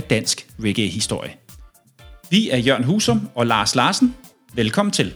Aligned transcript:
af 0.00 0.04
dansk 0.04 0.46
reggae-historie. 0.64 1.30
Vi 2.30 2.50
er 2.50 2.58
Jørgen 2.58 2.84
Husum 2.84 3.28
og 3.34 3.46
Lars 3.46 3.74
Larsen. 3.74 4.14
Velkommen 4.54 4.92
til. 4.92 5.12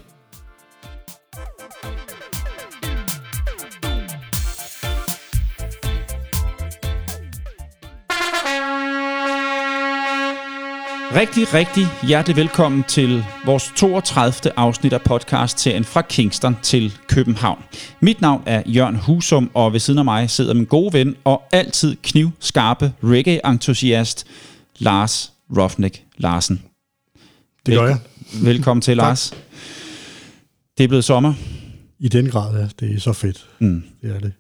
Rigtig, 11.15 11.55
rigtig 11.55 11.87
hjertelig 12.07 12.37
velkommen 12.37 12.85
til 12.89 13.25
vores 13.45 13.73
32. 13.77 14.53
afsnit 14.57 14.93
af 14.93 15.03
podcast-serien 15.03 15.85
fra 15.85 16.03
Kingston 16.03 16.57
til 16.63 16.93
København. 17.09 17.65
Mit 18.01 18.21
navn 18.21 18.43
er 18.47 18.63
Jørgen 18.67 18.97
Husum, 18.97 19.51
og 19.55 19.73
ved 19.73 19.81
siden 19.81 19.99
af 19.99 20.05
mig 20.05 20.31
sidder 20.31 20.55
min 20.55 20.65
gode 20.65 20.93
ven 20.93 21.17
og 21.25 21.43
altid 21.53 21.97
knivskarpe 22.03 22.93
reggae-entusiast, 23.03 24.27
Lars 24.79 25.33
Roughneck 25.57 26.03
Larsen. 26.17 26.63
Det 27.67 27.75
gør 27.75 27.87
jeg. 27.87 27.99
Velkommen 28.43 28.81
til, 28.81 28.97
Lars. 29.03 29.35
Det 30.79 30.85
er 30.85 30.89
blevet 30.89 31.05
sommer, 31.05 31.35
I 31.99 32.09
den 32.09 32.31
grad, 32.31 32.61
ja. 32.61 32.69
Det 32.81 32.95
er 32.97 33.01
så 33.01 33.13
fedt. 33.13 33.49
Mm. 33.61 33.83
Det 34.03 34.15
er 34.17 34.19
det. 34.21 34.33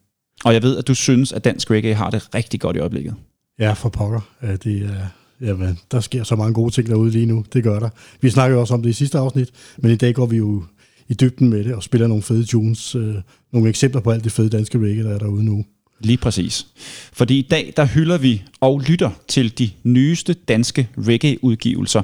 og 0.45 0.55
jeg 0.55 0.63
ved, 0.63 0.77
at 0.79 0.87
du 0.89 0.95
synes, 0.95 1.33
at 1.33 1.45
dansk 1.45 1.71
reggae 1.71 1.95
har 1.95 2.11
det 2.11 2.35
rigtig 2.35 2.61
godt 2.61 2.77
i 2.77 2.79
øjeblikket. 2.79 3.15
Ja, 3.59 3.73
for 3.73 3.89
pokker. 3.89 4.21
Ja, 4.43 4.57
det 4.57 4.83
er, 4.83 5.07
jamen, 5.47 5.79
der 5.91 6.01
sker 6.01 6.23
så 6.25 6.37
mange 6.37 6.55
gode 6.55 6.71
ting 6.75 6.87
derude 6.89 7.11
lige 7.11 7.27
nu. 7.27 7.45
Det 7.53 7.63
gør 7.63 7.79
der. 7.81 7.89
Vi 8.21 8.31
snakkede 8.31 8.61
også 8.61 8.75
om 8.75 8.83
det 8.83 8.91
i 8.91 8.93
sidste 8.93 9.19
afsnit, 9.19 9.51
men 9.79 9.91
i 9.91 9.97
dag 9.97 10.15
går 10.15 10.27
vi 10.27 10.37
jo 10.37 10.65
i 11.09 11.15
dybden 11.15 11.49
med 11.49 11.65
det 11.65 11.75
og 11.75 11.83
spiller 11.83 12.07
nogle 12.07 12.23
fede 12.23 12.45
tunes. 12.45 12.95
Øh, 12.95 13.15
nogle 13.53 13.69
eksempler 13.69 14.01
på 14.01 14.11
alt 14.11 14.25
det 14.25 14.33
fede 14.33 14.51
danske 14.51 14.79
reggae, 14.79 15.05
der 15.05 15.15
er 15.15 15.19
derude 15.19 15.45
nu. 15.45 15.65
Lige 16.01 16.17
præcis. 16.17 16.67
Fordi 17.13 17.39
i 17.39 17.47
dag, 17.51 17.73
der 17.77 17.85
hylder 17.85 18.19
vi 18.19 18.43
og 18.61 18.81
lytter 18.81 19.11
til 19.29 19.59
de 19.59 19.71
nyeste 19.83 20.35
danske 20.35 20.89
reggae-udgivelser. 20.99 22.03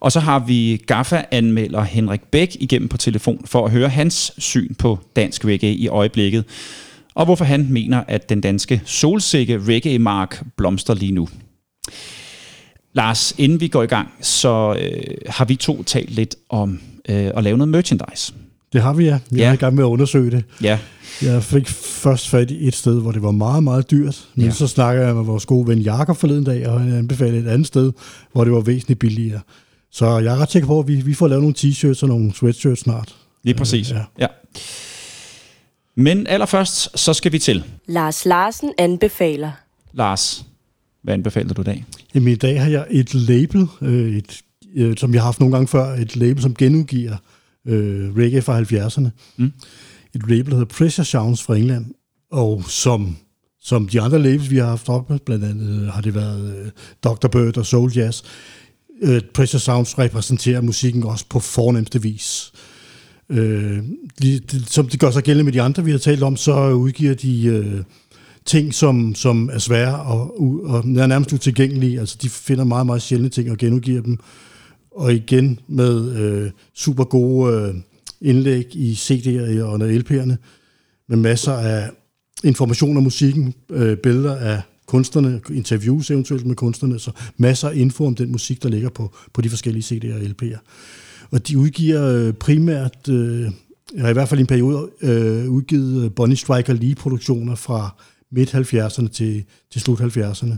Og 0.00 0.12
så 0.12 0.20
har 0.20 0.38
vi 0.38 0.82
Gaffa-anmelder 0.86 1.82
Henrik 1.82 2.22
Bæk 2.22 2.56
igennem 2.60 2.88
på 2.88 2.96
telefon 2.96 3.42
for 3.44 3.64
at 3.64 3.70
høre 3.70 3.88
hans 3.88 4.32
syn 4.38 4.74
på 4.74 4.98
dansk 5.16 5.44
reggae 5.44 5.74
i 5.74 5.88
øjeblikket. 5.88 6.44
Og 7.14 7.24
hvorfor 7.24 7.44
han 7.44 7.66
mener, 7.70 8.04
at 8.08 8.28
den 8.28 8.40
danske 8.40 8.82
solsikke 8.84 9.58
reggae-mark 9.58 10.42
blomster 10.56 10.94
lige 10.94 11.12
nu. 11.12 11.28
Lars, 12.92 13.34
inden 13.38 13.60
vi 13.60 13.68
går 13.68 13.82
i 13.82 13.86
gang, 13.86 14.08
så 14.20 14.76
øh, 14.80 15.16
har 15.28 15.44
vi 15.44 15.56
to 15.56 15.82
talt 15.82 16.10
lidt 16.10 16.36
om 16.48 16.80
øh, 17.08 17.30
at 17.34 17.44
lave 17.44 17.58
noget 17.58 17.68
merchandise. 17.68 18.34
Det 18.72 18.82
har 18.82 18.92
vi, 18.92 19.04
ja. 19.04 19.18
Vi 19.30 19.38
Ja. 19.38 19.48
er 19.48 19.52
i 19.52 19.56
gang 19.56 19.74
med 19.74 19.84
at 19.84 19.88
undersøge 19.88 20.30
det. 20.30 20.44
Ja, 20.62 20.78
Jeg 21.22 21.42
fik 21.42 21.68
først 21.68 22.28
fat 22.28 22.50
i 22.50 22.68
et 22.68 22.74
sted, 22.74 23.00
hvor 23.00 23.12
det 23.12 23.22
var 23.22 23.30
meget, 23.30 23.62
meget 23.64 23.90
dyrt. 23.90 24.28
Men 24.34 24.42
Ja. 24.42 24.48
ja. 24.48 24.54
så 24.54 24.66
snakker 24.66 25.02
jeg 25.06 25.14
med 25.14 25.24
vores 25.24 25.46
gode 25.46 25.66
ven 25.68 25.78
Jakob 25.78 26.16
forleden 26.16 26.44
dag, 26.44 26.68
og 26.68 26.80
han 26.80 26.92
anbefalede 26.92 27.38
et 27.46 27.48
andet 27.48 27.66
sted, 27.66 27.92
hvor 28.32 28.44
det 28.44 28.52
var 28.52 28.60
væsentligt 28.60 29.00
billigere. 29.00 29.40
Så 29.90 30.18
jeg 30.18 30.34
er 30.34 30.38
ret 30.38 30.50
sikker 30.52 30.66
på, 30.66 30.80
at 30.80 30.88
vi, 30.88 30.94
vi 30.96 31.14
får 31.14 31.28
lavet 31.28 31.42
nogle 31.42 31.54
t-shirts 31.58 32.02
og 32.02 32.08
nogle 32.08 32.34
sweatshirts 32.34 32.80
snart. 32.80 33.14
lige 33.44 33.54
præcis. 33.54 33.90
ja. 33.90 34.00
ja. 34.18 34.26
Men 35.96 36.26
allerførst, 36.26 36.98
så 36.98 37.12
skal 37.14 37.32
vi 37.32 37.38
til 37.38 37.64
Lars 37.88 38.24
Larsen 38.24 38.72
anbefaler. 38.78 39.50
Lars, 39.92 40.44
hvad 41.02 41.14
anbefaler 41.14 41.54
du 41.54 41.60
i 41.60 41.64
dag? 41.64 41.84
Jamen 42.14 42.32
i 42.32 42.36
dag 42.36 42.62
har 42.62 42.70
jeg 42.70 42.86
et 42.90 43.14
label, 43.14 43.66
øh, 43.80 44.16
et, 44.16 44.40
øh, 44.74 44.96
som 44.96 45.14
jeg 45.14 45.20
har 45.22 45.24
haft 45.24 45.40
nogle 45.40 45.54
gange 45.54 45.68
før, 45.68 45.94
et 45.94 46.16
label, 46.16 46.42
som 46.42 46.54
genudgiver 46.54 47.16
øh, 47.66 48.16
reggae 48.16 48.42
fra 48.42 48.60
70'erne. 48.60 49.08
Mm. 49.36 49.52
Et 50.14 50.28
label, 50.28 50.50
der 50.50 50.58
hedder 50.58 50.74
Pressure 50.74 51.04
Sounds 51.04 51.42
fra 51.42 51.56
England, 51.56 51.86
og 52.30 52.64
som, 52.68 53.16
som 53.60 53.88
de 53.88 54.00
andre 54.00 54.18
labels, 54.18 54.50
vi 54.50 54.56
har 54.56 54.66
haft 54.66 54.88
oppe, 54.88 55.18
blandt 55.26 55.44
andet 55.44 55.82
øh, 55.82 55.88
har 55.88 56.00
det 56.00 56.14
været 56.14 56.56
øh, 56.56 56.70
Dr. 57.04 57.28
Bird 57.28 57.58
og 57.58 57.66
Soul 57.66 57.92
Jazz, 57.96 58.22
øh, 59.02 59.20
Pressure 59.34 59.60
Sounds 59.60 59.98
repræsenterer 59.98 60.60
musikken 60.60 61.04
også 61.04 61.24
på 61.30 61.40
fornemmeste 61.40 62.02
vis. 62.02 62.52
Øh, 63.28 63.82
de, 64.22 64.38
de, 64.38 64.64
som 64.66 64.88
det 64.88 65.00
gør 65.00 65.10
sig 65.10 65.22
gældende 65.22 65.44
med 65.44 65.52
de 65.52 65.62
andre, 65.62 65.84
vi 65.84 65.90
har 65.90 65.98
talt 65.98 66.22
om, 66.22 66.36
så 66.36 66.70
udgiver 66.70 67.14
de 67.14 67.44
øh, 67.44 67.82
ting, 68.44 68.74
som, 68.74 69.14
som 69.14 69.50
er 69.52 69.58
svære 69.58 70.02
og, 70.02 70.40
og 70.64 70.78
er 70.78 71.06
nærmest 71.06 71.32
utilgængelige. 71.32 72.00
Altså, 72.00 72.18
de 72.22 72.28
finder 72.28 72.64
meget, 72.64 72.86
meget 72.86 73.02
sjældne 73.02 73.28
ting 73.28 73.50
og 73.50 73.56
genudgiver 73.58 74.02
dem. 74.02 74.18
Og 74.94 75.14
igen 75.14 75.60
med 75.68 76.16
øh, 76.16 76.50
super 76.74 77.04
gode 77.04 77.54
øh, 77.54 77.74
indlæg 78.20 78.76
i 78.76 78.92
CD'er 78.92 79.62
og 79.62 79.76
LP'erne, 79.76 80.36
med 81.08 81.16
masser 81.16 81.52
af 81.52 81.90
information 82.44 82.96
om 82.96 83.02
musikken, 83.02 83.54
øh, 83.70 83.96
billeder 83.96 84.36
af 84.36 84.62
kunstnerne, 84.86 85.40
interviews 85.50 86.10
eventuelt 86.10 86.46
med 86.46 86.56
kunstnerne, 86.56 86.98
så 86.98 87.10
masser 87.36 87.68
af 87.68 87.76
info 87.76 88.06
om 88.06 88.14
den 88.14 88.32
musik, 88.32 88.62
der 88.62 88.68
ligger 88.68 88.88
på, 88.88 89.14
på 89.32 89.40
de 89.40 89.50
forskellige 89.50 89.96
CD'er 89.96 90.14
og 90.14 90.20
LP'er. 90.20 90.58
Og 91.30 91.48
de 91.48 91.58
udgiver 91.58 92.04
øh, 92.04 92.32
primært, 92.32 93.08
øh, 93.08 93.50
eller 93.94 94.08
i 94.08 94.12
hvert 94.12 94.28
fald 94.28 94.40
i 94.40 94.42
en 94.42 94.46
periode, 94.46 94.90
øh, 95.02 95.50
udgivet 95.50 96.04
øh, 96.04 96.10
Bonnie 96.10 96.36
Striker 96.36 96.72
Lee-produktioner 96.72 97.54
fra 97.54 98.02
midt-70'erne 98.30 99.08
til, 99.08 99.44
til 99.70 99.80
slut 99.80 100.00
70'erne. 100.00 100.56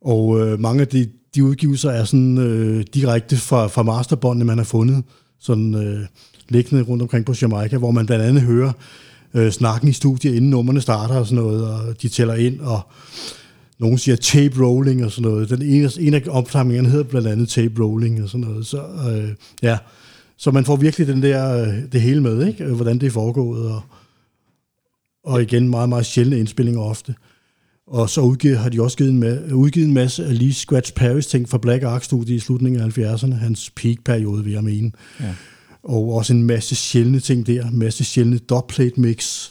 Og 0.00 0.40
øh, 0.40 0.60
mange 0.60 0.80
af 0.80 0.88
de, 0.88 1.08
de 1.34 1.44
udgivelser 1.44 1.90
er 1.90 2.04
sådan 2.04 2.38
øh, 2.38 2.84
direkte 2.94 3.36
fra, 3.36 3.66
fra 3.66 3.82
masterbåndene, 3.82 4.44
man 4.44 4.58
har 4.58 4.64
fundet, 4.64 5.04
sådan 5.40 5.74
øh, 5.74 6.06
liggende 6.48 6.82
rundt 6.84 7.02
omkring 7.02 7.24
på 7.24 7.34
Jamaica, 7.42 7.76
hvor 7.78 7.90
man 7.90 8.06
blandt 8.06 8.24
andet 8.24 8.42
hører 8.42 8.72
øh, 9.34 9.50
snakken 9.50 9.88
i 9.88 9.92
studiet, 9.92 10.34
inden 10.34 10.50
nummerne 10.50 10.80
starter 10.80 11.14
og 11.14 11.26
sådan 11.26 11.44
noget, 11.44 11.64
og 11.64 12.02
de 12.02 12.08
tæller 12.08 12.34
ind, 12.34 12.60
og 12.60 12.80
nogen 13.78 13.98
siger 13.98 14.16
tape 14.16 14.64
rolling 14.64 15.04
og 15.04 15.10
sådan 15.10 15.30
noget. 15.30 15.50
Den 15.50 15.62
ene, 15.62 15.90
en 16.00 16.14
af 16.14 16.22
opsamlingerne 16.28 16.88
hedder 16.88 17.04
blandt 17.04 17.28
andet 17.28 17.48
tape 17.48 17.84
rolling 17.84 18.22
og 18.22 18.28
sådan 18.28 18.46
noget. 18.46 18.66
Så, 18.66 18.82
øh, 19.10 19.30
ja. 19.62 19.78
så 20.36 20.50
man 20.50 20.64
får 20.64 20.76
virkelig 20.76 21.06
den 21.06 21.22
der, 21.22 21.62
øh, 21.62 21.92
det 21.92 22.00
hele 22.00 22.20
med, 22.20 22.46
ikke? 22.46 22.64
Hvordan 22.64 22.98
det 22.98 23.06
er 23.06 23.10
foregået, 23.10 23.70
og, 23.70 23.82
og 25.24 25.42
igen 25.42 25.68
meget, 25.68 25.88
meget 25.88 26.06
sjældne 26.06 26.38
indspillinger 26.38 26.80
ofte. 26.80 27.14
Og 27.90 28.10
så 28.10 28.20
udgivet, 28.20 28.58
har 28.58 28.68
de 28.68 28.82
også 28.82 28.96
givet 28.96 29.10
en, 29.10 29.22
ma- 29.22 29.52
udgivet 29.52 29.86
en 29.86 29.94
masse 29.94 30.24
af 30.24 30.38
Lee 30.38 30.52
Scratch 30.52 30.94
Paris 30.94 31.26
ting 31.26 31.48
fra 31.48 31.58
Black 31.58 31.82
Ark 31.82 32.04
Studio 32.04 32.34
i 32.34 32.38
slutningen 32.38 32.80
af 32.80 32.98
70'erne, 32.98 33.34
hans 33.34 33.70
peak-periode, 33.70 34.44
vil 34.44 34.52
jeg 34.52 34.64
mene. 34.64 34.92
Ja. 35.20 35.34
Og 35.82 36.14
også 36.14 36.32
en 36.32 36.42
masse 36.42 36.74
sjældne 36.74 37.20
ting 37.20 37.46
der, 37.46 37.66
en 37.66 37.78
masse 37.78 38.04
sjældne 38.04 38.38
dubplate 38.38 39.00
mix, 39.00 39.50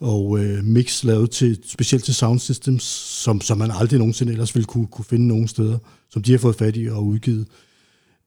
og 0.00 0.38
øh, 0.38 0.64
mix 0.64 1.04
lavet 1.04 1.30
til, 1.30 1.58
specielt 1.66 2.04
til 2.04 2.14
sound 2.14 2.38
systems, 2.38 2.82
som, 3.22 3.40
som 3.40 3.58
man 3.58 3.70
aldrig 3.70 3.98
nogensinde 3.98 4.32
ellers 4.32 4.54
ville 4.54 4.66
kunne, 4.66 4.86
kunne 4.86 5.04
finde 5.04 5.26
nogen 5.26 5.48
steder, 5.48 5.78
som 6.10 6.22
de 6.22 6.30
har 6.30 6.38
fået 6.38 6.56
fat 6.56 6.76
i 6.76 6.86
og 6.88 7.06
udgivet. 7.06 7.46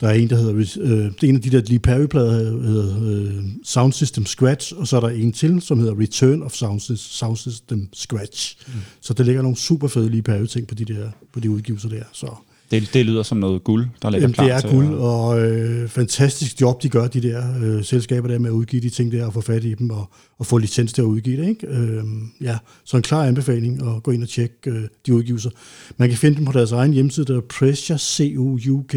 Der 0.01 0.07
er 0.07 0.13
en, 0.13 0.29
der 0.29 0.35
hedder, 0.35 0.53
øh, 0.81 0.89
det 0.91 1.23
er 1.23 1.27
en 1.27 1.35
af 1.35 1.41
de 1.41 1.49
der 1.49 1.61
Lee 1.67 1.79
Perry-plader, 1.79 2.31
hedder 2.61 3.11
øh, 3.11 3.43
Sound 3.63 3.93
System 3.93 4.25
Scratch, 4.25 4.73
og 4.77 4.87
så 4.87 4.95
er 4.95 4.99
der 4.99 5.09
en 5.09 5.31
til, 5.31 5.61
som 5.61 5.79
hedder 5.79 5.99
Return 5.99 6.41
of 6.41 6.51
Sound, 6.53 6.97
Sound 6.97 7.37
System 7.37 7.89
Scratch. 7.93 8.57
Mm. 8.67 8.73
Så 9.01 9.13
der 9.13 9.23
ligger 9.23 9.41
nogle 9.41 9.57
super 9.57 9.87
fede 9.87 10.09
Lee 10.09 10.21
Perry-ting 10.21 10.67
på 10.67 10.75
de, 10.75 10.85
der, 10.85 11.09
på 11.33 11.39
de 11.39 11.49
udgivelser 11.49 11.89
der. 11.89 12.03
Så 12.11 12.27
Det, 12.71 12.89
det 12.93 13.05
lyder 13.05 13.23
som 13.23 13.37
noget 13.37 13.63
guld, 13.63 13.87
der 14.01 14.09
ligger 14.09 14.23
Jamen, 14.23 14.33
klar 14.33 14.45
det 14.45 14.53
er 14.53 14.59
til 14.59 14.69
guld, 14.69 14.93
og 14.93 15.41
øh, 15.41 15.89
fantastisk 15.89 16.61
job, 16.61 16.83
de 16.83 16.89
gør, 16.89 17.07
de 17.07 17.21
der 17.21 17.43
øh, 17.63 17.83
selskaber 17.83 18.27
der 18.27 18.39
med 18.39 18.49
at 18.49 18.53
udgive 18.53 18.81
de 18.81 18.89
ting 18.89 19.11
der, 19.11 19.25
og 19.25 19.33
få 19.33 19.41
fat 19.41 19.63
i 19.63 19.73
dem, 19.73 19.89
og, 19.89 20.09
og 20.37 20.45
få 20.45 20.57
licens 20.57 20.93
til 20.93 21.01
at 21.01 21.05
udgive 21.05 21.41
det. 21.41 21.49
Ikke? 21.49 21.67
Øh, 21.67 22.03
ja, 22.41 22.57
så 22.83 22.97
en 22.97 23.03
klar 23.03 23.25
anbefaling 23.25 23.87
at 23.87 24.03
gå 24.03 24.11
ind 24.11 24.23
og 24.23 24.29
tjekke 24.29 24.71
øh, 24.71 24.83
de 25.05 25.13
udgivelser. 25.13 25.49
Man 25.97 26.09
kan 26.09 26.17
finde 26.17 26.37
dem 26.37 26.45
på 26.45 26.51
deres 26.51 26.71
egen 26.71 26.93
hjemmeside, 26.93 27.25
der 27.25 27.37
er 27.37 27.41
Pressure 27.41 27.97
CUUK 27.97 28.95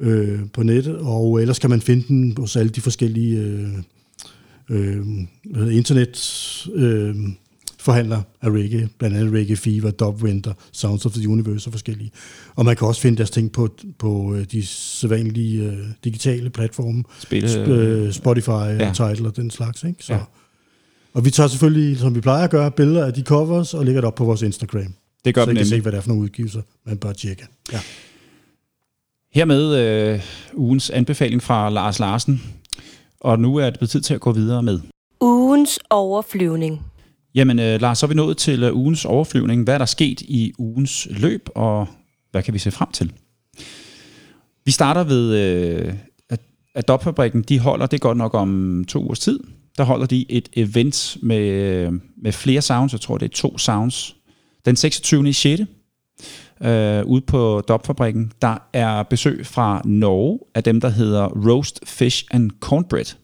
øh, 0.00 0.40
på 0.52 0.62
nettet, 0.62 0.96
og 0.96 1.40
ellers 1.40 1.58
kan 1.58 1.70
man 1.70 1.80
finde 1.80 2.08
dem 2.08 2.36
hos 2.36 2.56
alle 2.56 2.70
de 2.70 2.80
forskellige 2.80 3.38
øh, 3.38 3.68
øh, 4.70 5.76
internet 5.76 6.66
øh, 6.74 7.16
forhandlere 7.78 8.22
af 8.42 8.50
reggae, 8.50 8.88
blandt 8.98 9.16
andet 9.16 9.34
Reggae 9.34 9.56
Fever, 9.56 9.90
Dub 9.90 10.22
Winter, 10.22 10.52
Sounds 10.72 11.06
of 11.06 11.12
the 11.12 11.28
Universe 11.28 11.68
og 11.68 11.72
forskellige. 11.72 12.10
Og 12.54 12.64
man 12.64 12.76
kan 12.76 12.86
også 12.88 13.00
finde 13.00 13.16
deres 13.16 13.30
ting 13.30 13.52
på, 13.52 13.68
på 13.98 14.34
øh, 14.34 14.44
de 14.52 14.66
sædvanlige 14.66 15.62
øh, 15.62 15.78
digitale 16.04 16.50
platforme, 16.50 17.04
Spille, 17.20 17.48
Sp- 17.48 17.70
øh, 17.70 18.12
Spotify 18.12 18.50
ja. 18.50 18.92
Tidal 18.94 19.26
og 19.26 19.36
den 19.36 19.50
slags. 19.50 19.84
Ikke? 19.84 20.04
Så. 20.04 20.12
Ja. 20.12 20.20
Og 21.14 21.24
vi 21.24 21.30
tager 21.30 21.48
selvfølgelig, 21.48 21.98
som 21.98 22.14
vi 22.14 22.20
plejer 22.20 22.44
at 22.44 22.50
gøre, 22.50 22.70
billeder 22.70 23.06
af 23.06 23.12
de 23.12 23.22
covers 23.22 23.74
og 23.74 23.84
lægger 23.84 24.00
det 24.00 24.08
op 24.08 24.14
på 24.14 24.24
vores 24.24 24.42
Instagram. 24.42 24.94
det 25.24 25.34
gør 25.34 25.44
så 25.44 25.50
I 25.50 25.54
kan 25.54 25.66
se, 25.66 25.80
hvad 25.80 25.92
det 25.92 25.98
er 25.98 26.02
for 26.02 26.08
nogle 26.08 26.22
udgivelser, 26.22 26.62
man 26.86 26.96
bør 26.96 27.12
tjekke. 27.12 27.46
Ja. 27.72 27.80
Hermed 29.34 29.76
øh, 29.76 30.20
ugens 30.54 30.90
anbefaling 30.90 31.42
fra 31.42 31.70
Lars 31.70 31.98
Larsen. 31.98 32.42
Og 33.20 33.38
nu 33.38 33.56
er 33.56 33.64
det 33.70 33.78
blevet 33.78 33.90
tid 33.90 34.00
til 34.00 34.14
at 34.14 34.20
gå 34.20 34.32
videre 34.32 34.62
med. 34.62 34.80
Ugens 35.20 35.78
overflyvning. 35.90 36.80
Jamen 37.34 37.58
øh, 37.58 37.80
Lars, 37.80 37.98
så 37.98 38.06
er 38.06 38.08
vi 38.08 38.14
nået 38.14 38.36
til 38.36 38.62
øh, 38.62 38.76
ugens 38.76 39.04
overflyvning. 39.04 39.64
Hvad 39.64 39.74
er 39.74 39.78
der 39.78 39.84
sket 39.84 40.20
i 40.20 40.52
ugens 40.58 41.08
løb, 41.10 41.48
og 41.54 41.86
hvad 42.30 42.42
kan 42.42 42.54
vi 42.54 42.58
se 42.58 42.70
frem 42.70 42.88
til? 42.92 43.12
Vi 44.64 44.70
starter 44.70 45.04
ved, 45.04 45.36
øh, 45.36 45.94
at, 46.74 46.88
Dopfabrikken, 46.88 47.42
de 47.42 47.58
holder, 47.58 47.86
det 47.86 48.00
godt 48.00 48.18
nok 48.18 48.34
om 48.34 48.84
to 48.88 49.04
ugers 49.04 49.20
tid, 49.20 49.40
der 49.78 49.84
holder 49.84 50.06
de 50.06 50.26
et 50.28 50.48
event 50.56 51.16
med, 51.22 51.38
øh, 51.38 51.92
med 52.22 52.32
flere 52.32 52.62
sounds, 52.62 52.92
jeg 52.92 53.00
tror 53.00 53.18
det 53.18 53.26
er 53.26 53.34
to 53.34 53.58
sounds, 53.58 54.16
den 54.64 54.76
26. 54.76 55.28
i 55.28 55.32
6. 55.32 55.62
Øh, 56.64 57.06
ude 57.06 57.20
på 57.20 57.62
Dopfabrikken, 57.68 58.32
der 58.42 58.68
er 58.72 59.02
besøg 59.02 59.46
fra 59.46 59.82
Norge 59.84 60.38
af 60.54 60.62
dem, 60.64 60.80
der 60.80 60.88
hedder 60.88 61.24
Roast 61.26 61.80
Fish 61.86 62.24
and 62.30 62.50
Cornbread. 62.60 63.14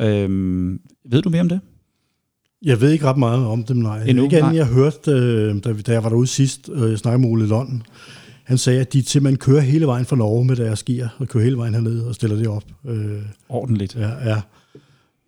Øh, 0.00 0.78
ved 1.10 1.22
du 1.22 1.28
mere 1.30 1.40
om 1.40 1.48
det? 1.48 1.60
Jeg 2.64 2.80
ved 2.80 2.90
ikke 2.90 3.04
ret 3.04 3.16
meget 3.18 3.46
om 3.46 3.64
dem, 3.64 3.76
nej. 3.76 4.02
Endnu? 4.06 4.24
Ikke 4.24 4.36
andet, 4.36 4.52
Nej. 4.52 4.58
jeg 4.58 4.66
hørte, 4.66 5.10
øh, 5.10 5.54
da, 5.64 5.72
da 5.72 5.92
jeg 5.92 6.02
var 6.02 6.08
derude 6.08 6.26
sidst, 6.26 6.70
øh, 6.72 6.90
jeg 6.90 6.98
snakkede 6.98 7.20
med 7.20 7.30
Ole 7.30 7.46
Lund. 7.46 7.80
Han 8.44 8.58
sagde, 8.58 8.80
at 8.80 8.92
de 8.92 9.04
simpelthen 9.04 9.38
kører 9.38 9.60
hele 9.60 9.86
vejen 9.86 10.04
fra 10.06 10.16
Norge 10.16 10.44
med 10.44 10.56
deres 10.56 10.78
skier, 10.78 11.08
og 11.18 11.28
kører 11.28 11.44
hele 11.44 11.56
vejen 11.56 11.74
hernede 11.74 12.08
og 12.08 12.14
stiller 12.14 12.36
det 12.36 12.48
op. 12.48 12.64
Øh, 12.88 13.22
Ordentligt. 13.48 13.96
ja, 13.96 14.28
ja. 14.30 14.40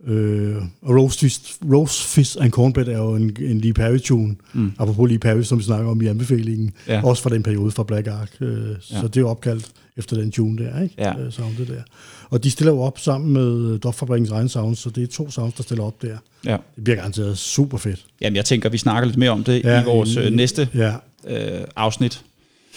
Øh, 0.06 0.56
og 0.82 0.96
roast 1.00 1.20
fish, 1.20 1.40
roast 1.72 2.02
fish 2.04 2.36
and 2.40 2.50
cornbread 2.50 2.88
er 2.88 2.98
jo 2.98 3.14
en, 3.16 3.36
en 3.40 3.60
Lee 3.60 3.72
Perry-tune. 3.72 4.34
Mm. 4.52 4.72
Apropos 4.78 5.08
Lee 5.10 5.18
Perry, 5.18 5.42
som 5.42 5.58
vi 5.58 5.64
snakker 5.64 5.90
om 5.90 6.02
i 6.02 6.06
anbefalingen. 6.06 6.72
Ja. 6.88 7.04
Også 7.04 7.22
fra 7.22 7.30
den 7.30 7.42
periode 7.42 7.70
fra 7.70 7.82
Black 7.82 8.06
Ark. 8.06 8.30
Øh, 8.40 8.68
Ja. 8.68 9.00
Så 9.00 9.08
det 9.08 9.16
er 9.16 9.20
jo 9.20 9.28
opkaldt 9.28 9.70
efter 9.96 10.16
den 10.16 10.30
tune 10.32 10.64
der, 10.64 10.82
ikke? 10.82 10.94
Ja. 10.98 11.18
Øh, 11.18 11.32
soundet 11.32 11.68
der. 11.68 11.82
Og 12.30 12.44
de 12.44 12.50
stiller 12.50 12.72
jo 12.72 12.80
op 12.80 12.98
sammen 12.98 13.32
med 13.32 13.78
Dopfabrikkens 13.78 14.30
egen 14.30 14.48
sounds, 14.48 14.78
så 14.78 14.90
det 14.90 15.02
er 15.02 15.06
to 15.06 15.30
sounds, 15.30 15.54
der 15.54 15.62
stiller 15.62 15.84
op 15.84 16.02
der. 16.02 16.16
Ja. 16.44 16.56
Det 16.76 16.84
bliver 16.84 16.96
garanteret 16.96 17.38
super 17.38 17.78
fedt. 17.78 18.04
Jamen, 18.20 18.36
jeg 18.36 18.44
tænker, 18.44 18.68
vi 18.68 18.78
snakker 18.78 19.06
lidt 19.06 19.18
mere 19.18 19.30
om 19.30 19.44
det 19.44 19.64
ja, 19.64 19.82
i 19.82 19.84
vores 19.84 20.16
øh, 20.16 20.26
i- 20.26 20.30
næste 20.30 20.68
Ja. 20.74 20.94
øh, 21.28 21.64
afsnit. 21.76 22.24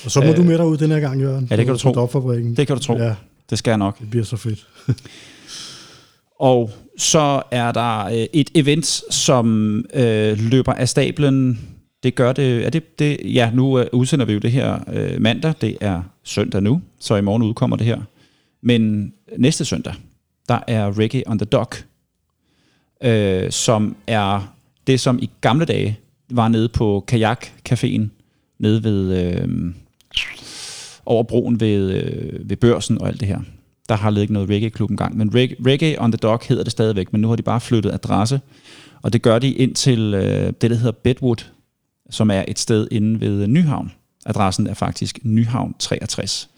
Og 0.05 0.11
så 0.11 0.19
må 0.19 0.25
Øh, 0.25 0.31
øh, 0.31 0.37
du 0.37 0.43
med 0.43 0.57
derud 0.57 0.77
den 0.77 0.91
her 0.91 0.99
gang, 0.99 1.21
Jørgen. 1.21 1.47
ja, 1.51 1.55
det 1.55 1.65
kan 1.65 1.73
du 1.73 1.79
tro. 1.79 2.09
Det 2.57 2.67
kan 2.67 2.75
du 2.75 2.81
tro. 2.81 2.97
Ja, 2.97 3.15
Det 3.49 3.57
skal 3.57 3.71
jeg 3.71 3.77
nok. 3.77 3.99
det 3.99 4.09
bliver 4.09 4.25
så 4.25 4.37
fedt. 4.37 4.67
Og 6.39 6.71
så 6.97 7.41
er 7.51 7.71
der 7.71 8.05
øh, 8.05 8.25
et 8.33 8.51
event, 8.55 8.85
som 9.09 9.77
øh, 9.93 10.37
løber 10.39 10.73
af 10.73 10.89
stablen. 10.89 11.59
Det 12.03 12.15
gør 12.15 12.33
det, 12.33 12.65
er 12.65 12.69
det, 12.69 12.99
det 12.99 13.17
ja, 13.23 13.51
nu 13.53 13.79
øh, 13.79 13.85
udsender 13.91 14.25
vi 14.25 14.33
jo 14.33 14.39
det 14.39 14.51
her 14.51 14.79
øh, 14.93 15.21
mandag. 15.21 15.53
Det 15.61 15.77
er 15.81 16.01
søndag 16.23 16.63
nu, 16.63 16.81
så 16.99 17.15
i 17.15 17.21
morgen 17.21 17.43
udkommer 17.43 17.77
det 17.77 17.85
her. 17.85 18.01
Men 18.61 19.13
næste 19.37 19.65
søndag, 19.65 19.93
der 20.49 20.59
er 20.67 20.99
Reggae 20.99 21.23
on 21.27 21.39
the 21.39 21.45
Dock, 21.45 21.85
øh, 23.03 23.51
som 23.51 23.95
er 24.07 24.55
det, 24.87 24.99
som 24.99 25.19
i 25.21 25.29
gamle 25.41 25.65
dage 25.65 25.99
var 26.29 26.47
nede 26.47 26.69
på 26.69 27.03
Kajak 27.07 27.45
Caféen, 27.69 28.01
nede 28.59 28.83
ved, 28.83 29.23
øh, 29.23 29.47
over 31.05 31.23
broen 31.23 31.59
ved, 31.59 31.91
øh, 31.91 32.49
ved 32.49 32.57
børsen 32.57 33.01
og 33.01 33.07
alt 33.07 33.19
det 33.19 33.27
her. 33.27 33.39
Der 33.89 33.95
har 33.95 34.09
ligget 34.09 34.29
noget 34.29 34.49
reggae-klub 34.49 34.89
engang, 34.89 35.17
men 35.17 35.35
reggae, 35.35 35.57
reggae 35.65 36.01
on 36.01 36.11
the 36.11 36.17
Dock 36.17 36.45
hedder 36.45 36.63
det 36.63 36.71
stadigvæk, 36.71 37.11
men 37.11 37.21
nu 37.21 37.27
har 37.29 37.35
de 37.35 37.43
bare 37.43 37.61
flyttet 37.61 37.91
adresse, 37.91 38.41
og 39.01 39.13
det 39.13 39.21
gør 39.21 39.39
de 39.39 39.51
ind 39.51 39.75
til 39.75 40.13
øh, 40.13 40.53
det, 40.61 40.71
der 40.71 40.75
hedder 40.75 40.91
Bedwood, 40.91 41.45
som 42.09 42.31
er 42.31 42.45
et 42.47 42.59
sted 42.59 42.87
inde 42.91 43.21
ved 43.21 43.47
Nyhavn. 43.47 43.91
Adressen 44.25 44.67
er 44.67 44.73
faktisk 44.73 45.19
Nyhavn 45.23 45.75
63. 45.79 46.49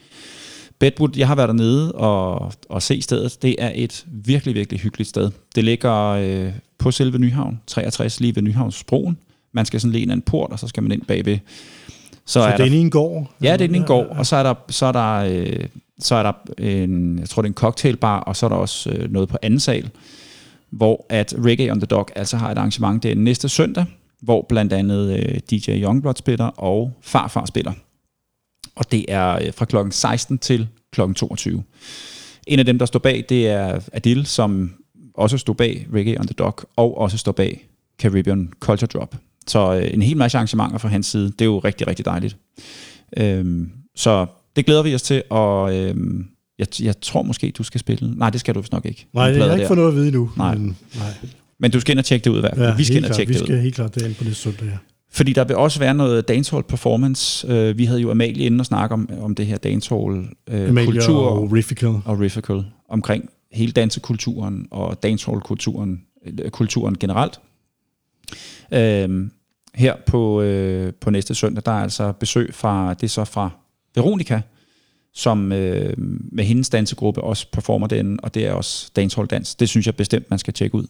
Bedwood, 0.79 1.17
jeg 1.17 1.27
har 1.27 1.35
været 1.35 1.47
dernede 1.47 1.91
og, 1.91 2.53
og 2.69 2.81
se 2.81 3.01
stedet. 3.01 3.41
Det 3.41 3.55
er 3.59 3.71
et 3.75 4.05
virkelig, 4.07 4.55
virkelig 4.55 4.79
hyggeligt 4.79 5.09
sted. 5.09 5.31
Det 5.55 5.63
ligger 5.63 5.93
øh, 5.93 6.51
på 6.77 6.91
selve 6.91 7.17
Nyhavn 7.17 7.61
63, 7.67 8.19
lige 8.19 8.35
ved 8.35 8.43
Nyhavnsbroen. 8.43 9.17
Man 9.51 9.65
skal 9.65 9.81
sådan 9.81 9.91
lige 9.91 10.01
ind 10.01 10.11
ad 10.11 10.15
en 10.15 10.21
port, 10.21 10.51
og 10.51 10.59
så 10.59 10.67
skal 10.67 10.83
man 10.83 10.91
ind 10.91 11.01
bagved. 11.01 11.37
Så, 12.27 12.33
Så 12.33 12.39
er 12.39 12.47
er 12.47 12.63
en 12.63 12.89
gård? 12.89 13.31
ja, 13.41 13.57
det 13.57 13.71
er 13.71 13.75
en 13.75 13.83
gård, 13.83 14.07
og 14.09 14.25
så 14.25 14.35
er 14.35 14.43
der, 14.43 14.53
så 14.69 14.85
er 14.85 14.91
der, 14.91 15.13
øh, 15.13 15.65
så 15.99 16.15
er 16.15 16.23
der 16.23 16.33
en, 16.57 17.19
jeg 17.19 17.29
tror 17.29 17.41
det 17.41 17.47
er 17.47 17.51
en 17.51 17.55
cocktailbar, 17.55 18.19
og 18.19 18.35
så 18.35 18.45
er 18.45 18.49
der 18.49 18.55
også 18.55 18.89
øh, 18.89 19.11
noget 19.11 19.29
på 19.29 19.37
anden 19.41 19.59
sal, 19.59 19.89
hvor 20.69 21.05
at 21.09 21.35
Reggae 21.37 21.71
on 21.71 21.79
the 21.79 21.85
Dock 21.85 22.11
altså 22.15 22.37
har 22.37 22.51
et 22.51 22.57
arrangement 22.57 23.03
det 23.03 23.11
er 23.11 23.15
næste 23.15 23.49
søndag, 23.49 23.85
hvor 24.21 24.45
blandt 24.49 24.73
andet 24.73 25.17
øh, 25.19 25.39
DJ 25.51 25.83
Youngblood 25.83 26.15
spiller 26.15 26.45
og 26.45 26.93
Farfar 27.01 27.45
spiller. 27.45 27.71
Og 28.75 28.91
det 28.91 29.05
er 29.07 29.35
øh, 29.35 29.53
fra 29.53 29.65
klokken 29.65 29.91
16 29.91 30.37
til 30.37 30.67
klokken 30.91 31.15
22. 31.15 31.63
En 32.47 32.59
af 32.59 32.65
dem, 32.65 32.79
der 32.79 32.85
står 32.85 32.99
bag, 32.99 33.25
det 33.29 33.47
er 33.47 33.79
Adil, 33.93 34.25
som 34.25 34.73
også 35.13 35.37
stod 35.37 35.55
bag 35.55 35.87
Reggae 35.93 36.19
on 36.19 36.27
the 36.27 36.33
Dock, 36.33 36.65
og 36.75 36.97
også 36.97 37.17
står 37.17 37.31
bag 37.31 37.67
Caribbean 37.99 38.53
Culture 38.59 38.87
Drop. 38.87 39.15
Så 39.47 39.75
øh, 39.75 39.93
en 39.93 40.01
hel 40.01 40.17
masse 40.17 40.37
arrangementer 40.37 40.77
fra 40.77 40.89
hans 40.89 41.05
side. 41.07 41.25
Det 41.25 41.41
er 41.41 41.45
jo 41.45 41.59
rigtig, 41.59 41.87
rigtig 41.87 42.05
dejligt. 42.05 42.37
Øhm, 43.17 43.71
så 43.95 44.25
det 44.55 44.65
glæder 44.65 44.83
vi 44.83 44.95
os 44.95 45.01
til, 45.01 45.23
og 45.29 45.75
øhm, 45.77 46.25
jeg, 46.59 46.67
jeg 46.81 47.01
tror 47.01 47.21
måske, 47.21 47.51
du 47.57 47.63
skal 47.63 47.79
spille. 47.79 48.13
Nej, 48.17 48.29
det 48.29 48.39
skal 48.39 48.55
du 48.55 48.59
vist 48.59 48.71
nok 48.71 48.85
ikke. 48.85 49.07
Nej, 49.13 49.31
det 49.31 49.37
har 49.41 49.45
jeg 49.45 49.55
ikke 49.55 49.67
fået 49.67 49.77
noget 49.77 49.89
at 49.89 49.95
vide 49.95 50.07
endnu. 50.07 50.29
Nej. 50.37 50.55
Men, 50.55 50.77
nej. 50.95 51.09
Men 51.59 51.71
du 51.71 51.79
skal 51.79 51.91
ind 51.91 51.99
og 51.99 52.05
tjekke 52.05 52.23
det 52.23 52.29
ud 52.29 52.37
i 52.37 52.39
hvert 52.39 52.55
fald. 52.57 52.67
Ja, 52.69 52.75
vi 52.75 52.83
skal 52.83 52.97
ind 52.97 53.05
og 53.05 53.15
tjekke 53.15 53.29
Vi 53.29 53.33
det 53.33 53.41
ud. 53.41 53.47
skal 53.47 53.59
helt 53.61 53.75
klart 53.75 53.95
derind 53.95 54.15
på 54.15 54.23
næste 54.23 54.41
søndag, 54.41 54.65
ja. 54.65 54.77
Fordi 55.11 55.33
der 55.33 55.43
vil 55.43 55.55
også 55.55 55.79
være 55.79 55.93
noget 55.93 56.27
dancehall 56.27 56.63
performance. 56.63 57.47
Øh, 57.47 57.77
vi 57.77 57.85
havde 57.85 58.01
jo 58.01 58.11
Amalie 58.11 58.45
inde 58.45 58.61
og 58.61 58.65
snakke 58.65 58.93
om, 58.93 59.09
om 59.21 59.35
det 59.35 59.45
her 59.45 59.57
dancehall 59.57 60.25
øh, 60.49 60.69
Amalie 60.69 60.91
kultur 60.91 61.27
og 61.27 61.51
Riffical. 61.51 61.95
og 62.05 62.19
Riffical 62.19 62.63
omkring 62.89 63.29
hele 63.51 63.71
dansekulturen 63.71 64.67
og 64.71 65.03
dancehall-kulturen 65.03 66.01
øh, 66.25 66.49
kulturen 66.49 66.97
generelt. 66.97 67.39
Øhm, 68.73 69.31
her 69.77 69.95
på, 70.05 70.41
øh, 70.41 70.93
på 70.93 71.09
næste 71.09 71.35
søndag, 71.35 71.63
der 71.65 71.71
er 71.71 71.83
altså 71.83 72.11
besøg 72.11 72.53
fra, 72.53 72.93
det 72.93 73.03
er 73.03 73.07
så 73.07 73.25
fra 73.25 73.49
Veronica, 73.95 74.41
som 75.13 75.51
øh, 75.51 75.93
med 76.31 76.43
hendes 76.43 76.69
dansegruppe 76.69 77.23
også 77.23 77.51
performer 77.51 77.87
den, 77.87 78.19
og 78.23 78.33
det 78.33 78.47
er 78.47 78.53
også 78.53 78.91
dancehall 78.95 79.27
dans. 79.27 79.55
Det 79.55 79.69
synes 79.69 79.85
jeg 79.85 79.95
bestemt, 79.95 80.29
man 80.29 80.39
skal 80.39 80.53
tjekke 80.53 80.75
ud. 80.75 80.87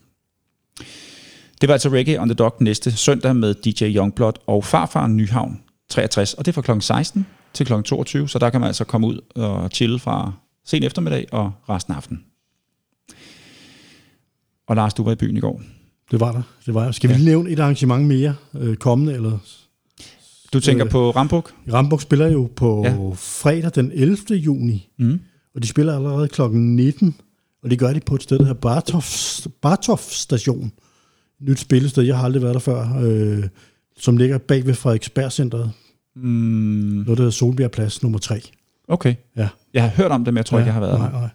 Det 1.62 1.68
var 1.70 1.74
altså 1.74 1.90
Reggae 1.90 2.20
on 2.22 2.28
the 2.28 2.36
Dock 2.36 2.62
næste 2.62 2.92
søndag 2.92 3.36
med 3.36 3.54
DJ 3.54 3.84
Youngblood 3.84 4.34
og 4.48 4.64
Farfar 4.64 5.08
Nyhavn 5.08 5.62
63, 5.90 6.34
og 6.34 6.46
det 6.46 6.52
er 6.52 6.62
fra 6.62 6.74
kl. 6.74 6.82
16 6.82 7.26
til 7.54 7.66
kl. 7.66 7.82
22, 7.82 8.30
så 8.30 8.40
der 8.40 8.50
kan 8.50 8.62
man 8.62 8.68
altså 8.68 8.84
komme 8.84 9.08
ud 9.08 9.20
og 9.36 9.70
chille 9.74 10.00
fra 10.00 10.32
sen 10.66 10.84
eftermiddag 10.84 11.28
og 11.32 11.52
resten 11.70 11.94
af 11.94 11.98
aftenen. 11.98 12.24
Og 14.68 14.76
Lars, 14.76 14.94
du 14.94 15.04
var 15.04 15.12
i 15.12 15.16
byen 15.16 15.38
i 15.38 15.40
går. 15.40 15.62
Det 16.12 16.20
var 16.20 16.32
der. 16.32 16.42
Det 16.66 16.74
var 16.74 16.84
der. 16.84 16.92
Skal 16.92 17.10
vi 17.10 17.14
Ja. 17.14 17.18
lige 17.18 17.28
nævne 17.30 17.50
et 17.50 17.60
arrangement 17.60 18.06
mere 18.08 18.36
øh, 18.60 18.76
kommende? 18.76 19.14
Eller? 19.14 19.38
Du 20.54 20.60
tænker 20.60 20.86
Øh. 20.86 20.92
på 20.92 21.12
Rambuk? 21.12 21.54
Rambuk 21.74 22.02
spiller 22.02 22.28
jo 22.28 22.50
på 22.56 22.82
Ja. 22.86 22.96
fredag 23.16 23.72
den 23.76 23.92
11. 23.94 24.36
juni, 24.36 24.90
Mm. 25.00 25.20
og 25.56 25.64
de 25.64 25.68
spiller 25.68 25.96
allerede 25.96 26.28
klokken 26.28 26.76
19, 26.76 27.16
og 27.64 27.70
det 27.70 27.80
gør 27.80 27.94
de 27.94 28.00
på 28.00 28.16
et 28.16 28.24
sted, 28.24 28.38
der 28.38 28.46
hedder 28.46 28.60
Bartov, 28.62 29.04
Bartov 29.62 29.98
Station. 30.02 30.72
Nyt 31.42 31.60
spillested, 31.60 32.04
jeg 32.04 32.18
har 32.18 32.24
aldrig 32.26 32.42
været 32.42 32.54
der 32.54 32.60
før, 32.60 33.00
øh, 33.04 33.44
som 34.00 34.18
ligger 34.18 34.38
bag 34.38 34.66
ved 34.66 34.74
Frederiksberg 34.74 35.32
Centeret. 35.32 35.72
Mm. 36.16 36.22
Noget, 36.24 37.08
der 37.08 37.16
hedder 37.16 37.30
Solbjerg 37.32 37.72
Plads 37.72 38.04
nummer 38.04 38.20
3. 38.20 38.42
Okay. 38.88 39.16
Ja. 39.38 39.48
Jeg 39.74 39.84
har 39.84 39.90
hørt 39.90 40.12
om 40.12 40.26
det, 40.26 40.34
men 40.34 40.38
jeg 40.38 40.46
tror 40.46 40.58
ja, 40.58 40.62
ikke, 40.64 40.68
jeg 40.68 40.74
har 40.74 40.82
været 40.82 41.00
nej, 41.00 41.10
der. 41.12 41.20
nej. 41.20 41.30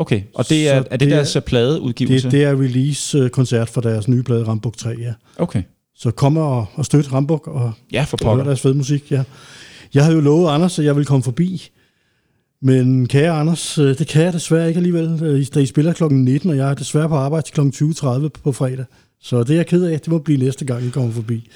Okay, 0.00 0.22
og 0.34 0.48
det 0.48 0.68
er, 0.68 0.82
Så 0.82 0.88
er 0.90 0.96
det, 0.96 1.00
det 1.00 1.12
er- 1.12 1.16
deres 1.16 1.36
pladeudgivelse? 1.46 2.24
Det, 2.24 2.32
det 2.32 2.44
er 2.44 2.52
release-koncert 2.60 3.68
for 3.70 3.80
deres 3.80 4.08
nye 4.08 4.22
plade, 4.22 4.44
Rambuk 4.48 4.76
3, 4.76 4.88
ja. 4.98 5.12
Okay. 5.38 5.62
Så 5.96 6.10
kom 6.10 6.36
og, 6.36 6.66
og 6.74 6.84
støt 6.84 7.12
Rambuk 7.12 7.46
og 7.46 7.72
Ja, 7.92 8.02
for 8.04 8.16
og 8.16 8.24
hør 8.24 8.30
pokker. 8.30 8.44
deres 8.44 8.60
fede 8.60 8.74
musik, 8.74 9.12
ja. 9.12 9.22
Jeg 9.94 10.02
havde 10.04 10.16
jo 10.16 10.20
lovet 10.22 10.50
Anders, 10.50 10.78
at 10.78 10.84
jeg 10.84 10.96
ville 10.96 11.06
komme 11.06 11.22
forbi. 11.22 11.68
Men 12.62 13.06
kære 13.08 13.30
Anders, 13.30 13.78
øh, 13.78 13.98
det 13.98 14.06
kan 14.06 14.22
jeg 14.24 14.32
desværre 14.32 14.68
ikke 14.68 14.78
alligevel, 14.78 15.18
øh, 15.22 15.46
da 15.54 15.60
I 15.60 15.66
spiller 15.66 15.92
kl. 15.92 16.04
19, 16.04 16.50
og 16.50 16.56
jeg 16.56 16.70
er 16.70 16.74
desværre 16.74 17.08
på 17.08 17.14
arbejde 17.14 17.46
til 17.46 17.54
kl. 17.54 17.60
20.30 17.60 18.28
på 18.42 18.52
fredag. 18.52 18.84
Så 19.22 19.42
det 19.42 19.50
er 19.50 19.54
jeg 19.56 19.66
ked 19.66 19.84
af. 19.84 20.00
Det 20.00 20.08
må 20.08 20.18
blive 20.18 20.38
næste 20.38 20.64
gang, 20.64 20.86
I 20.86 20.90
kommer 20.90 21.12
forbi. 21.12 21.50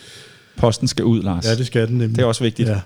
Posten 0.57 0.89
skal 0.89 1.05
ud, 1.05 1.23
Lars. 1.23 1.45
Ja, 1.45 1.55
det 1.55 1.67
skal 1.67 1.87
den 1.89 1.99
nemlig. 1.99 2.17
Det 2.17 2.23
er 2.23 2.27
også 2.27 2.45
vigtigt. 2.45 2.69
Ja. 2.69 2.81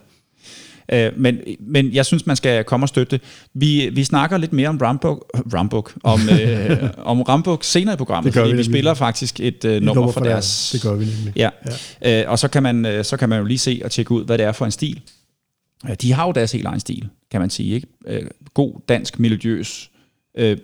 Øh, 0.92 1.12
men, 1.16 1.40
men 1.60 1.92
jeg 1.92 2.06
synes, 2.06 2.26
man 2.26 2.36
skal 2.36 2.64
komme 2.64 2.84
og 2.84 2.88
støtte 2.88 3.10
det. 3.10 3.20
Vi, 3.54 3.88
vi 3.92 4.04
snakker 4.04 4.38
lidt 4.38 4.52
mere 4.52 4.68
om 4.68 4.78
Rambuk, 4.78 5.30
Rambuk 5.54 5.94
om, 6.02 6.20
øh, 6.40 6.90
om 6.98 7.22
Rambuk 7.22 7.64
senere 7.64 7.94
i 7.94 7.96
programmet, 7.96 8.24
Det 8.24 8.34
gør 8.34 8.40
fordi 8.40 8.52
vi 8.52 8.58
vi, 8.58 8.64
spiller 8.64 8.94
faktisk 8.94 9.40
et 9.40 9.64
øh, 9.64 9.72
nummer, 9.72 9.94
nummer 9.94 10.12
for 10.12 10.20
fra 10.20 10.28
deres... 10.28 10.70
Det 10.72 10.82
gør 10.82 10.94
vi 10.94 11.04
nemlig. 11.04 11.32
Ja. 11.36 11.50
ja. 12.02 12.22
Øh, 12.22 12.30
og 12.30 12.38
så 12.38 12.48
kan, 12.48 12.62
man, 12.62 12.86
øh, 12.86 13.04
så 13.04 13.16
kan 13.16 13.28
man 13.28 13.38
jo 13.38 13.44
lige 13.44 13.58
se 13.58 13.80
og 13.84 13.90
tjekke 13.90 14.12
ud, 14.12 14.24
hvad 14.24 14.38
det 14.38 14.46
er 14.46 14.52
for 14.52 14.64
en 14.64 14.70
stil. 14.70 15.00
De 16.02 16.12
har 16.12 16.26
jo 16.26 16.32
deres 16.32 16.52
helt 16.52 16.66
egen 16.66 16.80
stil, 16.80 17.08
kan 17.30 17.40
man 17.40 17.50
sige. 17.50 17.74
Ikke? 17.74 17.86
Øh, 18.06 18.26
God 18.54 18.80
dansk, 18.88 19.18
melodiøs 19.18 19.90
øh, 20.38 20.58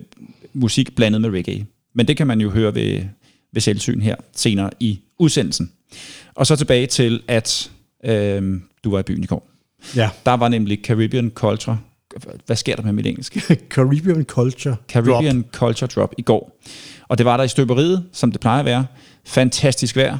musik 0.53 0.95
blandet 0.95 1.21
med 1.21 1.29
reggae. 1.29 1.65
Men 1.93 2.07
det 2.07 2.17
kan 2.17 2.27
man 2.27 2.41
jo 2.41 2.49
høre 2.49 2.75
ved, 2.75 3.01
ved 3.51 3.61
selvsyn 3.61 4.01
her 4.01 4.15
senere 4.35 4.69
i 4.79 4.99
udsendelsen. 5.19 5.71
Og 6.35 6.47
så 6.47 6.55
tilbage 6.55 6.87
til, 6.87 7.21
at 7.27 7.71
øh, 8.05 8.59
du 8.83 8.91
var 8.91 8.99
i 8.99 9.03
byen 9.03 9.23
i 9.23 9.25
går. 9.25 9.54
Ja. 9.95 10.09
Der 10.25 10.33
var 10.33 10.47
nemlig 10.47 10.79
Caribbean 10.83 11.31
Culture. 11.35 11.79
Hvad 12.45 12.55
sker 12.55 12.75
der 12.75 12.83
med 12.83 12.93
mit 12.93 13.05
engelsk? 13.05 13.37
Caribbean 13.73 14.23
Culture 14.23 14.75
Caribbean 14.89 15.41
Drop. 15.41 15.53
Culture 15.53 15.89
Drop 15.95 16.13
i 16.17 16.21
går. 16.21 16.59
Og 17.07 17.17
det 17.17 17.25
var 17.25 17.37
der 17.37 17.43
i 17.43 17.47
støberiet, 17.47 18.05
som 18.11 18.31
det 18.31 18.41
plejer 18.41 18.59
at 18.59 18.65
være. 18.65 18.85
Fantastisk 19.25 19.95
vejr. 19.95 20.17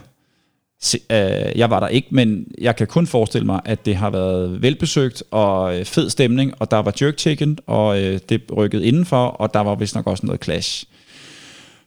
Se, 0.81 0.99
øh, 1.11 1.59
jeg 1.59 1.69
var 1.69 1.79
der 1.79 1.87
ikke, 1.87 2.07
men 2.11 2.47
jeg 2.61 2.75
kan 2.75 2.87
kun 2.87 3.07
forestille 3.07 3.45
mig, 3.45 3.61
at 3.65 3.85
det 3.85 3.95
har 3.95 4.09
været 4.09 4.61
velbesøgt 4.61 5.23
og 5.31 5.79
øh, 5.79 5.85
fed 5.85 6.09
stemning, 6.09 6.53
og 6.59 6.71
der 6.71 6.77
var 6.77 6.93
jerk 7.01 7.19
chicken, 7.19 7.57
og 7.67 8.01
øh, 8.01 8.19
det 8.29 8.41
rykkede 8.57 8.85
indenfor, 8.85 9.25
og 9.27 9.53
der 9.53 9.59
var 9.59 9.75
vist 9.75 9.95
nok 9.95 10.07
også 10.07 10.25
noget 10.25 10.43
clash. 10.43 10.85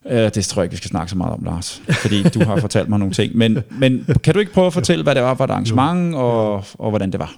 Øh, 0.07 0.35
det 0.35 0.45
tror 0.45 0.63
jeg 0.63 0.65
ikke, 0.65 0.73
vi 0.73 0.77
skal 0.77 0.91
snakke 0.91 1.11
så 1.11 1.17
meget 1.17 1.33
om, 1.33 1.45
Lars, 1.45 1.83
fordi 2.03 2.23
du 2.23 2.45
har 2.45 2.61
fortalt 2.61 2.89
mig 2.89 2.99
nogle 2.99 3.15
ting. 3.15 3.37
Men, 3.37 3.59
men 3.71 4.07
kan 4.23 4.35
du 4.35 4.41
ikke 4.41 4.53
prøve 4.53 4.67
at 4.67 4.73
fortælle, 4.73 5.03
hvad 5.03 5.15
det 5.15 5.23
var 5.23 5.35
for 5.35 5.45
et 5.45 5.51
arrangement, 5.51 6.15
og, 6.15 6.65
og 6.75 6.91
hvordan 6.91 7.13
det 7.13 7.21
var? 7.21 7.35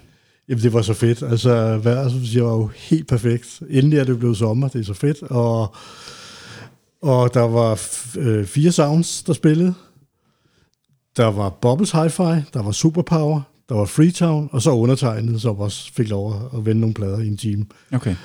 Jamen, 0.51 0.63
det 0.63 0.73
var 0.73 0.81
så 0.81 0.93
fedt. 0.93 1.23
Altså, 1.23 1.77
vejret, 1.77 2.11
som 2.11 2.25
siger, 2.25 2.43
var 2.43 2.51
jo 2.53 2.69
helt 2.75 3.07
perfekt. 3.07 3.61
Endelig 3.69 3.99
er 3.99 4.03
det 4.03 4.19
blevet 4.19 4.37
sommer, 4.37 4.67
det 4.67 4.79
er 4.79 4.83
så 4.85 4.93
fedt. 4.93 5.23
Og, 5.23 5.75
og 7.01 7.33
der 7.33 7.41
var 7.41 7.81
øh, 8.17 8.45
fire 8.45 8.71
sounds, 8.71 9.23
der 9.23 9.33
spillede. 9.33 9.73
Der 11.17 11.25
var 11.25 11.49
Bubbles 11.49 11.91
Hi-Fi, 11.91 12.41
der 12.53 12.61
var 12.63 12.71
Superpower, 12.71 13.41
der 13.69 13.75
var 13.75 13.85
Freetown, 13.85 14.49
og 14.51 14.61
så 14.61 14.71
undertegnet, 14.71 15.41
som 15.41 15.59
også 15.59 15.93
fik 15.93 16.09
lov 16.09 16.49
at- 16.53 16.65
vende 16.65 16.81
nogle 16.81 16.93
plader 16.93 17.19
i 17.19 17.27
en 17.27 17.37
time. 17.37 17.65
Okay. 17.93 18.15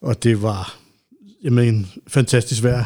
Og 0.00 0.22
det 0.22 0.42
var 0.42 0.76
jamen, 1.44 1.86
fantastisk 2.08 2.62
vejr, 2.62 2.84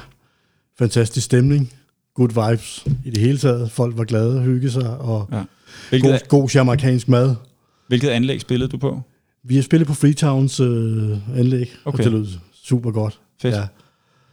fantastisk 0.79 1.25
stemning, 1.25 1.73
good 2.15 2.49
vibes 2.51 2.87
i 3.05 3.11
det 3.11 3.19
hele 3.19 3.39
taget. 3.39 3.71
Folk 3.71 3.99
var 3.99 4.05
glade, 4.05 4.41
hyggede 4.43 4.73
sig, 4.73 4.97
og 4.99 5.29
Ja. 5.33 5.99
god, 5.99 6.29
god 6.29 6.49
jamaikansk 6.55 7.09
mad. 7.09 7.35
Hvilket 7.95 8.09
anlæg 8.09 8.41
spillede 8.41 8.69
du 8.71 8.77
på? 8.77 9.01
Vi 9.45 9.55
har 9.55 9.63
spillet 9.63 9.87
på 9.89 9.95
Freetowns 9.95 10.61
øh, 10.61 11.39
anlæg, 11.39 11.73
Okay. 11.85 11.99
og 11.99 12.05
det 12.05 12.13
lød 12.13 12.27
super 12.65 12.91
godt. 12.91 13.21
Fedt. 13.43 13.55
Ja. 13.55 13.67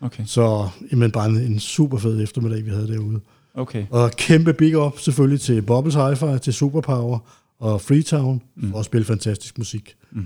Okay. 0.01 0.24
Så 0.25 0.70
jamen, 0.91 1.12
bare 1.12 1.30
en, 1.30 1.36
en 1.38 1.60
super 1.60 1.98
fed 1.98 2.24
eftermiddag, 2.24 2.65
vi 2.65 2.70
havde 2.70 2.88
derude. 2.88 3.20
Okay. 3.56 3.86
Og 3.89 4.12
kæmpe 4.12 4.53
big 4.53 4.77
up 4.77 5.00
selvfølgelig 5.00 5.41
til 5.41 5.62
Bubbles 5.62 5.96
Hi-Fi, 5.96 6.38
til 6.38 6.53
Superpower 6.53 7.20
og 7.60 7.82
Freetown 7.82 8.41
mm. 8.56 8.72
for 8.72 8.80
at 8.80 8.86
spille 8.86 9.06
fantastisk 9.06 9.58
musik. 9.58 9.96
Mm. 10.12 10.25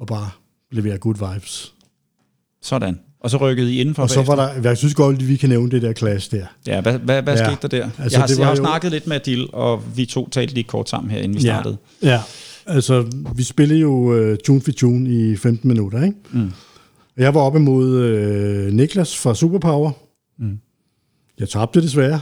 Og 0.00 0.06
bare 0.06 0.30
levere 0.72 0.98
good 0.98 1.32
vibes. 1.32 1.72
Sådan. 2.62 3.00
Og 3.20 3.30
så 3.30 3.36
rykkede 3.36 3.72
I 3.74 3.80
indenfor 3.80 4.02
Og 4.02 4.10
så 4.10 4.22
var 4.22 4.36
der, 4.36 4.68
jeg 4.68 4.76
synes 4.76 4.94
godt, 4.94 5.16
at 5.16 5.28
vi 5.28 5.36
kan 5.36 5.48
nævne 5.48 5.70
det 5.70 5.82
der 5.82 5.92
clash 5.92 6.30
der. 6.30 6.46
Ja, 6.66 6.80
hvad, 6.80 6.98
hvad, 6.98 7.22
hvad 7.22 7.36
Ja. 7.36 7.44
skete 7.44 7.58
der 7.62 7.68
der? 7.68 7.84
Altså, 7.98 8.18
jeg 8.18 8.20
har, 8.22 8.26
det 8.26 8.38
jeg 8.38 8.46
har 8.46 8.52
jo- 8.52 8.56
snakket 8.56 8.90
lidt 8.90 9.06
med 9.06 9.16
Adil, 9.16 9.48
og 9.52 9.82
vi 9.96 10.06
to 10.06 10.28
talte 10.28 10.54
lige 10.54 10.64
kort 10.64 10.88
sammen 10.88 11.10
her, 11.10 11.18
inden 11.18 11.36
vi 11.36 11.40
startede. 11.42 11.76
Ja, 12.02 12.08
ja. 12.08 12.20
Altså 12.66 13.06
vi 13.36 13.42
spillede 13.42 13.80
jo 13.80 13.92
uh, 14.30 14.36
tune 14.44 14.60
for 14.60 14.70
tune 14.72 15.10
i 15.10 15.36
15 15.36 15.68
minutter, 15.68 16.02
ikke? 16.04 16.16
Mm. 16.32 16.50
Jeg 17.16 17.34
var 17.34 17.40
op 17.40 17.56
imod 17.56 17.86
uh, 18.66 18.72
Niklas 18.74 19.16
fra 19.18 19.34
Superpower. 19.34 19.90
Mm. 20.38 20.58
Jeg 21.38 21.48
tabte 21.48 21.82
desværre, 21.82 22.20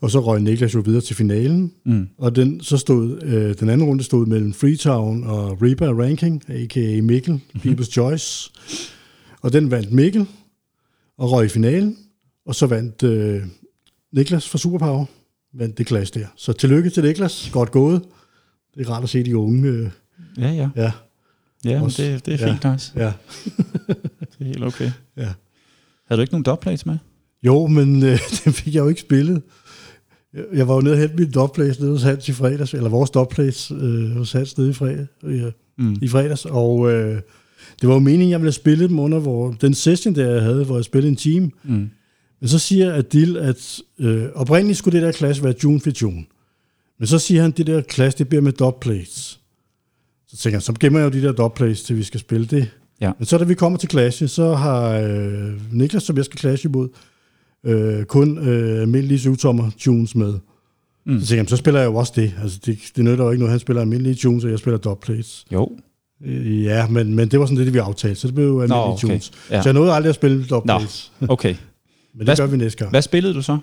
og 0.00 0.10
så 0.10 0.20
røg 0.20 0.42
Niklas 0.42 0.74
jo 0.74 0.80
videre 0.80 1.00
til 1.00 1.16
finalen. 1.16 1.72
Mm. 1.86 2.08
Og 2.18 2.36
den, 2.36 2.60
så 2.60 2.76
stod, 2.76 3.22
uh, 3.22 3.54
den 3.60 3.68
anden 3.68 3.86
runde 3.86 4.04
stod 4.04 4.26
mellem 4.26 4.52
Freetown 4.52 5.24
og 5.24 5.58
Reba 5.62 5.86
Ranking, 5.86 6.42
a.k.a. 6.48 7.02
Mikkel, 7.02 7.32
Mhm. 7.32 7.40
mm-hmm. 7.54 7.70
People's 7.72 7.90
Choice. 7.90 8.50
Og 9.42 9.52
den 9.52 9.70
vandt 9.70 9.92
Mikkel 9.92 10.26
og 11.18 11.32
røg 11.32 11.46
i 11.46 11.48
finalen. 11.48 11.96
Og 12.46 12.54
så 12.54 12.66
vandt 12.66 13.02
uh, 13.02 13.48
Niklas 14.12 14.48
fra 14.48 14.58
Superpower, 14.58 15.04
vandt 15.54 15.78
det 15.78 15.86
klasse 15.86 16.14
der. 16.20 16.26
Så 16.36 16.52
tillykke 16.52 16.90
til 16.90 17.02
Niklas, 17.04 17.50
godt 17.52 17.70
gået. 17.70 18.02
Det 18.78 18.86
er 18.86 18.90
rart 18.90 19.02
at 19.02 19.08
se 19.08 19.22
de 19.24 19.36
unge. 19.36 19.68
Øh, 19.68 19.88
Ja, 20.38 20.50
ja. 20.50 20.68
ja, 20.76 20.92
Ja, 21.64 21.82
Også- 21.82 22.02
det, 22.02 22.26
det 22.26 22.34
er 22.42 22.46
ja. 22.46 22.52
fint, 22.52 22.64
Lars. 22.64 22.92
ja, 22.96 23.12
Det 23.86 24.40
er 24.40 24.44
helt 24.44 24.64
okay. 24.64 24.90
ja. 25.16 25.28
Havde 26.08 26.16
du 26.16 26.20
ikke 26.20 26.32
nogen 26.32 26.42
dubplates 26.44 26.86
med? 26.86 26.98
Jo, 27.42 27.66
men 27.66 28.02
øh, 28.02 28.18
den 28.44 28.52
fik 28.52 28.74
jeg 28.74 28.80
jo 28.80 28.88
ikke 28.88 29.00
spillet. 29.00 29.42
Jeg- 30.54 30.68
var 30.68 30.74
jo 30.74 30.80
nede 30.80 30.94
og 30.94 30.98
hente 30.98 31.16
min 31.16 31.30
dubplates 31.30 31.80
nede 31.80 31.90
hos 31.92 32.02
Hans 32.02 32.28
i 32.28 32.32
fredags, 32.32 32.74
eller 32.74 32.88
vores 32.88 33.10
dubplates 33.10 33.70
øh, 33.70 34.10
hos 34.10 34.32
Hans 34.32 34.58
nede 34.58 34.70
i, 34.70 34.72
fredag, 34.72 35.06
øh, 35.24 35.52
Mm. 35.78 35.96
i 36.02 36.08
fredags, 36.08 36.44
og 36.50 36.90
øh, 36.92 37.20
det 37.80 37.88
var 37.88 37.94
jo 37.94 38.00
meningen, 38.00 38.30
jeg 38.30 38.40
ville 38.40 38.52
spille 38.52 38.88
dem 38.88 38.98
under 38.98 39.18
hvor, 39.18 39.52
den 39.60 39.74
session, 39.74 40.14
der 40.14 40.30
jeg 40.30 40.42
havde, 40.42 40.64
hvor 40.64 40.76
jeg 40.76 40.84
spillede 40.84 41.10
en 41.10 41.16
team. 41.16 41.52
Mm. 41.64 41.90
Men 42.40 42.48
så 42.48 42.58
siger 42.58 42.94
Adil, 42.94 43.36
at 43.36 43.80
øh, 43.98 44.24
oprindeligt 44.34 44.78
skulle 44.78 45.00
det 45.00 45.06
der 45.06 45.12
klasse 45.12 45.44
være 45.44 45.54
June 45.64 45.80
for 45.80 45.90
June. 46.02 46.24
Men 46.98 47.06
så 47.06 47.18
siger 47.18 47.42
han, 47.42 47.50
at 47.50 47.56
det 47.58 47.66
der 47.66 47.80
klasse, 47.80 48.18
det 48.18 48.28
bliver 48.28 48.42
med 48.42 48.52
dubplates. 48.52 49.40
Så 50.28 50.36
tænker 50.36 50.56
jeg, 50.56 50.62
så 50.62 50.72
gemmer 50.80 50.98
jeg 51.00 51.14
jo 51.14 51.20
de 51.20 51.26
der 51.26 51.32
dubplates, 51.32 51.82
til 51.82 51.96
vi 51.96 52.02
skal 52.02 52.20
spille 52.20 52.46
det. 52.46 52.70
Ja. 53.00 53.12
Men 53.18 53.26
så 53.26 53.38
da 53.38 53.44
vi 53.44 53.54
kommer 53.54 53.78
til 53.78 53.88
klasse, 53.88 54.28
så 54.28 54.54
har 54.54 54.90
øh, 54.90 55.52
Niklas, 55.72 56.02
som 56.02 56.16
jeg 56.16 56.24
skal 56.24 56.38
klasse 56.38 56.68
imod, 56.68 56.88
øh, 57.64 58.04
kun 58.04 58.38
øh, 58.48 58.80
almindelige 58.82 59.18
syvtommer 59.18 59.70
tunes 59.78 60.14
med. 60.14 60.34
Mm. 61.06 61.20
Så 61.20 61.26
tænker 61.26 61.42
jeg, 61.42 61.48
så 61.48 61.56
spiller 61.56 61.80
jeg 61.80 61.86
jo 61.86 61.94
også 61.94 62.12
det. 62.16 62.34
Altså, 62.42 62.58
det, 62.66 62.78
det 62.96 63.04
nytter 63.04 63.24
jo 63.24 63.30
ikke 63.30 63.38
noget, 63.40 63.50
han 63.50 63.60
spiller 63.60 63.80
almindelige 63.82 64.14
tunes, 64.14 64.44
og 64.44 64.50
jeg 64.50 64.58
spiller 64.58 64.78
dubplates. 64.78 65.44
Jo. 65.52 65.78
Øh, 66.24 66.64
ja, 66.64 66.88
men, 66.88 67.14
men 67.14 67.28
det 67.28 67.40
var 67.40 67.46
sådan 67.46 67.64
det, 67.66 67.74
vi 67.74 67.78
aftalte, 67.78 68.20
så 68.20 68.26
det 68.28 68.34
blev 68.34 68.46
jo 68.46 68.60
almindelige 68.60 68.82
okay. 68.82 69.00
tunes. 69.08 69.32
Ja. 69.50 69.62
Så 69.62 69.68
jeg 69.68 69.74
nåede 69.74 69.92
aldrig 69.92 70.08
at 70.08 70.14
spille 70.14 70.44
dubplates. 70.44 71.12
Okay. 71.28 71.54
Men 72.14 72.18
det 72.18 72.24
Hvad- 72.26 72.36
gør 72.36 72.46
vi 72.46 72.56
næste 72.56 72.78
gang. 72.78 72.90
Hvad 72.90 73.02
spillede 73.02 73.34
du 73.34 73.42
så 73.42 73.58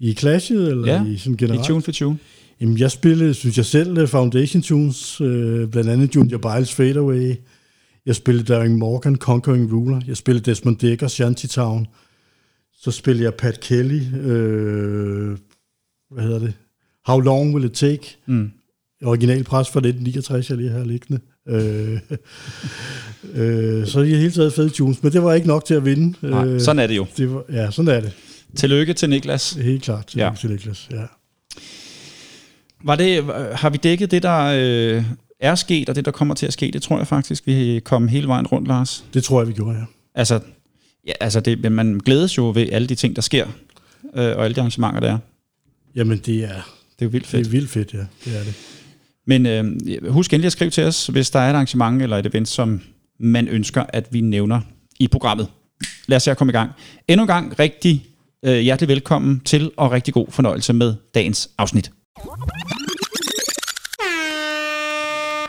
I 0.00 0.14
Clashet, 0.14 0.70
eller 0.70 0.92
Ja, 0.92 1.04
i 1.04 1.16
sådan 1.16 1.34
i 1.34 1.36
generelt? 1.36 1.64
Tune 1.66 1.82
for 1.82 1.92
Tune? 1.92 2.18
Jamen, 2.60 2.78
jeg 2.78 2.90
spillede, 2.90 3.34
synes 3.34 3.56
jeg 3.56 3.64
selv, 3.64 3.98
øh, 3.98 4.08
Foundation 4.08 4.62
Tunes, 4.62 5.20
øh, 5.20 5.68
blandt 5.68 5.90
andet 5.90 6.16
Junior 6.16 6.38
Biles 6.38 6.74
Fade 6.74 6.98
Away. 6.98 7.34
Jeg 8.06 8.16
spillede 8.16 8.52
Darren 8.52 8.76
Morgan, 8.76 9.16
Conquering 9.16 9.72
Ruler. 9.72 10.00
Jeg 10.06 10.16
spillede 10.16 10.50
Desmond 10.50 10.76
Dekker, 10.76 11.08
Shantytown. 11.08 11.86
Så 12.80 12.90
spillede 12.90 13.24
jeg 13.24 13.34
Pat 13.34 13.60
Kelly, 13.60 14.00
øh, 14.16 15.38
hvad 16.10 16.24
hedder 16.24 16.38
det? 16.38 16.52
How 17.06 17.20
Long 17.20 17.54
Will 17.54 17.64
It 17.64 17.72
Take? 17.72 18.16
Mm. 18.26 18.50
Originalpres 19.04 19.68
fra 19.70 19.80
1969, 19.80 20.50
jeg 20.50 20.58
lige 20.58 20.70
har 20.70 20.84
liggende. 20.84 21.20
Øh, 21.48 22.00
øh, 23.44 23.86
så 23.86 24.00
i 24.00 24.10
det 24.10 24.18
hele 24.18 24.30
taget 24.30 24.52
fede 24.52 24.68
tunes, 24.70 25.02
men 25.02 25.12
det 25.12 25.22
var 25.22 25.34
ikke 25.34 25.46
nok 25.46 25.64
til 25.64 25.74
at 25.74 25.84
vinde. 25.84 26.14
Nej, 26.22 26.58
sådan 26.58 26.78
er 26.78 26.86
det 26.86 26.96
jo. 26.96 27.06
det 27.16 27.34
var, 27.34 27.44
ja, 27.52 27.70
sådan 27.70 27.88
er 27.88 28.00
det. 28.00 28.12
Tillykke 28.56 28.92
til 28.92 29.10
Niklas. 29.10 29.52
Helt 29.52 29.82
klart. 29.82 30.16
Ja. 30.16 30.28
Ja. 30.28 30.34
Til 30.40 30.50
Niklas. 30.50 30.88
Ja. 30.90 31.04
Var 32.84 32.96
det, 32.96 33.24
har 33.54 33.70
vi 33.70 33.76
dækket 33.76 34.10
det, 34.10 34.22
der 34.22 34.44
øh, 34.96 35.04
er 35.40 35.54
sket, 35.54 35.88
og 35.88 35.94
det, 35.96 36.04
der 36.04 36.10
kommer 36.10 36.34
til 36.34 36.46
at 36.46 36.52
ske? 36.52 36.70
Det 36.72 36.82
tror 36.82 36.98
jeg 36.98 37.06
faktisk, 37.06 37.46
vi 37.46 37.80
kom 37.84 38.08
hele 38.08 38.28
vejen 38.28 38.46
rundt, 38.46 38.68
Lars. 38.68 39.04
Det 39.14 39.24
tror 39.24 39.40
jeg, 39.40 39.48
vi 39.48 39.52
gjorde, 39.52 39.78
ja. 39.78 39.84
Altså, 40.14 40.40
ja, 41.06 41.12
altså 41.20 41.40
det, 41.40 41.72
man 41.72 42.00
glædes 42.04 42.38
jo 42.38 42.50
ved 42.54 42.72
alle 42.72 42.88
de 42.88 42.94
ting, 42.94 43.16
der 43.16 43.22
sker, 43.22 43.46
øh, 44.14 44.36
og 44.36 44.44
alle 44.44 44.54
de 44.54 44.60
arrangementer, 44.60 45.00
der 45.00 45.12
er. 45.12 45.18
Jamen, 45.96 46.18
det 46.18 46.44
er, 46.44 46.48
Det 46.48 46.52
er 47.00 47.06
jo 47.06 47.08
vildt 47.08 47.24
det 47.24 47.30
fedt. 47.30 47.46
er 47.46 47.50
vildt 47.50 47.70
fedt, 47.70 47.94
ja. 47.94 47.98
Det 48.24 48.38
er 48.38 48.44
det. 48.44 48.54
Men 49.26 49.46
øh, 49.46 49.64
husk 50.12 50.32
endelig 50.32 50.46
at 50.46 50.52
skrive 50.52 50.70
til 50.70 50.84
os, 50.84 51.06
hvis 51.06 51.30
der 51.30 51.40
er 51.40 51.50
et 51.50 51.54
arrangement 51.54 52.02
eller 52.02 52.16
et 52.16 52.26
event, 52.26 52.48
som 52.48 52.80
man 53.20 53.48
ønsker, 53.48 53.84
at 53.88 54.08
vi 54.10 54.20
nævner 54.20 54.60
i 55.00 55.08
programmet. 55.08 55.48
Lad 56.06 56.16
os 56.16 56.22
se 56.22 56.30
at 56.30 56.36
komme 56.36 56.50
i 56.50 56.52
gang. 56.52 56.70
Endnu 57.08 57.22
en 57.22 57.26
gang 57.28 57.58
rigtig 57.58 58.06
øh, 58.44 58.58
hjertelig 58.58 58.88
velkommen 58.88 59.40
til, 59.44 59.70
og 59.76 59.90
rigtig 59.92 60.14
god 60.14 60.26
fornøjelse 60.30 60.72
med 60.72 60.94
dagens 61.14 61.50
afsnit. 61.58 61.90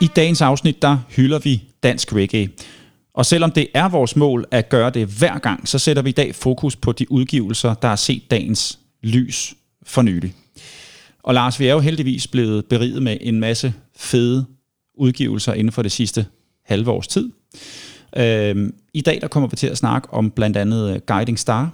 I 0.02 0.08
dagens 0.16 0.42
afsnit, 0.42 0.82
der 0.82 0.98
hylder 1.10 1.40
vi 1.40 1.64
dansk 1.84 2.14
reggae. 2.14 2.50
Og 3.14 3.26
selvom 3.26 3.52
det 3.52 3.68
er 3.74 3.90
vores 3.90 4.16
mål 4.16 4.46
at 4.52 4.70
gøre 4.70 4.90
det 4.90 5.08
hver 5.08 5.40
gang, 5.40 5.68
så 5.68 5.80
sætter 5.80 6.02
vi 6.02 6.10
i 6.10 6.14
dag 6.14 6.36
fokus 6.36 6.76
på 6.76 6.92
de 6.92 7.12
udgivelser, 7.12 7.74
der 7.74 7.88
har 7.88 7.96
set 7.96 8.32
dagens 8.32 8.80
lys 9.04 9.56
for 9.84 10.02
nylig. 10.02 10.34
Og 11.24 11.34
Lars, 11.34 11.60
vi 11.60 11.68
er 11.68 11.74
jo 11.74 11.80
heldigvis 11.80 12.28
blevet 12.28 12.66
beriget 12.66 13.04
med 13.04 13.18
en 13.22 13.40
masse 13.40 13.74
fede 13.98 14.46
udgivelser 14.98 15.54
inden 15.54 15.72
for 15.72 15.82
det 15.82 15.92
sidste 15.92 16.26
halve 16.66 16.92
års 16.92 17.08
tid. 17.08 17.32
Øh, 18.18 18.72
I 18.94 19.02
dag 19.02 19.22
der 19.22 19.28
kommer 19.28 19.50
vi 19.50 19.56
til 19.56 19.68
at 19.68 19.78
snakke 19.78 20.14
om 20.14 20.32
blandt 20.32 20.58
andet 20.58 21.06
Guiding 21.06 21.40
Star, 21.40 21.72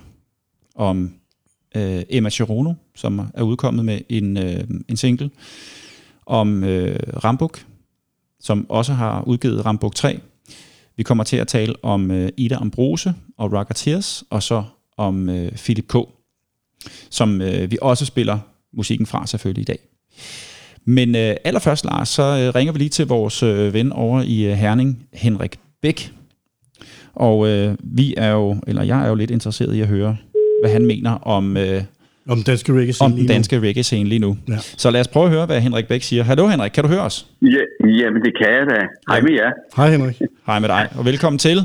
om 0.75 1.13
øh, 1.75 2.03
Emma 2.09 2.29
Chirono, 2.29 2.73
som 2.95 3.19
er 3.33 3.41
udkommet 3.41 3.85
med 3.85 3.99
en, 4.09 4.37
øh, 4.37 4.63
en 4.87 4.97
single, 4.97 5.29
om 6.25 6.63
øh, 6.63 6.99
Rambuk, 7.23 7.65
som 8.39 8.65
også 8.69 8.93
har 8.93 9.23
udgivet 9.27 9.65
Rambuk 9.65 9.95
3. 9.95 10.19
Vi 10.97 11.03
kommer 11.03 11.23
til 11.23 11.37
at 11.37 11.47
tale 11.47 11.75
om 11.83 12.11
øh, 12.11 12.29
Ida 12.37 12.55
Ambrose 12.55 13.13
og 13.37 13.53
Rocketeers, 13.53 14.23
og 14.29 14.43
så 14.43 14.63
om 14.97 15.29
øh, 15.29 15.51
Philip 15.51 15.87
K., 15.87 15.95
som 17.09 17.41
øh, 17.41 17.71
vi 17.71 17.77
også 17.81 18.05
spiller 18.05 18.39
musikken 18.73 19.05
fra 19.05 19.27
selvfølgelig 19.27 19.61
i 19.61 19.65
dag. 19.65 19.79
Men 20.85 21.15
øh, 21.15 21.35
allerførst, 21.43 21.85
Lars, 21.85 22.09
så 22.09 22.23
øh, 22.23 22.55
ringer 22.55 22.73
vi 22.73 22.79
lige 22.79 22.89
til 22.89 23.07
vores 23.07 23.43
øh, 23.43 23.73
ven 23.73 23.91
over 23.91 24.21
i 24.21 24.43
øh, 24.45 24.53
Herning, 24.53 25.07
Henrik 25.13 25.59
Bæk. 25.81 26.13
Og 27.13 27.47
øh, 27.47 27.77
vi 27.83 28.13
er 28.17 28.29
jo, 28.29 28.57
eller 28.67 28.83
jeg 28.83 29.03
er 29.03 29.09
jo 29.09 29.15
lidt 29.15 29.31
interesseret 29.31 29.75
i 29.75 29.81
at 29.81 29.87
høre, 29.87 30.17
hvad 30.61 30.71
han 30.71 30.85
mener 30.85 31.11
om, 31.11 31.57
øh, 31.57 31.81
om 32.29 32.37
den 32.37 32.43
danske 32.43 32.73
reggae-scene 32.73 33.05
om 33.05 33.11
den 33.11 33.27
danske 33.27 33.59
reggae-scene 33.59 34.09
lige 34.09 34.19
nu. 34.19 34.37
Ja. 34.49 34.57
Så 34.57 34.91
lad 34.91 35.01
os 35.01 35.07
prøve 35.07 35.25
at 35.25 35.31
høre, 35.31 35.45
hvad 35.45 35.61
Henrik 35.61 35.87
Bæk 35.87 36.01
siger. 36.01 36.23
Hallo 36.23 36.47
Henrik, 36.47 36.71
kan 36.71 36.83
du 36.83 36.89
høre 36.89 37.01
os? 37.01 37.27
Ja, 37.41 37.47
jamen 37.83 38.21
det 38.21 38.37
kan 38.37 38.53
jeg 38.53 38.65
da. 38.69 38.79
Hej 39.09 39.21
med 39.21 39.31
jer. 39.31 39.51
Hej 39.75 39.91
Henrik. 39.91 40.21
Hej 40.45 40.59
med 40.59 40.69
dig, 40.69 40.89
og 40.97 41.05
velkommen 41.05 41.39
til. 41.39 41.57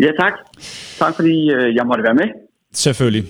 Ja, 0.00 0.10
tak. 0.20 0.32
Tak 0.98 1.14
fordi 1.16 1.50
øh, 1.50 1.74
jeg 1.74 1.86
måtte 1.86 2.04
være 2.04 2.14
med. 2.14 2.28
Selvfølgelig. 2.72 3.24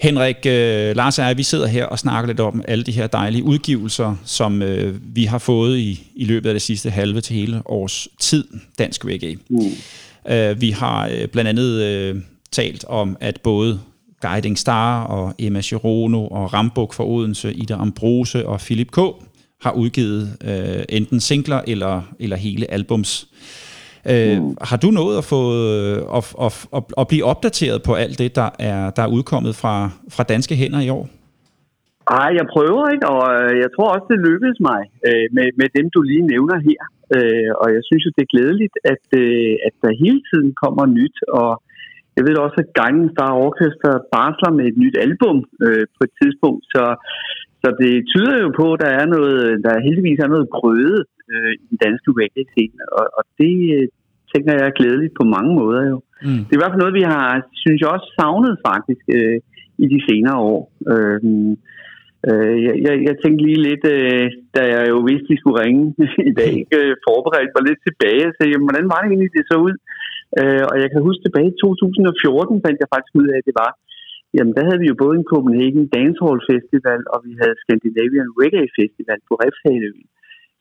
Henrik, 0.00 0.36
øh, 0.46 0.96
Lars 0.96 1.18
og 1.18 1.24
jeg, 1.24 1.38
vi 1.38 1.42
sidder 1.42 1.66
her 1.66 1.84
og 1.84 1.98
snakker 1.98 2.26
lidt 2.26 2.40
om 2.40 2.62
alle 2.68 2.84
de 2.84 2.92
her 2.92 3.06
dejlige 3.06 3.44
udgivelser, 3.44 4.16
som 4.24 4.62
øh, 4.62 4.94
vi 5.14 5.24
har 5.24 5.38
fået 5.38 5.78
i, 5.78 6.12
i 6.16 6.24
løbet 6.24 6.48
af 6.48 6.54
det 6.54 6.62
sidste 6.62 6.90
halve 6.90 7.20
til 7.20 7.36
hele 7.36 7.62
års 7.64 8.08
tid, 8.20 8.44
dansk 8.78 9.04
reggae. 9.04 9.36
Mm. 9.50 9.58
Øh, 10.32 10.60
vi 10.60 10.70
har 10.70 11.08
øh, 11.08 11.28
blandt 11.28 11.48
andet 11.48 11.82
øh, 11.82 12.16
talt 12.52 12.84
om, 12.88 13.16
at 13.20 13.40
både 13.44 13.80
Guiding 14.22 14.58
Star 14.58 15.04
og 15.04 15.34
Emma 15.38 15.60
Girono 15.60 16.26
og 16.26 16.54
Rambuk 16.54 16.92
for 16.94 17.04
Odense, 17.04 17.52
Ida 17.52 17.74
Ambrose 17.74 18.46
og 18.46 18.58
Philip 18.60 18.90
K. 18.90 18.98
har 19.64 19.72
udgivet 19.72 20.22
øh, 20.50 20.84
enten 20.88 21.20
singler 21.20 21.60
eller, 21.66 22.02
eller 22.20 22.36
hele 22.36 22.70
albums. 22.70 23.28
Øh, 24.10 24.38
mm. 24.42 24.56
Har 24.60 24.76
du 24.76 24.90
nået 24.90 25.18
at 25.18 25.24
få 25.24 25.40
øh, 25.64 26.18
at, 26.18 26.24
at, 26.46 26.52
at, 26.76 26.82
at 27.00 27.08
blive 27.08 27.24
opdateret 27.24 27.82
på 27.82 27.92
alt 27.94 28.18
det, 28.18 28.36
der 28.36 28.50
er, 28.58 28.90
der 28.90 29.02
er 29.02 29.14
udkommet 29.16 29.54
fra, 29.62 29.90
fra 30.14 30.22
danske 30.22 30.54
hænder 30.54 30.80
i 30.80 30.88
år? 30.88 31.08
Ej, 32.20 32.30
jeg 32.38 32.46
prøver 32.54 32.84
ikke, 32.94 33.06
og 33.14 33.22
øh, 33.38 33.54
jeg 33.64 33.70
tror 33.74 33.88
også, 33.94 34.06
det 34.12 34.26
lykkedes 34.28 34.58
mig 34.70 34.80
øh, 35.08 35.26
med, 35.36 35.46
med 35.60 35.68
dem, 35.76 35.86
du 35.94 36.00
lige 36.02 36.26
nævner 36.32 36.58
her. 36.68 36.80
Øh, 37.16 37.50
og 37.62 37.68
jeg 37.76 37.82
synes 37.88 38.04
det 38.16 38.22
er 38.24 38.34
glædeligt, 38.34 38.76
at, 38.92 39.04
øh, 39.22 39.54
at 39.66 39.74
der 39.82 40.00
hele 40.04 40.20
tiden 40.30 40.50
kommer 40.62 40.84
nyt, 40.98 41.16
og 41.40 41.50
jeg 42.16 42.24
ved 42.26 42.36
også, 42.44 42.58
at 42.64 42.72
Gangen 42.80 43.08
Star 43.14 43.32
Orchestra 43.46 43.90
barsler 44.14 44.50
med 44.58 44.64
et 44.70 44.76
nyt 44.82 44.96
album 45.06 45.36
øh, 45.66 45.84
på 45.96 46.00
et 46.06 46.12
tidspunkt, 46.20 46.62
så, 46.74 46.84
så 47.62 47.68
det 47.82 47.92
tyder 48.12 48.36
jo 48.44 48.48
på, 48.60 48.66
at 48.72 48.80
der 48.84 48.90
er 49.00 49.06
noget, 49.14 49.42
der 49.66 49.84
heldigvis 49.86 50.20
er 50.20 50.34
noget 50.34 50.52
grøde 50.56 50.98
øh, 51.30 51.52
i 51.62 51.64
den 51.70 51.78
danske 51.84 52.10
reggae-scene, 52.20 52.82
og, 52.98 53.04
og 53.18 53.24
det 53.40 53.54
øh, 53.76 53.86
tænker 54.32 54.50
jeg 54.52 54.66
er 54.66 54.78
glædeligt 54.80 55.14
på 55.20 55.24
mange 55.36 55.52
måder 55.60 55.82
jo. 55.92 55.96
Mm. 56.26 56.42
Det 56.44 56.52
er 56.52 56.58
i 56.58 56.62
hvert 56.62 56.72
fald 56.72 56.84
noget, 56.84 57.00
vi 57.00 57.06
har, 57.14 57.26
synes 57.62 57.78
jeg 57.80 57.90
også, 57.94 58.08
savnet 58.18 58.54
faktisk 58.68 59.04
øh, 59.18 59.38
i 59.84 59.86
de 59.92 59.98
senere 60.08 60.38
år. 60.52 60.60
Øh, 60.92 61.20
øh, 62.28 62.56
jeg, 62.66 62.74
jeg, 62.86 62.94
jeg 63.08 63.14
tænkte 63.22 63.42
lige 63.46 63.64
lidt, 63.68 63.84
øh, 63.96 64.26
da 64.56 64.62
jeg 64.74 64.82
jo 64.92 64.98
vidste, 65.10 65.26
at 65.28 65.32
de 65.32 65.40
skulle 65.40 65.60
ringe 65.64 65.84
i 66.30 66.34
dag, 66.42 66.54
øh, 66.76 66.92
forberedt 67.06 67.54
mig 67.54 67.64
lidt 67.64 67.80
tilbage 67.88 68.24
og 68.28 68.34
sagde, 68.34 68.52
jamen, 68.52 68.68
hvordan 68.68 68.88
var 68.92 68.98
det 69.00 69.08
egentlig, 69.08 69.36
det 69.36 69.44
så 69.50 69.56
ud? 69.68 69.74
Øh, 70.40 70.64
og 70.70 70.76
jeg 70.82 70.88
kan 70.90 71.06
huske 71.06 71.22
tilbage 71.24 71.50
i 71.52 71.58
2014, 71.62 72.64
fandt 72.64 72.78
jeg 72.82 72.92
faktisk 72.94 73.14
ud 73.20 73.28
af, 73.32 73.36
at 73.40 73.48
det 73.48 73.56
var, 73.62 73.70
jamen 74.36 74.54
der 74.56 74.64
havde 74.68 74.80
vi 74.82 74.88
jo 74.90 74.96
både 75.02 75.14
en 75.16 75.30
Copenhagen 75.32 75.86
Dancehall 75.96 76.40
Festival, 76.50 77.00
og 77.12 77.18
vi 77.26 77.32
havde 77.40 77.60
Scandinavian 77.62 78.30
Reggae 78.40 78.74
Festival 78.78 79.20
på 79.28 79.34
Refshaløen. 79.42 80.06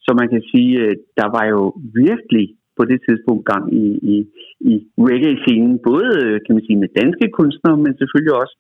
Så 0.06 0.10
man 0.20 0.28
kan 0.34 0.44
sige, 0.52 0.74
der 1.20 1.28
var 1.38 1.46
jo 1.54 1.62
virkelig 2.04 2.48
på 2.78 2.84
det 2.92 3.00
tidspunkt 3.08 3.44
gang 3.52 3.66
i, 3.84 3.86
i, 4.14 4.16
i 4.72 4.74
reggae-scenen, 5.10 5.76
både 5.90 6.10
kan 6.44 6.54
man 6.56 6.66
sige, 6.66 6.82
med 6.84 6.96
danske 7.02 7.26
kunstnere, 7.40 7.78
men 7.84 7.94
selvfølgelig 8.02 8.36
også 8.42 8.56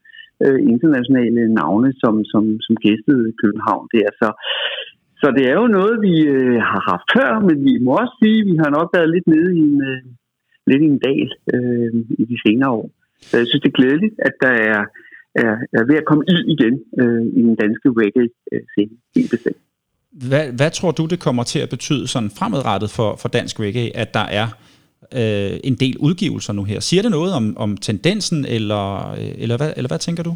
øh, 0.46 0.60
internationale 0.74 1.44
navne, 1.60 1.90
som, 2.02 2.14
som, 2.32 2.44
som 2.66 2.76
gæstede 2.86 3.26
København 3.42 3.86
der. 3.96 4.08
Så, 4.22 4.28
så 5.22 5.28
det 5.38 5.44
er 5.52 5.56
jo 5.62 5.68
noget, 5.78 5.96
vi 6.08 6.16
øh, 6.36 6.60
har 6.72 6.82
haft 6.92 7.08
før, 7.18 7.32
men 7.48 7.58
vi 7.68 7.74
må 7.86 7.92
også 8.02 8.16
sige, 8.22 8.40
at 8.42 8.48
vi 8.52 8.56
har 8.64 8.72
nok 8.78 8.88
været 8.96 9.14
lidt 9.16 9.28
nede 9.34 9.50
i 9.60 9.62
en, 9.70 9.78
øh, 9.92 10.02
lidt 10.70 10.82
i 10.86 10.90
en 10.96 11.00
dal 11.08 11.30
øh, 11.54 11.90
i 12.22 12.24
de 12.32 12.38
senere 12.46 12.70
år. 12.70 12.90
Så 13.28 13.38
jeg 13.38 13.48
synes, 13.48 13.62
det 13.64 13.72
er 13.72 13.80
glædeligt, 13.82 14.16
at 14.28 14.36
der 14.42 14.54
er, 14.72 14.82
er, 15.44 15.54
er 15.80 15.84
ved 15.90 15.98
at 16.02 16.06
komme 16.10 16.24
ild 16.32 16.46
igen 16.56 16.76
øh, 17.02 17.24
i 17.40 17.42
den 17.48 17.56
danske 17.56 17.88
reggae-scene. 18.02 18.96
Helt 19.16 19.32
bestemt. 19.32 19.62
Hvad, 20.30 20.46
hvad 20.58 20.72
tror 20.72 20.92
du, 20.92 21.06
det 21.06 21.20
kommer 21.20 21.44
til 21.44 21.60
at 21.60 21.70
betyde 21.70 22.08
sådan 22.08 22.32
fremadrettet 22.40 22.90
for, 22.90 23.10
for 23.22 23.30
dansk 23.30 23.60
reggae, 23.60 23.96
at 23.98 24.14
der 24.14 24.26
er 24.40 24.48
øh, 25.20 25.60
en 25.64 25.76
del 25.84 25.96
udgivelser 26.08 26.54
nu 26.54 26.64
her? 26.64 26.80
Siger 26.80 27.02
det 27.02 27.12
noget 27.12 27.34
om, 27.34 27.58
om 27.58 27.78
tendensen, 27.78 28.46
eller, 28.58 29.12
øh, 29.20 29.44
eller, 29.44 29.58
hvad, 29.58 29.72
eller 29.78 29.90
hvad 29.92 30.00
tænker 30.00 30.24
du? 30.24 30.34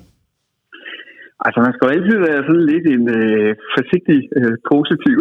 Altså, 1.45 1.59
man 1.65 1.73
skal 1.73 1.85
jo 1.85 1.95
altid 1.95 2.17
være 2.27 2.41
sådan 2.47 2.67
lidt 2.71 2.85
en 2.95 3.03
øh, 3.19 3.51
forsigtig, 3.75 4.19
øh, 4.39 4.55
positiv 4.71 5.17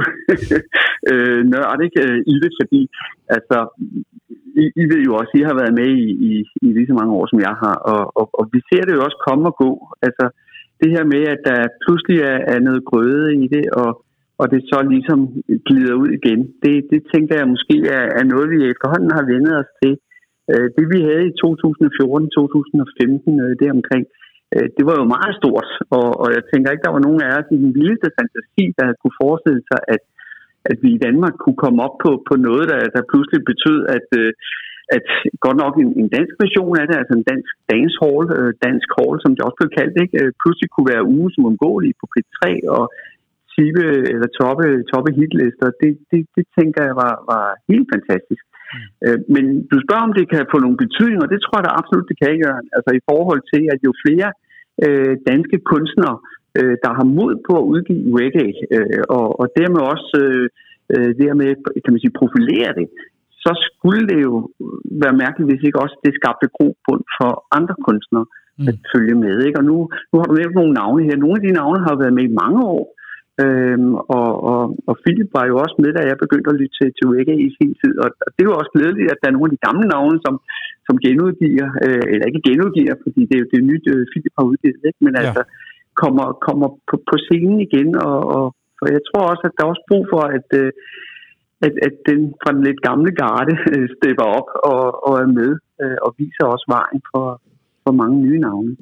øh, 1.12 1.40
nørd 1.52 1.80
ikke, 1.86 2.00
øh, 2.06 2.18
i 2.32 2.34
det, 2.42 2.52
fordi 2.60 2.80
altså, 3.36 3.58
i, 4.62 4.64
I 4.82 4.84
ved 4.92 5.00
jo 5.08 5.12
også, 5.20 5.32
I 5.40 5.48
har 5.48 5.56
været 5.60 5.74
med 5.80 5.90
i, 6.06 6.08
i, 6.28 6.32
i 6.64 6.66
lige 6.76 6.90
så 6.90 6.94
mange 7.00 7.12
år, 7.18 7.26
som 7.28 7.40
jeg 7.48 7.54
har, 7.64 7.76
og, 7.92 8.02
og, 8.20 8.26
og 8.38 8.44
vi 8.54 8.60
ser 8.68 8.82
det 8.84 8.94
jo 8.96 9.04
også 9.06 9.18
komme 9.28 9.44
og 9.50 9.54
gå. 9.64 9.70
Altså, 10.06 10.24
det 10.80 10.88
her 10.94 11.04
med, 11.14 11.22
at 11.34 11.40
der 11.48 11.60
pludselig 11.84 12.18
er, 12.32 12.38
er 12.54 12.60
noget 12.68 12.82
grøde 12.90 13.26
i 13.42 13.46
det, 13.54 13.64
og, 13.82 13.90
og 14.40 14.46
det 14.52 14.60
så 14.70 14.78
ligesom 14.94 15.20
glider 15.66 15.94
ud 16.02 16.10
igen, 16.18 16.40
det, 16.62 16.74
det 16.92 17.00
tænker 17.12 17.34
jeg 17.40 17.52
måske 17.54 17.76
er, 17.98 18.04
er 18.20 18.24
noget, 18.32 18.46
vi 18.54 18.58
efterhånden 18.72 19.10
har 19.18 19.24
vendet 19.32 19.54
os 19.62 19.70
til. 19.82 19.94
Øh, 20.52 20.66
det 20.76 20.84
vi 20.92 20.98
havde 21.08 21.24
i 21.30 21.36
2014-2015, 21.42 21.44
øh, 23.44 23.52
det 23.60 23.68
omkring, 23.78 24.04
øh, 24.54 24.66
det 24.76 24.84
var 24.88 24.96
jo 25.00 25.06
meget 25.16 25.34
stort, 25.40 25.68
og, 25.98 26.08
og 26.22 26.28
jeg 26.36 26.42
tænker 26.50 26.68
ikke, 26.70 26.86
der 26.86 26.96
var 26.96 27.06
nogen 27.06 27.20
af 27.26 27.30
os 27.38 27.48
i 27.56 27.58
den 27.64 27.72
vildeste 27.78 28.08
fantasi, 28.16 28.64
der 28.78 28.86
kunne 29.00 29.18
forestille 29.24 29.62
sig, 29.70 29.80
at, 29.94 30.02
at 30.70 30.78
vi 30.84 30.90
i 30.94 31.02
Danmark 31.06 31.34
kunne 31.42 31.60
komme 31.64 31.78
op 31.86 31.96
på, 32.04 32.10
på 32.28 32.34
noget, 32.48 32.64
der, 32.72 32.80
der 32.94 33.10
pludselig 33.12 33.40
betød, 33.50 33.78
at, 33.96 34.08
øh, 34.22 34.32
at 34.96 35.06
godt 35.44 35.58
nok 35.64 35.74
en, 35.82 35.90
en 36.02 36.08
dansk 36.16 36.34
version 36.44 36.74
af 36.80 36.84
det, 36.86 36.96
altså 37.00 37.14
en 37.16 37.28
dansk 37.32 37.52
dancehall, 37.72 38.24
øh, 38.38 38.50
dansk 38.66 38.88
hall, 38.96 39.16
som 39.20 39.32
det 39.32 39.42
også 39.44 39.58
blev 39.60 39.70
kaldt, 39.78 39.94
ikke, 40.04 40.16
øh, 40.22 40.30
pludselig 40.42 40.68
kunne 40.70 40.92
være 40.94 41.08
uge 41.16 41.28
som 41.34 41.48
ungåelig 41.50 41.92
på 42.00 42.06
P3 42.12 42.42
og 42.76 42.84
sive 43.52 43.84
eller 44.14 44.28
toppe, 44.40 44.66
toppe 44.92 45.10
hitlister. 45.18 45.68
Det, 45.82 45.92
det, 46.10 46.20
det 46.36 46.44
tænker 46.58 46.80
jeg 46.88 46.96
var, 47.04 47.14
var 47.32 47.46
helt 47.70 47.88
fantastisk. 47.94 48.44
Mm. 48.74 49.22
Men 49.34 49.44
du 49.70 49.76
spørger, 49.84 50.08
om 50.08 50.16
det 50.18 50.26
kan 50.32 50.50
få 50.52 50.58
nogle 50.64 50.82
betydninger, 50.84 51.24
og 51.24 51.32
det 51.32 51.40
tror 51.40 51.58
jeg 51.58 51.66
da 51.66 51.78
absolut, 51.80 52.10
det 52.10 52.18
kan 52.22 52.34
gøre. 52.44 52.60
Altså 52.76 52.90
i 52.94 53.02
forhold 53.10 53.42
til, 53.52 53.62
at 53.72 53.78
jo 53.86 53.92
flere 54.04 54.28
øh, 54.84 55.14
danske 55.30 55.58
kunstnere, 55.72 56.16
øh, 56.18 56.33
der 56.84 56.92
har 56.98 57.06
mod 57.18 57.32
på 57.46 57.52
at 57.60 57.68
udgive 57.72 58.18
reggae, 58.20 58.54
øh, 58.74 59.02
og, 59.16 59.26
og 59.40 59.46
dermed 59.58 59.80
også 59.92 60.10
øh, 60.24 60.46
øh 60.94 61.10
dermed, 61.22 61.48
kan 61.84 61.92
man 61.92 62.02
sige, 62.02 62.18
profilere 62.20 62.70
det, 62.78 62.86
så 63.44 63.52
skulle 63.66 64.04
det 64.10 64.18
jo 64.28 64.34
være 65.02 65.20
mærkeligt, 65.22 65.50
hvis 65.50 65.66
ikke 65.66 65.82
også 65.84 65.96
det 66.04 66.12
skabte 66.18 66.54
grobund 66.56 67.02
for 67.18 67.30
andre 67.58 67.76
kunstnere 67.86 68.26
mm. 68.58 68.68
at 68.70 68.76
følge 68.92 69.16
med. 69.24 69.36
Ikke? 69.46 69.58
Og 69.60 69.64
nu, 69.70 69.76
nu 70.10 70.14
har 70.18 70.26
du 70.28 70.34
nævnt 70.34 70.58
nogle 70.58 70.76
navne 70.80 71.02
her. 71.06 71.16
Nogle 71.16 71.36
af 71.38 71.44
de 71.46 71.58
navne 71.60 71.80
har 71.86 71.94
været 72.02 72.16
med 72.18 72.24
i 72.26 72.38
mange 72.42 72.60
år, 72.76 72.84
Øhm, 73.44 73.94
og, 74.16 74.30
og, 74.52 74.62
og 74.88 74.94
Philip 75.02 75.30
var 75.36 75.44
jo 75.50 75.54
også 75.64 75.76
med, 75.82 75.90
da 75.94 76.00
jeg 76.10 76.22
begyndte 76.24 76.50
at 76.50 76.58
lytte 76.60 76.76
til, 76.78 76.88
til 76.96 77.06
reggae 77.14 77.44
i 77.48 77.50
sin 77.58 77.72
tid. 77.80 77.94
Og, 78.04 78.08
og 78.24 78.28
det 78.32 78.40
er 78.42 78.50
jo 78.50 78.60
også 78.60 78.72
glædeligt, 78.76 79.12
at 79.12 79.20
der 79.20 79.28
er 79.28 79.36
nogle 79.36 79.48
af 79.48 79.54
de 79.54 79.64
gamle 79.66 79.86
navne, 79.94 80.18
som, 80.26 80.34
som 80.86 80.96
genudgiver, 81.04 81.68
øh, 81.84 82.04
eller 82.12 82.26
ikke 82.28 82.46
genudgiver, 82.48 82.94
fordi 83.04 83.20
det 83.28 83.34
er 83.36 83.42
jo 83.44 83.52
det 83.54 83.62
nyt, 83.70 83.86
øh, 83.94 84.02
Philip 84.10 84.34
har 84.38 84.46
udgivet, 84.50 84.82
ikke? 84.90 85.00
men 85.06 85.12
ja. 85.14 85.20
altså 85.22 85.42
kommer, 86.02 86.26
kommer 86.46 86.68
på, 86.88 86.94
på 87.10 87.16
scenen 87.24 87.58
igen. 87.68 87.90
Og, 88.08 88.18
og 88.36 88.44
for 88.78 88.86
jeg 88.96 89.02
tror 89.08 89.24
også, 89.32 89.44
at 89.48 89.54
der 89.56 89.62
er 89.64 89.72
også 89.74 89.86
brug 89.90 90.04
for, 90.12 90.22
at, 90.38 90.48
øh, 90.62 90.70
at, 91.66 91.74
at 91.86 91.94
den 92.08 92.20
fra 92.42 92.50
den 92.54 92.62
lidt 92.68 92.80
gamle 92.88 93.12
garde 93.22 93.54
øh, 93.74 93.86
stepper 93.96 94.26
op 94.38 94.48
og, 94.72 94.84
og 95.06 95.14
er 95.24 95.30
med 95.40 95.52
øh, 95.82 95.98
og 96.04 96.10
viser 96.18 96.44
også 96.54 96.66
vejen 96.76 97.00
for, 97.10 97.26
for 97.84 97.92
mange 98.00 98.16
nye 98.26 98.40
navne. 98.48 98.72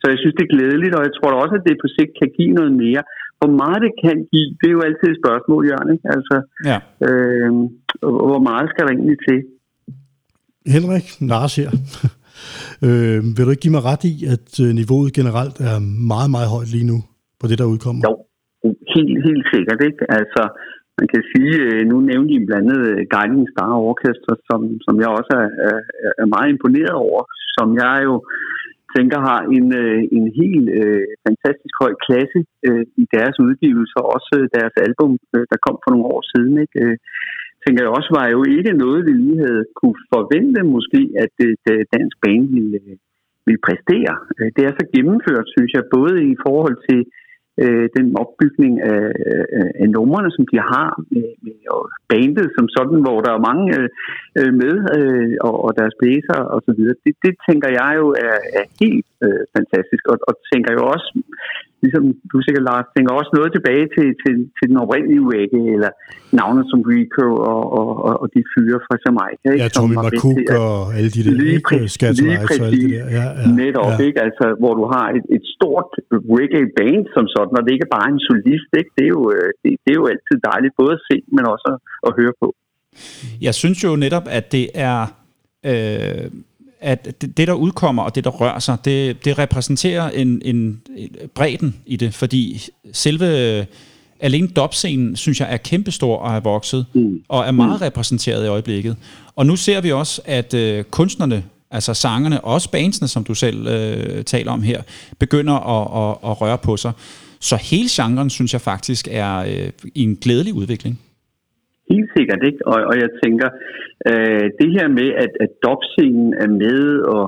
Så 0.00 0.04
jeg 0.12 0.18
synes, 0.18 0.34
det 0.36 0.44
er 0.44 0.54
glædeligt, 0.56 0.94
og 0.98 1.02
jeg 1.06 1.14
tror 1.14 1.32
også, 1.42 1.54
at 1.58 1.66
det 1.68 1.82
på 1.82 1.88
sigt 1.96 2.12
kan 2.20 2.30
give 2.38 2.52
noget 2.58 2.72
mere. 2.84 3.02
Hvor 3.38 3.52
meget 3.62 3.80
det 3.86 3.92
kan 4.04 4.16
give, 4.32 4.48
det 4.58 4.66
er 4.68 4.76
jo 4.78 4.86
altid 4.88 5.08
et 5.10 5.20
spørgsmål, 5.22 5.62
Jørgen. 5.70 5.90
Ikke? 5.94 6.06
Altså, 6.16 6.36
ja. 6.70 6.78
øh, 7.06 7.50
hvor 8.32 8.42
meget 8.48 8.66
skal 8.70 8.84
der 8.84 8.92
egentlig 8.92 9.18
til? 9.28 9.38
Henrik, 10.74 11.06
Lars 11.32 11.54
her 11.60 11.70
øh, 12.86 13.18
vil 13.34 13.44
du 13.44 13.50
ikke 13.52 13.66
give 13.66 13.76
mig 13.76 13.84
ret 13.90 14.04
i, 14.12 14.14
at 14.34 14.48
øh, 14.64 14.70
niveauet 14.80 15.10
generelt 15.18 15.56
er 15.70 15.76
meget, 16.12 16.30
meget 16.34 16.48
højt 16.54 16.70
lige 16.76 16.90
nu 16.92 16.98
på 17.40 17.44
det, 17.48 17.56
der 17.60 17.72
udkommer? 17.72 18.02
Jo, 18.08 18.14
helt, 18.94 19.16
helt 19.28 19.46
sikkert. 19.54 19.80
Ikke? 19.88 20.02
Altså, 20.18 20.42
man 20.98 21.06
kan 21.12 21.22
sige, 21.32 21.52
øh, 21.66 21.80
nu 21.90 21.96
nævnte 22.10 22.32
I 22.36 22.46
blandt 22.48 22.64
andet 22.64 22.80
øh, 22.90 23.00
Guiding 23.14 23.46
Star 23.52 23.72
Orchestra, 23.90 24.32
som, 24.48 24.60
som 24.86 24.94
jeg 25.02 25.10
også 25.18 25.34
er, 25.42 25.50
er, 25.68 25.78
er 26.22 26.28
meget 26.34 26.48
imponeret 26.54 26.96
over, 27.06 27.22
som 27.56 27.68
jeg 27.82 27.96
jo 28.08 28.14
tænker 28.96 29.18
har 29.28 29.40
en, 29.56 29.66
en 30.16 30.26
helt 30.40 30.68
øh, 30.80 31.06
fantastisk 31.26 31.74
høj 31.82 31.92
klasse 32.06 32.40
øh, 32.68 32.84
i 33.02 33.04
deres 33.14 33.36
udgivelser, 33.46 34.00
også 34.16 34.34
deres 34.56 34.74
album, 34.86 35.12
øh, 35.34 35.44
der 35.50 35.58
kom 35.66 35.76
for 35.80 35.90
nogle 35.92 36.10
år 36.14 36.22
siden. 36.32 36.54
Ikke? 36.64 36.78
Tænker 37.62 37.82
jeg 37.82 37.96
også 37.98 38.10
var 38.18 38.26
jo 38.34 38.40
ikke 38.56 38.72
noget, 38.84 39.00
vi 39.08 39.12
lige 39.12 39.38
havde 39.46 39.64
kunne 39.80 39.98
forvente 40.14 40.60
måske, 40.74 41.00
at 41.24 41.34
øh, 41.46 41.80
dansk 41.94 42.16
bane 42.24 42.48
ville, 42.54 42.78
øh, 42.86 42.96
ville 43.46 43.64
præstere. 43.66 44.14
Øh, 44.38 44.48
det 44.56 44.62
er 44.64 44.72
så 44.78 44.84
gennemført, 44.94 45.46
synes 45.54 45.72
jeg, 45.76 45.92
både 45.96 46.14
i 46.32 46.34
forhold 46.46 46.76
til 46.88 47.00
øh, 47.62 47.86
den 47.96 48.06
opbygning 48.22 48.72
af, 48.92 49.04
af, 49.58 49.68
af 49.82 49.88
numrene, 49.96 50.30
som 50.36 50.44
de 50.52 50.58
har, 50.72 50.90
med, 51.14 51.28
med 51.44 51.58
og 51.76 51.82
bandet 52.10 52.48
som 52.56 52.66
sådan, 52.76 53.00
hvor 53.04 53.18
der 53.26 53.32
er 53.34 53.46
mange 53.50 53.66
øh, 53.78 53.88
øh 54.38 54.52
med, 54.62 54.74
øh, 54.96 55.32
og, 55.46 55.54
og 55.64 55.70
deres 55.78 55.94
blæser 56.00 56.40
og 56.54 56.60
så 56.66 56.72
videre. 56.78 56.96
Det, 57.04 57.14
det 57.24 57.34
tænker 57.48 57.68
jeg 57.80 57.92
jo 58.00 58.06
er, 58.28 58.36
er 58.58 58.64
helt 58.82 59.10
øh, 59.26 59.42
fantastisk, 59.56 60.04
og, 60.12 60.16
og 60.28 60.34
tænker 60.52 60.72
jo 60.78 60.82
også 60.94 61.08
ligesom 61.84 62.02
du 62.32 62.36
sikkert, 62.46 62.64
Lars, 62.70 62.86
tænker 62.94 63.12
også 63.20 63.32
noget 63.38 63.50
tilbage 63.56 63.86
til, 63.96 64.06
til, 64.22 64.34
til 64.56 64.64
den 64.70 64.76
oprindelige 64.84 65.22
reggae, 65.32 65.68
eller 65.76 65.90
navnet 66.40 66.64
som 66.70 66.80
Rico 66.90 67.26
og, 67.52 67.62
og, 67.78 67.88
og, 68.06 68.14
og 68.22 68.26
de 68.34 68.40
fyre 68.52 68.78
fra 68.86 68.94
Jamaica. 69.04 69.46
Ikke? 69.52 69.62
Ja, 69.64 69.68
Tommy 69.76 69.96
McCook 70.04 70.48
og 70.66 70.76
alle 70.96 71.10
de 71.16 71.20
der, 71.26 71.34
lige 71.44 71.60
præcis, 71.68 71.94
lige 72.26 72.38
præcis, 72.46 72.60
og 72.60 72.66
alle 72.66 72.80
de 72.84 72.88
der. 72.94 73.04
Ja, 73.18 73.26
ja, 73.40 73.46
netop, 73.62 73.92
ja. 73.92 74.04
ikke? 74.06 74.18
Altså, 74.26 74.44
hvor 74.60 74.72
du 74.80 74.84
har 74.94 75.06
et, 75.16 75.26
et 75.36 75.44
stort 75.54 75.90
reggae-band 76.38 77.02
som 77.14 77.24
sådan, 77.34 77.54
og 77.58 77.62
det 77.64 77.70
ikke 77.74 77.86
er 77.90 77.94
bare 77.98 78.08
en 78.14 78.20
solist, 78.28 78.70
ikke? 78.80 78.90
Det, 78.96 79.04
er 79.08 79.12
jo, 79.16 79.22
øh, 79.36 79.48
det, 79.62 79.70
det 79.84 79.90
er 79.94 79.98
jo 80.02 80.06
altid 80.12 80.36
dejligt 80.50 80.74
både 80.80 80.92
at 80.98 81.02
se, 81.08 81.16
men 81.36 81.42
også 81.54 81.66
at, 81.72 81.78
at 82.08 82.10
høre 82.18 82.34
på. 82.42 82.48
Jeg 83.46 83.54
synes 83.60 83.78
jo 83.86 83.90
netop, 84.04 84.26
at 84.38 84.44
det 84.56 84.66
er... 84.88 84.98
Øh, 85.70 86.26
at 86.80 87.20
det, 87.20 87.36
det, 87.36 87.48
der 87.48 87.54
udkommer 87.54 88.02
og 88.02 88.14
det, 88.14 88.24
der 88.24 88.30
rører 88.30 88.58
sig, 88.58 88.76
det, 88.84 89.24
det 89.24 89.38
repræsenterer 89.38 90.10
en, 90.10 90.42
en, 90.44 90.80
en 90.96 91.10
bredden 91.34 91.76
i 91.86 91.96
det, 91.96 92.14
fordi 92.14 92.68
selve 92.92 93.66
alene 94.20 94.48
dopscenen, 94.48 95.16
synes 95.16 95.40
jeg, 95.40 95.52
er 95.52 95.56
kæmpestor 95.56 96.16
og 96.16 96.36
er 96.36 96.40
vokset, 96.40 96.86
mm. 96.94 97.22
og 97.28 97.44
er 97.46 97.50
meget 97.50 97.80
mm. 97.80 97.84
repræsenteret 97.84 98.44
i 98.44 98.48
øjeblikket. 98.48 98.96
Og 99.36 99.46
nu 99.46 99.56
ser 99.56 99.80
vi 99.80 99.92
også, 99.92 100.22
at 100.24 100.54
øh, 100.54 100.84
kunstnerne, 100.84 101.44
altså 101.70 101.94
sangerne, 101.94 102.40
og 102.40 102.52
også 102.52 102.70
bandsene, 102.70 103.08
som 103.08 103.24
du 103.24 103.34
selv 103.34 103.66
øh, 103.66 104.24
taler 104.24 104.52
om 104.52 104.62
her, 104.62 104.82
begynder 105.18 105.54
at, 105.54 106.10
at, 106.10 106.30
at 106.30 106.40
røre 106.40 106.58
på 106.58 106.76
sig. 106.76 106.92
Så 107.40 107.56
hele 107.56 107.88
genren, 107.92 108.30
synes 108.30 108.52
jeg 108.52 108.60
faktisk, 108.60 109.08
er 109.10 109.36
øh, 109.36 109.70
i 109.94 110.02
en 110.02 110.16
glædelig 110.16 110.54
udvikling. 110.54 111.00
Helt 111.90 112.10
sikkert, 112.16 112.42
ikke? 112.48 112.60
Og, 112.70 112.78
og 112.90 112.94
jeg 113.02 113.10
tænker, 113.22 113.48
øh, 114.08 114.46
det 114.60 114.68
her 114.76 114.88
med, 114.98 115.08
at, 115.24 115.32
at 115.44 115.50
dopscenen 115.66 116.30
er 116.44 116.50
med, 116.64 116.82
og, 117.16 117.24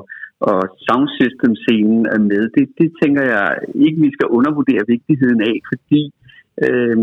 og 0.48 0.60
soundsystem-scenen 0.86 2.02
er 2.14 2.20
med, 2.32 2.42
det, 2.56 2.64
det 2.80 2.88
tænker 3.02 3.24
jeg 3.34 3.46
ikke, 3.86 3.98
vi 4.06 4.10
skal 4.16 4.32
undervurdere 4.36 4.90
vigtigheden 4.94 5.40
af, 5.50 5.56
fordi 5.70 6.02
øh, 6.64 6.96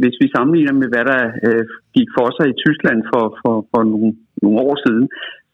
hvis 0.00 0.16
vi 0.22 0.26
sammenligner 0.36 0.74
med, 0.80 0.88
hvad 0.92 1.04
der 1.12 1.22
øh, 1.46 1.64
gik 1.96 2.08
for 2.16 2.28
sig 2.36 2.46
i 2.50 2.60
Tyskland 2.64 3.00
for, 3.10 3.24
for, 3.40 3.54
for 3.70 3.82
nogle, 3.92 4.10
nogle 4.42 4.58
år 4.68 4.76
siden, 4.84 5.06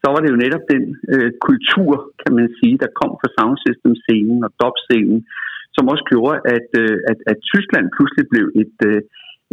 så 0.03 0.07
var 0.13 0.21
det 0.21 0.31
jo 0.33 0.43
netop 0.45 0.65
den 0.75 0.85
øh, 1.15 1.31
kultur, 1.49 1.93
kan 2.23 2.33
man 2.39 2.49
sige, 2.59 2.77
der 2.83 2.97
kom 3.01 3.13
fra 3.21 3.33
soundsystem-scenen 3.37 4.39
og 4.47 4.51
dopscenen, 4.63 5.21
som 5.77 5.91
også 5.93 6.05
gjorde, 6.13 6.37
at, 6.57 6.69
øh, 6.83 6.97
at, 7.11 7.19
at 7.31 7.39
Tyskland 7.51 7.87
pludselig 7.97 8.27
blev 8.33 8.47
et, 8.63 8.77
øh, 8.91 9.01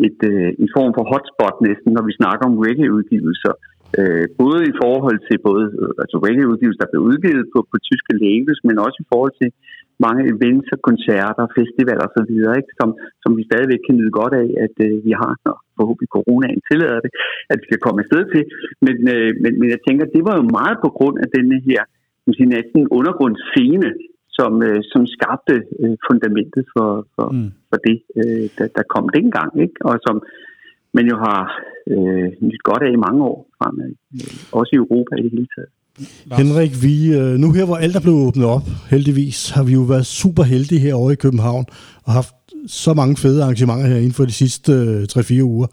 et, 0.06 0.20
øh, 0.32 0.50
en 0.64 0.70
form 0.78 0.92
for 0.98 1.06
hotspot 1.12 1.56
næsten, 1.68 1.90
når 1.98 2.04
vi 2.10 2.14
snakker 2.20 2.44
om 2.50 2.60
reggae-udgivelser. 2.66 3.54
Øh, 4.00 4.26
både 4.44 4.60
i 4.72 4.74
forhold 4.84 5.20
til 5.28 5.38
både 5.50 5.66
øh, 5.82 6.04
altså 6.04 6.18
reggae-udgivelser, 6.26 6.82
der 6.84 6.92
blev 6.92 7.04
udgivet 7.12 7.46
på, 7.54 7.60
på 7.72 7.76
tyske 7.90 8.14
labels, 8.24 8.62
men 8.68 8.76
også 8.86 8.98
i 9.04 9.10
forhold 9.12 9.34
til 9.42 9.50
mange 10.06 10.22
events 10.34 10.70
og 10.76 10.80
koncerter, 10.90 11.44
festivaler 11.60 12.06
osv., 12.08 12.34
ikke? 12.60 12.72
Som, 12.80 12.90
som 13.24 13.32
vi 13.38 13.44
stadigvæk 13.50 13.82
kan 13.86 13.96
nyde 14.00 14.14
godt 14.20 14.34
af, 14.44 14.48
at 14.66 14.76
øh, 14.86 14.92
vi 15.08 15.14
har, 15.22 15.34
når 15.46 15.56
forhåbentlig 15.78 16.10
coronaen 16.18 16.62
tillader 16.70 17.00
det, 17.06 17.12
at 17.52 17.58
vi 17.62 17.66
kan 17.72 17.84
komme 17.86 18.00
afsted 18.04 18.24
til. 18.34 18.44
Men, 18.86 18.98
øh, 19.16 19.30
men, 19.44 19.52
men 19.60 19.68
jeg 19.74 19.82
tænker, 19.88 20.14
det 20.16 20.24
var 20.28 20.36
jo 20.40 20.46
meget 20.60 20.78
på 20.86 20.90
grund 20.98 21.18
af 21.24 21.28
denne 21.38 21.58
her 21.70 21.84
sige, 22.36 22.50
næsten 22.58 22.82
undergrundsscene, 22.98 23.90
som, 24.38 24.52
øh, 24.68 24.80
som 24.92 25.02
skabte 25.16 25.56
øh, 25.82 25.96
fundamentet 26.08 26.64
for, 26.74 26.90
for, 27.16 27.28
mm. 27.36 27.50
for 27.70 27.78
det, 27.88 27.98
øh, 28.20 28.46
der, 28.58 28.68
der 28.78 28.84
kom 28.94 29.06
dengang, 29.18 29.52
ikke? 29.66 29.78
og 29.90 29.96
som 30.06 30.16
man 30.98 31.06
jo 31.12 31.16
har 31.26 31.42
øh, 31.94 32.28
nyt 32.50 32.64
godt 32.70 32.84
af 32.84 32.92
i 32.92 33.04
mange 33.08 33.22
år 33.32 33.38
fremad, 33.58 33.92
øh, 34.16 34.34
også 34.60 34.72
i 34.74 34.82
Europa 34.84 35.14
i 35.16 35.24
det 35.26 35.32
hele 35.38 35.50
taget. 35.56 35.72
Henrik, 36.42 36.72
vi, 36.86 36.96
øh, 37.20 37.34
nu 37.44 37.52
her 37.52 37.66
hvor 37.66 37.76
alt 37.76 37.96
er 37.96 38.02
blevet 38.02 38.28
åbnet 38.28 38.46
op, 38.46 38.68
heldigvis, 38.90 39.50
har 39.50 39.64
vi 39.64 39.74
jo 39.74 39.82
været 39.94 40.06
super 40.06 40.44
heldige 40.44 40.80
herovre 40.80 41.14
i 41.14 41.16
København, 41.26 41.66
og 42.04 42.14
haft 42.14 42.36
så 42.68 42.94
mange 42.94 43.18
fede 43.18 43.44
arrangementer 43.44 43.88
her 43.88 43.98
inden 43.98 44.18
for 44.20 44.26
de 44.26 44.32
sidste 44.32 44.72
øh, 44.72 45.04
3-4 45.04 45.42
uger. 45.42 45.68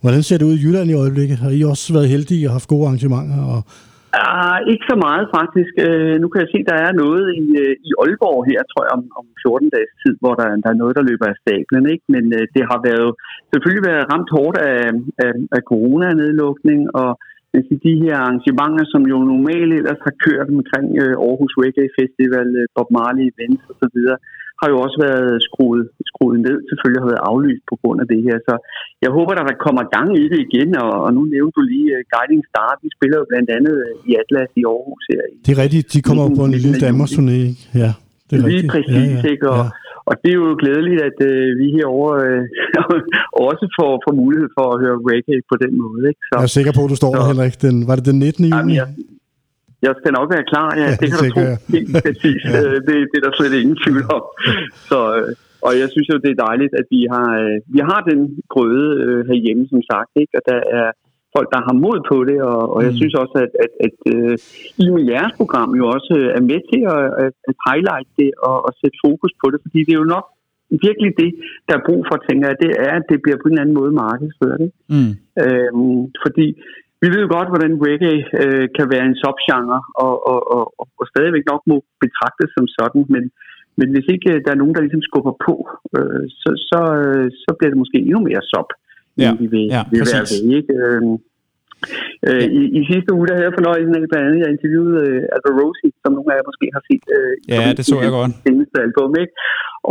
Hvordan 0.00 0.22
ser 0.22 0.38
det 0.38 0.44
ud 0.44 0.58
i 0.58 0.62
Jylland 0.62 0.90
i 0.90 0.94
øjeblikket? 0.94 1.38
Har 1.38 1.50
I 1.50 1.62
også 1.64 1.92
været 1.92 2.08
heldige 2.08 2.48
og 2.48 2.52
haft 2.52 2.68
gode 2.68 2.86
arrangementer 2.86 3.42
og 3.42 3.62
Ah, 4.18 4.58
ikke 4.72 4.84
så 4.90 4.96
meget 5.06 5.26
faktisk. 5.38 5.72
Uh, 5.86 6.14
nu 6.22 6.26
kan 6.28 6.40
jeg 6.42 6.50
se, 6.50 6.58
at 6.62 6.70
der 6.72 6.78
er 6.86 6.92
noget 7.04 7.24
i, 7.42 7.46
uh, 7.62 7.74
i 7.88 7.90
Aalborg 8.02 8.40
her, 8.50 8.60
tror 8.70 8.82
jeg, 8.84 8.92
om, 8.98 9.04
om 9.20 9.26
14 9.42 9.74
dages 9.76 9.94
tid, 10.02 10.14
hvor 10.22 10.34
der, 10.40 10.48
der 10.64 10.70
er 10.70 10.80
noget, 10.82 10.94
der 10.98 11.08
løber 11.10 11.26
af 11.30 11.40
stablen. 11.42 11.84
Ikke? 11.94 12.06
Men 12.14 12.24
uh, 12.38 12.44
det 12.54 12.62
har 12.70 12.80
været, 12.90 13.10
selvfølgelig 13.50 13.84
været 13.90 14.08
ramt 14.12 14.30
hårdt 14.36 14.58
af, 14.72 14.84
af, 15.24 15.32
af 15.56 15.62
corona-nedlukning, 15.70 16.80
og 17.00 17.10
altså, 17.56 17.74
de 17.86 17.94
her 18.02 18.14
arrangementer, 18.24 18.84
som 18.92 19.02
jo 19.12 19.16
normalt 19.32 19.72
ellers 19.78 20.02
har 20.06 20.14
kørt 20.26 20.48
omkring 20.56 20.88
uh, 21.02 21.14
Aarhus 21.26 21.54
Reggae 21.62 21.94
Festival, 21.98 22.48
uh, 22.60 22.66
Bob 22.76 22.88
Marley 22.96 23.24
Events 23.32 23.62
osv., 23.72 23.98
har 24.60 24.68
jo 24.72 24.76
også 24.84 24.98
været 25.06 25.30
skruet, 25.48 25.82
skruet 26.10 26.38
ned, 26.46 26.56
selvfølgelig 26.68 27.00
har 27.02 27.10
været 27.12 27.26
aflyst 27.30 27.64
på 27.70 27.76
grund 27.80 27.98
af 28.02 28.06
det 28.12 28.20
her. 28.26 28.36
Så 28.48 28.54
jeg 29.04 29.10
håber, 29.16 29.30
at 29.32 29.48
der 29.50 29.64
kommer 29.66 29.82
gang 29.96 30.08
i 30.22 30.24
det 30.32 30.40
igen, 30.48 30.70
og, 30.84 30.90
og 31.04 31.10
nu 31.16 31.22
nævnte 31.34 31.54
du 31.58 31.62
lige 31.74 31.88
uh, 31.96 32.00
Guiding 32.14 32.42
Star, 32.50 32.70
de 32.82 32.88
spiller 32.96 33.16
jo 33.22 33.26
blandt 33.32 33.48
andet 33.56 33.74
uh, 33.84 34.08
i 34.08 34.10
Atlas 34.20 34.50
i 34.60 34.62
Aarhus 34.72 35.04
her. 35.12 35.22
Det 35.44 35.50
er 35.54 35.58
rigtigt, 35.64 35.86
de 35.94 36.00
kommer 36.08 36.24
på 36.38 36.42
en 36.48 36.52
lille 36.56 36.72
Danmarks 36.86 37.12
turné, 37.16 37.40
Ja, 37.82 37.90
det 38.26 38.34
er 38.36 38.42
lige 38.42 38.46
rigtigt. 38.46 38.72
præcis, 38.76 39.14
ja, 39.16 39.26
ja, 39.26 39.32
ikke? 39.32 39.46
Og, 39.54 39.62
ja. 39.64 39.68
Og 40.10 40.14
det 40.22 40.30
er 40.34 40.38
jo 40.44 40.50
glædeligt, 40.62 41.00
at 41.08 41.18
uh, 41.30 41.46
vi 41.60 41.66
herovre 41.76 42.18
uh, 42.78 43.42
også 43.48 43.64
får, 43.78 43.90
får 44.04 44.14
mulighed 44.22 44.48
for 44.56 44.66
at 44.72 44.76
høre 44.82 44.96
reggae 45.10 45.40
på 45.52 45.56
den 45.64 45.72
måde. 45.84 46.02
Ikke? 46.10 46.20
Så, 46.28 46.34
jeg 46.40 46.48
er 46.48 46.54
sikker 46.58 46.72
på, 46.78 46.82
at 46.86 46.90
du 46.92 46.98
står 47.02 47.12
så, 47.12 47.18
der, 47.18 47.26
Henrik. 47.30 47.54
Den, 47.66 47.76
var 47.88 47.94
det 47.98 48.04
den 48.10 48.18
19. 48.18 48.44
juni? 48.44 48.56
Jamen, 48.56 48.74
jeg, 48.80 48.86
jeg 49.84 49.92
skal 49.98 50.12
nok 50.18 50.28
være 50.34 50.48
klar, 50.52 50.68
ja. 50.80 50.86
ja 50.86 50.90
det 51.00 51.06
kan 51.10 51.18
du 51.22 51.28
tro. 51.34 51.44
Helt 51.74 51.90
præcis. 52.04 52.40
ja. 52.44 52.58
Øh, 52.60 52.76
det, 52.86 52.96
det 53.10 53.16
er 53.18 53.24
der 53.26 53.34
slet 53.38 53.54
ingen 53.62 53.78
tvivl 53.84 54.04
om. 54.16 54.24
Så, 54.88 54.98
øh, 55.18 55.32
og 55.66 55.72
jeg 55.80 55.88
synes 55.92 56.08
jo, 56.12 56.16
det 56.24 56.30
er 56.32 56.44
dejligt, 56.48 56.72
at 56.80 56.86
vi 56.94 57.00
har, 57.14 57.28
øh, 57.42 57.56
vi 57.74 57.80
har 57.90 58.00
den 58.10 58.20
grøde 58.52 58.88
herhjemme, 59.28 59.64
som 59.72 59.82
sagt. 59.92 60.10
Ikke? 60.22 60.32
Og 60.38 60.42
der 60.50 60.60
er 60.80 60.88
folk, 61.36 61.48
der 61.54 61.60
har 61.68 61.76
mod 61.84 61.98
på 62.10 62.16
det, 62.30 62.38
og, 62.50 62.60
og 62.74 62.80
jeg 62.86 62.92
mm. 62.92 62.98
synes 63.00 63.14
også, 63.22 63.36
at, 63.44 63.52
at, 63.64 63.72
at, 63.86 63.94
at 64.14 64.38
I 64.82 64.84
med 64.94 65.04
jeres 65.12 65.34
program 65.40 65.70
jo 65.80 65.84
også 65.96 66.14
er 66.38 66.42
med 66.50 66.60
til 66.70 66.82
at, 66.96 67.04
at, 67.24 67.32
at 67.50 67.54
highlight 67.68 68.08
det 68.20 68.30
og, 68.48 68.56
og 68.66 68.72
sætte 68.80 68.96
fokus 69.06 69.32
på 69.40 69.46
det, 69.52 69.58
fordi 69.64 69.78
det 69.86 69.92
er 69.94 70.02
jo 70.04 70.14
nok 70.16 70.26
virkelig 70.86 71.10
det, 71.22 71.30
der 71.68 71.74
er 71.76 71.86
brug 71.88 72.00
for, 72.08 72.16
tænker 72.28 72.46
jeg, 72.48 72.56
det 72.64 72.72
er, 72.86 72.92
at 73.00 73.06
det 73.10 73.18
bliver 73.24 73.38
på 73.40 73.48
en 73.50 73.60
anden 73.62 73.78
måde 73.80 73.92
markedsført. 74.04 74.60
Ikke? 74.66 74.76
Mm. 74.94 75.12
Øhm, 75.44 76.00
fordi 76.24 76.46
vi 77.02 77.06
ved 77.12 77.20
jo 77.24 77.28
godt, 77.36 77.48
hvordan 77.52 77.72
reggae 77.86 78.20
øh, 78.42 78.66
kan 78.76 78.86
være 78.92 79.04
en 79.10 79.18
subgenre, 79.22 79.80
og, 80.04 80.14
og, 80.30 80.40
og, 80.54 80.64
og 81.00 81.04
stadigvæk 81.12 81.44
nok 81.52 81.62
må 81.70 81.76
betragtes 82.04 82.50
som 82.56 82.66
sådan, 82.78 83.02
men, 83.14 83.24
men 83.78 83.88
hvis 83.94 84.06
ikke 84.14 84.28
øh, 84.34 84.38
der 84.44 84.50
er 84.52 84.60
nogen, 84.62 84.74
der 84.74 84.84
ligesom 84.84 85.06
skubber 85.08 85.34
på, 85.46 85.54
øh, 85.96 86.24
så, 86.40 86.50
så, 86.70 86.80
øh, 87.00 87.26
så 87.42 87.50
bliver 87.56 87.70
det 87.72 87.82
måske 87.82 87.98
endnu 88.06 88.20
mere 88.28 88.42
sub, 88.52 88.68
ja. 89.22 89.30
end 89.30 89.38
vi 89.42 89.46
vil, 89.54 89.66
ja, 89.76 89.82
vil 89.92 90.00
være 90.12 90.26
ved. 90.32 90.42
Ikke? 90.58 90.74
Øh, 91.82 92.10
Øh, 92.28 92.46
i, 92.60 92.62
I 92.78 92.80
sidste 92.90 93.10
uge 93.16 93.26
der 93.26 93.34
havde 93.36 93.48
jeg 93.48 93.58
fornøjelsen 93.58 93.94
af, 93.96 94.00
blandt 94.10 94.26
andet, 94.28 94.42
jeg 94.44 94.54
interviewede 94.56 94.98
uh, 95.08 95.34
Alba 95.34 95.50
Rosie, 95.58 95.90
som 96.02 96.12
nogle 96.16 96.30
af 96.32 96.36
jer 96.38 96.48
måske 96.50 96.66
har 96.76 96.82
set. 96.88 97.04
Uh, 97.16 97.34
ja, 97.52 97.62
det 97.78 97.84
så 97.90 97.96
jeg 98.06 98.12
godt. 98.18 98.32
Seneste 98.46 98.76
album, 98.86 99.10
ikke? 99.22 99.34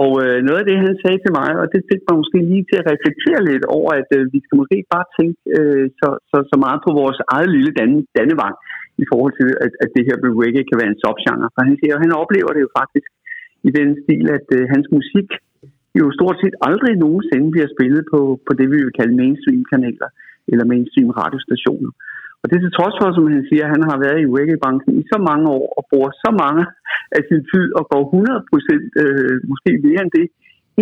Og 0.03 0.11
uh, 0.23 0.37
noget 0.47 0.59
af 0.61 0.67
det, 0.69 0.77
han 0.85 0.95
sagde 1.03 1.19
til 1.21 1.33
mig, 1.39 1.49
og 1.61 1.65
det 1.73 1.81
fik 1.91 2.01
mig 2.07 2.15
måske 2.21 2.39
lige 2.51 2.65
til 2.69 2.77
at 2.81 2.89
reflektere 2.93 3.41
lidt 3.49 3.65
over, 3.77 3.91
at 4.01 4.09
uh, 4.17 4.23
vi 4.33 4.39
skal 4.45 4.55
måske 4.59 4.75
ikke 4.79 4.95
bare 4.97 5.07
tænke 5.17 5.39
uh, 5.57 5.85
så, 5.99 6.09
så, 6.29 6.37
så 6.51 6.55
meget 6.65 6.79
på 6.85 6.91
vores 7.01 7.19
eget 7.35 7.49
lille 7.55 7.71
dan, 7.79 7.91
dannevang, 8.17 8.55
i 9.03 9.05
forhold 9.11 9.33
til, 9.39 9.49
at, 9.65 9.73
at 9.83 9.89
det 9.95 10.03
her 10.07 10.17
med 10.23 10.31
reggae 10.41 10.69
kan 10.69 10.79
være 10.81 10.91
en 10.93 11.01
subgenre. 11.03 11.49
For 11.53 11.61
han 11.67 11.75
siger, 11.79 11.93
at 11.95 12.03
han 12.05 12.13
oplever 12.21 12.51
det 12.53 12.61
jo 12.65 12.71
faktisk 12.79 13.09
i 13.67 13.71
den 13.77 13.89
stil, 14.03 14.25
at 14.37 14.47
uh, 14.57 14.63
hans 14.73 14.87
musik 14.97 15.29
jo 15.99 16.05
stort 16.17 16.37
set 16.41 16.55
aldrig 16.69 16.93
nogensinde 17.05 17.47
bliver 17.55 17.69
spillet 17.75 18.03
på, 18.13 18.19
på 18.47 18.51
det, 18.59 18.67
vi 18.73 18.77
vil 18.83 18.97
kalde 18.99 19.17
mainstream-kanaler 19.21 20.09
eller 20.51 20.65
mainstream 20.71 21.09
radiostationer. 21.21 21.91
Og 22.41 22.45
det 22.47 22.55
er 22.55 22.63
til 22.63 22.77
trods 22.77 22.95
for, 22.99 23.07
som 23.11 23.25
han 23.35 23.43
siger, 23.49 23.63
at 23.65 23.73
han 23.75 23.83
har 23.89 23.97
været 24.05 24.19
i 24.21 24.31
reggae-branchen 24.37 24.93
i 25.01 25.03
så 25.13 25.17
mange 25.29 25.45
år 25.57 25.65
og 25.77 25.83
bruger 25.91 26.11
så 26.23 26.29
mange 26.43 26.63
af 27.17 27.21
sin 27.29 27.41
tid 27.51 27.65
og 27.79 27.83
går 27.91 28.03
100 28.03 28.47
procent, 28.51 28.83
øh, 29.03 29.35
måske 29.51 29.69
mere 29.85 30.01
end 30.03 30.13
det, 30.19 30.27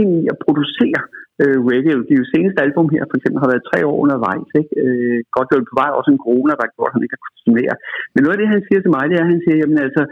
ind 0.01 0.11
i 0.21 0.23
at 0.33 0.37
producere 0.45 0.99
øh, 1.41 1.57
reggae. 1.69 2.03
Det 2.07 2.13
er 2.15 2.21
jo 2.23 2.33
seneste 2.35 2.59
album 2.65 2.87
her, 2.95 3.03
for 3.09 3.15
eksempel, 3.17 3.39
har 3.43 3.51
været 3.53 3.67
tre 3.69 3.79
år 3.89 3.95
undervejs. 4.03 4.49
Ikke? 4.61 4.73
Øh, 4.83 5.19
godt 5.35 5.49
det 5.49 5.69
på 5.71 5.75
vej 5.81 5.89
også 5.99 6.11
en 6.11 6.23
corona, 6.25 6.53
der 6.61 6.73
gjorde, 6.73 6.89
at 6.89 6.95
han 6.95 7.03
ikke 7.03 7.15
har 7.15 7.23
kunnet 7.23 7.43
turnere. 7.45 7.75
Men 8.13 8.19
noget 8.21 8.35
af 8.35 8.41
det, 8.41 8.53
han 8.55 8.65
siger 8.67 8.79
til 8.81 8.93
mig, 8.95 9.03
det 9.05 9.15
er, 9.15 9.25
at 9.25 9.33
han 9.33 9.43
siger, 9.45 9.57
jamen 9.61 9.79
altså, 9.87 10.03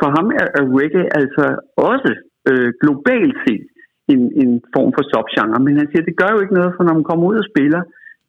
for 0.00 0.08
ham 0.16 0.26
er, 0.40 0.46
er 0.58 0.64
reggae 0.78 1.06
altså 1.20 1.44
også 1.92 2.10
øh, 2.50 2.70
globalt 2.82 3.36
set 3.46 3.66
en, 4.12 4.22
en 4.42 4.50
form 4.74 4.90
for 4.96 5.04
subgenre. 5.12 5.60
Men 5.66 5.74
han 5.80 5.88
siger, 5.90 6.02
det 6.08 6.18
gør 6.20 6.30
jo 6.32 6.42
ikke 6.42 6.58
noget, 6.58 6.72
for 6.76 6.82
når 6.84 6.94
man 6.98 7.08
kommer 7.10 7.24
ud 7.30 7.36
og 7.42 7.48
spiller, 7.52 7.82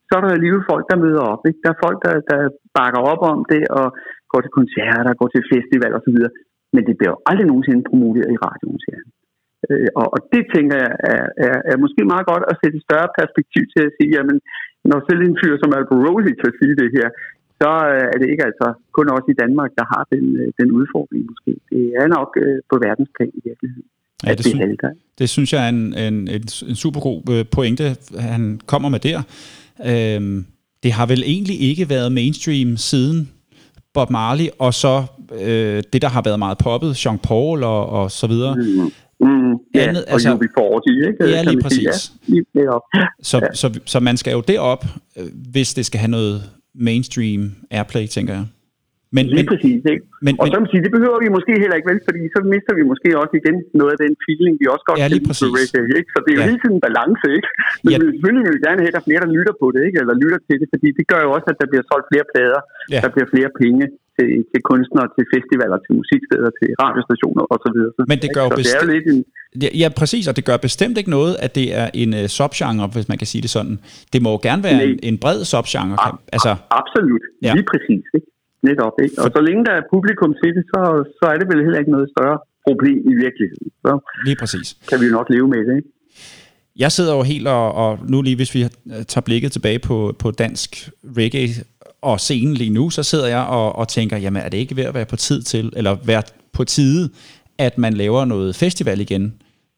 så 0.07 0.11
er 0.17 0.21
der 0.23 0.37
alligevel 0.37 0.69
folk, 0.71 0.85
der 0.91 1.03
møder 1.05 1.23
op. 1.33 1.41
Ikke? 1.49 1.61
Der 1.63 1.71
er 1.71 1.83
folk, 1.85 1.97
der, 2.05 2.13
der 2.31 2.39
bakker 2.77 3.01
op 3.11 3.21
om 3.33 3.39
det, 3.53 3.63
og 3.79 3.87
går 4.31 4.41
til 4.41 4.53
koncerter, 4.59 5.19
går 5.21 5.29
til 5.31 5.49
festival 5.53 5.91
osv. 5.97 6.17
Men 6.75 6.81
det 6.87 6.95
bliver 6.97 7.11
jo 7.13 7.19
aldrig 7.29 7.47
nogensinde 7.47 7.87
promoveret 7.89 8.31
i 8.35 8.41
radioen, 8.45 8.79
siger 8.83 8.97
han. 9.01 9.09
Øh, 9.69 9.89
og, 9.99 10.07
og 10.15 10.19
det 10.33 10.43
tænker 10.53 10.75
jeg 10.83 10.91
er, 11.13 11.23
er, 11.47 11.57
er 11.71 11.77
måske 11.83 12.01
meget 12.13 12.25
godt 12.31 12.43
at 12.51 12.57
sætte 12.61 12.75
et 12.77 12.87
større 12.87 13.09
perspektiv 13.19 13.63
til 13.73 13.81
at 13.87 13.95
sige, 13.97 14.11
jamen, 14.17 14.37
når 14.89 14.99
selv 15.07 15.21
en 15.21 15.39
fyr 15.41 15.53
som 15.61 15.73
Albert 15.77 16.01
Rosie 16.05 16.35
kan 16.41 16.53
sige 16.59 16.75
det 16.81 16.89
her, 16.97 17.07
så 17.61 17.71
øh, 17.93 18.05
er 18.13 18.17
det 18.21 18.27
ikke 18.33 18.45
altså 18.49 18.67
kun 18.97 19.07
os 19.15 19.27
i 19.33 19.39
Danmark, 19.43 19.71
der 19.79 19.85
har 19.93 20.03
den, 20.13 20.25
øh, 20.41 20.47
den 20.59 20.69
udfordring 20.79 21.21
måske. 21.31 21.51
Det 21.71 21.83
er 22.01 22.07
nok 22.17 22.29
øh, 22.43 22.57
på 22.69 22.75
verdensplan 22.85 23.31
i 23.39 23.41
virkeligheden. 23.49 23.89
Ja, 24.25 24.31
det, 24.39 24.45
synes, 24.45 24.79
det 25.19 25.29
synes 25.29 25.49
jeg 25.53 25.61
er 25.65 25.69
en, 25.69 25.83
en, 26.05 26.17
en, 26.35 26.43
en 26.71 26.77
super 26.83 27.01
god 27.07 27.19
øh, 27.33 27.45
pointe, 27.55 27.85
han 28.29 28.43
kommer 28.71 28.89
med 28.89 28.99
der. 28.99 29.19
Øhm, 29.85 30.45
det 30.83 30.91
har 30.91 31.05
vel 31.05 31.23
egentlig 31.25 31.61
ikke 31.61 31.89
været 31.89 32.11
mainstream 32.11 32.77
siden 32.77 33.31
Bob 33.93 34.09
Marley, 34.09 34.47
og 34.59 34.73
så 34.73 35.05
øh, 35.41 35.83
det, 35.93 36.01
der 36.01 36.07
har 36.07 36.21
været 36.21 36.39
meget 36.39 36.57
poppet, 36.57 37.05
Jean 37.05 37.19
Paul 37.19 37.63
og, 37.63 37.89
og 37.89 38.11
så 38.11 38.27
videre. 38.27 38.55
Mm. 38.55 38.91
Mm, 39.19 39.51
ja, 39.75 39.87
Andet, 39.87 40.05
altså, 40.07 40.31
og 40.31 40.35
UB40, 40.35 41.07
ikke? 41.07 41.29
Ja, 41.29 41.43
lige 41.43 41.61
præcis. 41.61 42.11
Ja, 42.29 42.33
lige 42.33 42.45
Så, 43.21 43.37
ja. 43.37 43.53
så, 43.53 43.79
så 43.85 43.99
man 43.99 44.17
skal 44.17 44.31
jo 44.31 44.41
derop, 44.41 44.85
øh, 45.17 45.25
hvis 45.51 45.73
det 45.73 45.85
skal 45.85 45.99
have 45.99 46.11
noget 46.11 46.43
mainstream 46.75 47.51
airplay, 47.71 48.07
tænker 48.07 48.33
jeg. 48.33 48.45
Men, 49.15 49.23
Lige 49.31 49.37
men, 49.39 49.45
præcis, 49.51 49.79
ikke? 49.93 50.03
Men, 50.25 50.33
og 50.41 50.45
så 50.51 50.57
man 50.63 50.69
sige, 50.73 50.83
det 50.87 50.93
behøver 50.97 51.19
vi 51.25 51.29
måske 51.37 51.53
heller 51.63 51.77
ikke 51.79 51.89
vel, 51.91 52.01
fordi 52.07 52.21
så 52.35 52.39
mister 52.53 52.73
vi 52.79 52.83
måske 52.91 53.09
også 53.21 53.33
igen 53.41 53.55
noget 53.79 53.91
af 53.95 53.99
den 54.05 54.13
feeling, 54.25 54.53
vi 54.61 54.65
også 54.73 54.85
godt 54.89 54.97
ja, 55.01 55.07
lige 55.15 55.25
præcis. 55.29 55.71
ikke? 55.99 56.09
Så 56.13 56.19
det 56.23 56.29
er 56.31 56.37
jo 56.39 56.43
ja. 56.43 56.49
hele 56.49 56.59
tiden 56.61 56.75
en 56.79 56.83
balance, 56.87 57.27
ikke? 57.37 57.49
Men 57.83 57.91
ja. 57.91 57.97
vi 58.01 58.05
selvfølgelig 58.13 58.43
vil 58.45 58.53
vi 58.57 58.61
gerne 58.67 58.79
have, 58.83 58.91
at 58.91 58.95
der 58.95 59.01
er 59.03 59.07
flere, 59.09 59.21
der 59.25 59.31
lytter 59.37 59.55
på 59.61 59.67
det, 59.75 59.81
ikke? 59.87 59.97
Eller 60.01 60.15
lytter 60.23 60.39
til 60.47 60.55
det, 60.61 60.67
fordi 60.73 60.87
det 60.97 61.05
gør 61.11 61.21
jo 61.25 61.29
også, 61.35 61.47
at 61.53 61.57
der 61.61 61.67
bliver 61.71 61.85
solgt 61.91 62.07
flere 62.11 62.25
plader, 62.31 62.61
ja. 62.93 62.99
der 63.05 63.09
bliver 63.15 63.27
flere 63.33 63.51
penge 63.61 63.85
til, 64.17 64.29
til 64.51 64.59
kunstnere, 64.71 65.07
til 65.15 65.23
festivaler, 65.35 65.77
til 65.85 65.93
musiksteder, 65.99 66.49
til 66.59 66.69
radiostationer 66.83 67.43
osv. 67.53 67.77
Men 68.11 68.17
det 68.23 68.29
gør 68.35 68.43
jo 68.47 68.51
bestemt... 68.61 68.89
Det 68.93 69.13
en... 69.13 69.19
Ja, 69.81 69.87
præcis, 70.01 70.23
og 70.29 70.35
det 70.37 70.43
gør 70.49 70.57
bestemt 70.69 70.95
ikke 71.01 71.11
noget, 71.17 71.33
at 71.45 71.51
det 71.59 71.67
er 71.81 71.87
en 72.01 72.11
uh, 72.19 72.25
subgenre, 72.37 72.87
hvis 72.95 73.07
man 73.11 73.17
kan 73.21 73.27
sige 73.31 73.41
det 73.45 73.51
sådan. 73.57 73.75
Det 74.13 74.19
må 74.23 74.29
jo 74.35 74.39
gerne 74.47 74.61
være 74.67 74.79
en, 74.87 74.99
en 75.09 75.15
bred 75.23 75.39
subgenre. 75.51 75.97
Kan, 76.03 76.13
altså... 76.35 76.51
Absolut, 76.81 77.23
ja. 77.45 77.53
lige 77.57 77.67
præcis. 77.73 78.05
Ikke? 78.17 78.27
Netop, 78.67 78.95
ikke? 79.03 79.15
Og 79.23 79.29
så 79.35 79.41
længe 79.47 79.65
der 79.67 79.73
er 79.79 79.83
publikum 79.93 80.31
til 80.41 80.49
det, 80.55 80.63
så, 80.71 80.81
så 81.19 81.25
er 81.33 81.37
det 81.39 81.47
vel 81.51 81.63
heller 81.65 81.79
ikke 81.79 81.91
noget 81.97 82.09
større 82.15 82.37
problem 82.67 82.99
i 83.11 83.15
virkeligheden. 83.23 83.69
Så 83.83 83.91
lige 84.25 84.37
præcis. 84.41 84.67
kan 84.89 84.97
vi 85.01 85.05
jo 85.05 85.11
nok 85.11 85.29
leve 85.29 85.47
med 85.47 85.61
det, 85.67 85.75
ikke? 85.79 85.89
Jeg 86.83 86.91
sidder 86.91 87.15
jo 87.15 87.21
helt 87.21 87.47
og, 87.47 87.73
og 87.73 87.99
nu 88.09 88.21
lige 88.21 88.35
hvis 88.35 88.55
vi 88.55 88.61
tager 89.07 89.21
blikket 89.25 89.51
tilbage 89.51 89.79
på, 89.79 90.15
på 90.19 90.31
dansk 90.31 90.89
reggae 91.17 91.49
og 92.01 92.19
scenen 92.19 92.53
lige 92.53 92.69
nu, 92.69 92.89
så 92.89 93.03
sidder 93.03 93.27
jeg 93.27 93.43
og, 93.49 93.75
og 93.75 93.87
tænker, 93.87 94.17
jamen 94.17 94.41
er 94.41 94.49
det 94.49 94.57
ikke 94.57 94.75
ved 94.75 94.83
at 94.83 94.93
være 94.93 95.05
på 95.05 95.15
tid 95.15 95.41
til, 95.41 95.73
eller 95.75 95.97
være 96.05 96.23
på 96.53 96.63
tide, 96.63 97.09
at 97.57 97.77
man 97.77 97.93
laver 97.93 98.25
noget 98.25 98.55
festival 98.55 98.99
igen, 99.01 99.33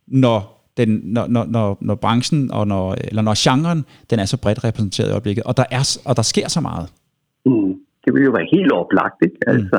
når 0.08 0.66
den, 0.78 1.02
når, 1.04 1.28
når, 1.28 1.46
når, 1.46 1.78
når 1.82 1.96
branchen, 1.96 2.52
og 2.52 2.68
når, 2.68 2.96
eller 3.04 3.22
når 3.22 3.50
genren, 3.50 3.86
den 4.10 4.20
er 4.20 4.26
så 4.26 4.38
bredt 4.38 4.64
repræsenteret 4.64 5.10
i 5.10 5.12
øjeblikket, 5.12 5.44
og 5.44 5.58
der, 5.58 5.66
er, 5.72 5.98
og 6.06 6.16
der 6.16 6.22
sker 6.22 6.48
så 6.48 6.62
meget. 6.62 6.90
Mm 7.46 7.76
det 8.04 8.10
vil 8.14 8.28
jo 8.28 8.34
være 8.38 8.54
helt 8.56 8.72
oplagt, 8.82 9.20
ikke? 9.28 9.40
Mm. 9.42 9.52
Altså, 9.54 9.78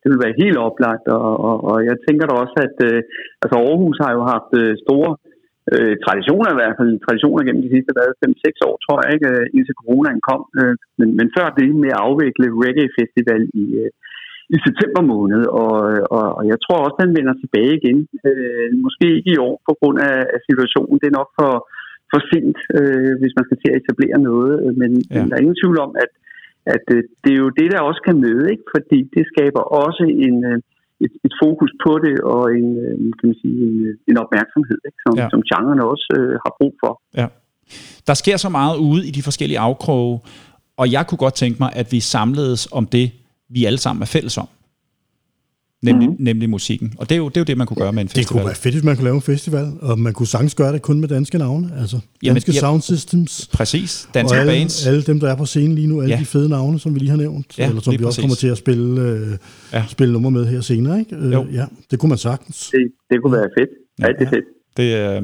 det 0.00 0.08
vil 0.10 0.24
være 0.24 0.40
helt 0.42 0.58
oplagt, 0.68 1.06
og, 1.16 1.30
og, 1.48 1.56
og 1.70 1.76
jeg 1.88 1.96
tænker 2.06 2.24
da 2.26 2.34
også, 2.44 2.56
at 2.66 2.76
øh, 2.88 3.00
altså 3.42 3.56
Aarhus 3.58 3.98
har 4.04 4.12
jo 4.18 4.22
haft 4.34 4.50
øh, 4.62 4.72
store 4.84 5.10
øh, 5.74 5.94
traditioner 6.04 6.48
i 6.50 6.58
hvert 6.58 6.76
fald, 6.78 6.92
traditioner 7.06 7.42
gennem 7.46 7.64
de 7.66 7.74
sidste 7.74 7.92
5-6 8.24 8.68
år, 8.68 8.74
tror 8.84 8.98
jeg, 9.02 9.10
ikke, 9.14 9.28
øh, 9.34 9.44
indtil 9.56 9.78
coronaen 9.80 10.20
kom. 10.30 10.42
Øh, 10.60 10.74
men, 10.98 11.08
men 11.18 11.26
før 11.36 11.46
det 11.58 11.68
med 11.82 11.92
at 11.94 12.02
afvikle 12.08 12.46
Reggae 12.62 12.94
Festival 12.98 13.42
i, 13.62 13.64
øh, 13.82 13.90
i 14.54 14.56
september 14.66 15.02
måned, 15.14 15.42
og, 15.62 15.74
og, 16.16 16.26
og 16.38 16.44
jeg 16.52 16.58
tror 16.64 16.78
også, 16.80 16.96
at 16.98 17.02
den 17.04 17.16
vender 17.18 17.34
tilbage 17.42 17.72
igen. 17.80 17.98
Øh, 18.28 18.68
måske 18.86 19.06
ikke 19.18 19.32
i 19.34 19.42
år 19.48 19.54
på 19.68 19.72
grund 19.80 19.98
af, 20.10 20.18
af 20.34 20.40
situationen. 20.48 21.00
Det 21.00 21.08
er 21.08 21.18
nok 21.20 21.30
for, 21.38 21.52
for 22.10 22.20
sent, 22.30 22.58
øh, 22.78 23.12
hvis 23.20 23.34
man 23.38 23.44
skal 23.46 23.58
til 23.60 23.70
at 23.72 23.78
etablere 23.80 24.18
noget, 24.30 24.54
men, 24.80 24.90
ja. 25.00 25.14
men 25.16 25.26
der 25.28 25.34
er 25.36 25.44
ingen 25.44 25.60
tvivl 25.62 25.78
om, 25.86 25.92
at 26.04 26.12
at 26.66 26.84
øh, 26.94 27.02
det 27.24 27.32
er 27.32 27.40
jo 27.44 27.50
det, 27.60 27.68
der 27.72 27.80
også 27.80 28.02
kan 28.08 28.16
møde, 28.26 28.44
ikke? 28.52 28.66
fordi 28.74 28.98
det 29.16 29.24
skaber 29.32 29.62
også 29.84 30.04
en, 30.26 30.36
øh, 30.50 30.58
et, 31.04 31.12
et 31.26 31.34
fokus 31.42 31.72
på 31.84 31.92
det 32.04 32.16
og 32.34 32.42
en, 32.58 32.68
øh, 32.84 32.94
kan 33.18 33.26
man 33.30 33.36
sige, 33.42 33.56
en, 33.66 33.74
en 34.10 34.16
opmærksomhed, 34.24 34.78
ikke? 34.88 35.00
Som, 35.04 35.14
ja. 35.20 35.26
som 35.32 35.40
genrerne 35.50 35.84
også 35.92 36.08
øh, 36.18 36.34
har 36.44 36.52
brug 36.58 36.72
for. 36.82 36.92
Ja. 37.20 37.26
Der 38.06 38.14
sker 38.22 38.36
så 38.36 38.48
meget 38.48 38.76
ude 38.88 39.02
i 39.08 39.10
de 39.10 39.22
forskellige 39.22 39.58
afkroge, 39.58 40.20
og 40.76 40.92
jeg 40.92 41.06
kunne 41.06 41.22
godt 41.24 41.34
tænke 41.34 41.58
mig, 41.64 41.70
at 41.80 41.86
vi 41.94 42.00
samledes 42.00 42.68
om 42.72 42.86
det, 42.86 43.06
vi 43.54 43.64
alle 43.64 43.78
sammen 43.78 44.02
er 44.02 44.06
fælles 44.06 44.38
om 44.38 44.48
nemlig, 45.82 46.08
mm. 46.08 46.16
nemlig 46.18 46.50
musikken. 46.50 46.92
Og 46.98 47.08
det 47.08 47.14
er, 47.14 47.18
jo, 47.18 47.28
det 47.28 47.36
er 47.36 47.40
jo 47.40 47.44
det, 47.44 47.58
man 47.58 47.66
kunne 47.66 47.76
gøre 47.76 47.92
med 47.92 48.02
en 48.02 48.08
festival. 48.08 48.22
Det 48.22 48.28
kunne 48.28 48.44
være 48.44 48.54
fedt, 48.54 48.74
hvis 48.74 48.84
man 48.84 48.96
kunne 48.96 49.04
lave 49.04 49.14
en 49.14 49.22
festival, 49.22 49.72
og 49.80 49.98
man 49.98 50.12
kunne 50.12 50.26
sagtens 50.26 50.54
gøre 50.54 50.72
det 50.72 50.82
kun 50.82 51.00
med 51.00 51.08
danske 51.08 51.38
navne, 51.38 51.70
altså 51.80 51.96
danske 52.26 52.50
Jamen, 52.50 52.60
sound 52.60 52.82
systems. 52.82 53.50
Præcis, 53.52 54.08
danske 54.14 54.36
og 54.36 54.40
alle, 54.40 54.52
bands. 54.52 54.86
alle 54.86 55.02
dem, 55.02 55.20
der 55.20 55.30
er 55.30 55.36
på 55.36 55.46
scenen 55.46 55.74
lige 55.74 55.86
nu, 55.86 56.00
alle 56.00 56.14
ja. 56.14 56.20
de 56.20 56.24
fede 56.24 56.48
navne, 56.48 56.80
som 56.80 56.94
vi 56.94 56.98
lige 56.98 57.10
har 57.10 57.16
nævnt, 57.16 57.58
ja, 57.58 57.68
eller 57.68 57.80
som 57.82 57.92
vi 57.92 57.96
også 57.96 58.06
præcis. 58.06 58.22
kommer 58.22 58.36
til 58.36 58.48
at 58.48 58.58
spille, 58.58 59.02
øh, 59.02 59.38
ja. 59.72 59.84
spille 59.88 60.12
nummer 60.12 60.30
med 60.30 60.46
her 60.46 60.60
senere. 60.60 60.98
Ikke? 60.98 61.16
Øh, 61.16 61.32
jo. 61.32 61.46
Ja, 61.52 61.64
det 61.90 61.98
kunne 61.98 62.08
man 62.08 62.18
sagtens. 62.18 62.70
Det, 62.70 62.92
det 63.10 63.22
kunne 63.22 63.32
være 63.32 63.48
fedt. 63.58 63.68
Ja, 64.00 64.06
det 64.06 64.26
er 64.26 64.30
fedt. 64.30 64.44
Det, 64.76 65.16
øh, 65.16 65.22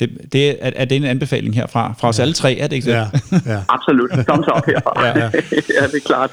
det, 0.00 0.32
det 0.32 0.50
er, 0.50 0.70
er 0.76 0.84
det 0.84 0.96
en 0.96 1.04
anbefaling 1.04 1.54
herfra, 1.54 1.94
fra 1.98 2.08
os 2.08 2.18
ja. 2.18 2.22
alle 2.22 2.34
tre, 2.34 2.58
er 2.58 2.66
det 2.66 2.76
ikke 2.76 2.86
det? 2.86 2.94
Ja, 2.94 3.08
ja. 3.46 3.62
Absolut. 3.68 4.10
Thumbs 4.10 4.46
up 4.56 4.66
herfra. 4.66 5.06
ja, 5.06 5.18
ja. 5.18 5.24
ja, 5.80 5.86
det 5.86 5.94
er 5.94 6.06
klart. 6.06 6.30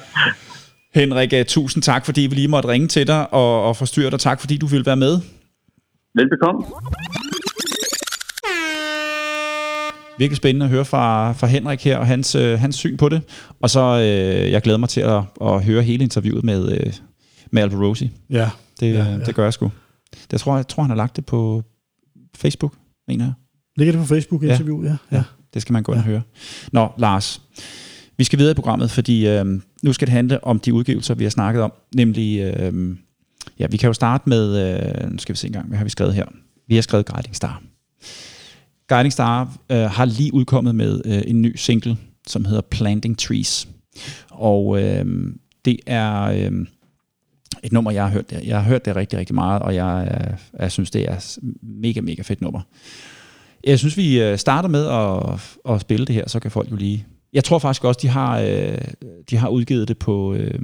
Henrik, 0.96 1.32
uh, 1.32 1.46
tusind 1.46 1.82
tak, 1.82 2.04
fordi 2.04 2.20
vi 2.20 2.34
lige 2.34 2.48
måtte 2.48 2.68
ringe 2.68 2.88
til 2.88 3.06
dig 3.06 3.32
og, 3.32 3.62
og 3.68 3.76
forstyrre 3.76 4.10
dig. 4.10 4.20
Tak, 4.20 4.40
fordi 4.40 4.56
du 4.56 4.66
ville 4.66 4.86
være 4.86 4.96
med. 4.96 5.20
Velbekomme. 6.14 6.64
Virkelig 10.18 10.36
spændende 10.36 10.66
at 10.66 10.70
høre 10.70 10.84
fra, 10.84 11.32
fra 11.32 11.46
Henrik 11.46 11.84
her 11.84 11.98
og 11.98 12.06
hans, 12.06 12.34
øh, 12.34 12.58
hans 12.58 12.76
syn 12.76 12.96
på 12.96 13.08
det. 13.08 13.22
Og 13.60 13.70
så 13.70 13.80
øh, 13.80 14.52
jeg 14.52 14.62
glæder 14.62 14.78
mig 14.78 14.88
til 14.88 15.00
at, 15.00 15.22
at 15.40 15.64
høre 15.64 15.82
hele 15.82 16.04
interviewet 16.04 16.44
med, 16.44 16.72
øh, 16.72 16.92
med 17.50 17.62
Albert 17.62 17.80
Rosie. 17.80 18.10
Ja. 18.30 18.50
Det, 18.80 18.94
ja, 18.94 19.04
ja. 19.04 19.18
det 19.18 19.34
gør 19.34 19.44
jeg 19.44 19.52
sgu. 19.52 19.70
Det 20.30 20.40
tror, 20.40 20.56
jeg 20.56 20.68
tror, 20.68 20.82
han 20.82 20.90
har 20.90 20.96
lagt 20.96 21.16
det 21.16 21.26
på 21.26 21.62
Facebook, 22.36 22.74
mener 23.08 23.24
jeg. 23.24 23.32
Ligger 23.76 23.92
det 23.92 24.00
på 24.00 24.06
Facebook 24.06 24.42
interview? 24.42 24.82
Ja. 24.82 24.88
ja. 24.88 24.96
ja. 25.16 25.22
Det 25.54 25.62
skal 25.62 25.72
man 25.72 25.82
gå 25.82 25.92
ind 25.92 26.00
ja. 26.00 26.02
og 26.02 26.06
høre. 26.06 26.22
Nå, 26.72 26.88
Lars. 26.98 27.42
Vi 28.18 28.24
skal 28.24 28.38
videre 28.38 28.50
i 28.50 28.54
programmet, 28.54 28.90
fordi 28.90 29.28
øh, 29.28 29.44
nu 29.82 29.92
skal 29.92 30.06
det 30.06 30.12
handle 30.12 30.44
om 30.44 30.60
de 30.60 30.74
udgivelser, 30.74 31.14
vi 31.14 31.24
har 31.24 31.30
snakket 31.30 31.62
om. 31.62 31.72
Nemlig, 31.94 32.40
øh, 32.40 32.96
ja, 33.58 33.66
vi 33.70 33.76
kan 33.76 33.86
jo 33.86 33.92
starte 33.92 34.28
med, 34.28 34.76
øh, 35.02 35.10
nu 35.10 35.18
skal 35.18 35.32
vi 35.32 35.38
se 35.38 35.46
engang, 35.46 35.68
hvad 35.68 35.78
har 35.78 35.84
vi 35.84 35.90
skrevet 35.90 36.14
her? 36.14 36.24
Vi 36.68 36.74
har 36.74 36.82
skrevet 36.82 37.06
Guiding 37.06 37.36
Star. 37.36 37.62
Guiding 38.88 39.12
Star 39.12 39.56
øh, 39.70 39.78
har 39.78 40.04
lige 40.04 40.34
udkommet 40.34 40.74
med 40.74 41.00
øh, 41.04 41.22
en 41.26 41.42
ny 41.42 41.56
single, 41.56 41.96
som 42.26 42.44
hedder 42.44 42.60
Planting 42.60 43.18
Trees. 43.18 43.68
Og 44.30 44.82
øh, 44.82 45.06
det 45.64 45.76
er 45.86 46.22
øh, 46.22 46.66
et 47.62 47.72
nummer, 47.72 47.90
jeg 47.90 48.04
har 48.04 48.10
hørt. 48.10 48.32
Jeg 48.44 48.56
har 48.56 48.68
hørt 48.68 48.84
det 48.84 48.96
rigtig, 48.96 49.18
rigtig 49.18 49.34
meget, 49.34 49.62
og 49.62 49.74
jeg, 49.74 50.08
øh, 50.10 50.36
jeg 50.58 50.72
synes, 50.72 50.90
det 50.90 51.10
er 51.10 51.38
mega, 51.62 52.00
mega 52.00 52.22
fedt 52.22 52.40
nummer. 52.40 52.60
Jeg 53.64 53.78
synes, 53.78 53.96
vi 53.96 54.22
øh, 54.22 54.38
starter 54.38 54.68
med 54.68 54.86
at, 54.86 55.74
at 55.74 55.80
spille 55.80 56.06
det 56.06 56.14
her, 56.14 56.28
så 56.28 56.40
kan 56.40 56.50
folk 56.50 56.70
jo 56.70 56.76
lige 56.76 57.06
jeg 57.36 57.44
tror 57.44 57.58
faktisk 57.58 57.84
også, 57.84 57.98
de 58.02 58.08
har, 58.08 58.40
øh, 58.40 58.78
de 59.30 59.36
har 59.36 59.48
udgivet 59.48 59.88
det 59.88 59.98
på 59.98 60.34
øh, 60.34 60.60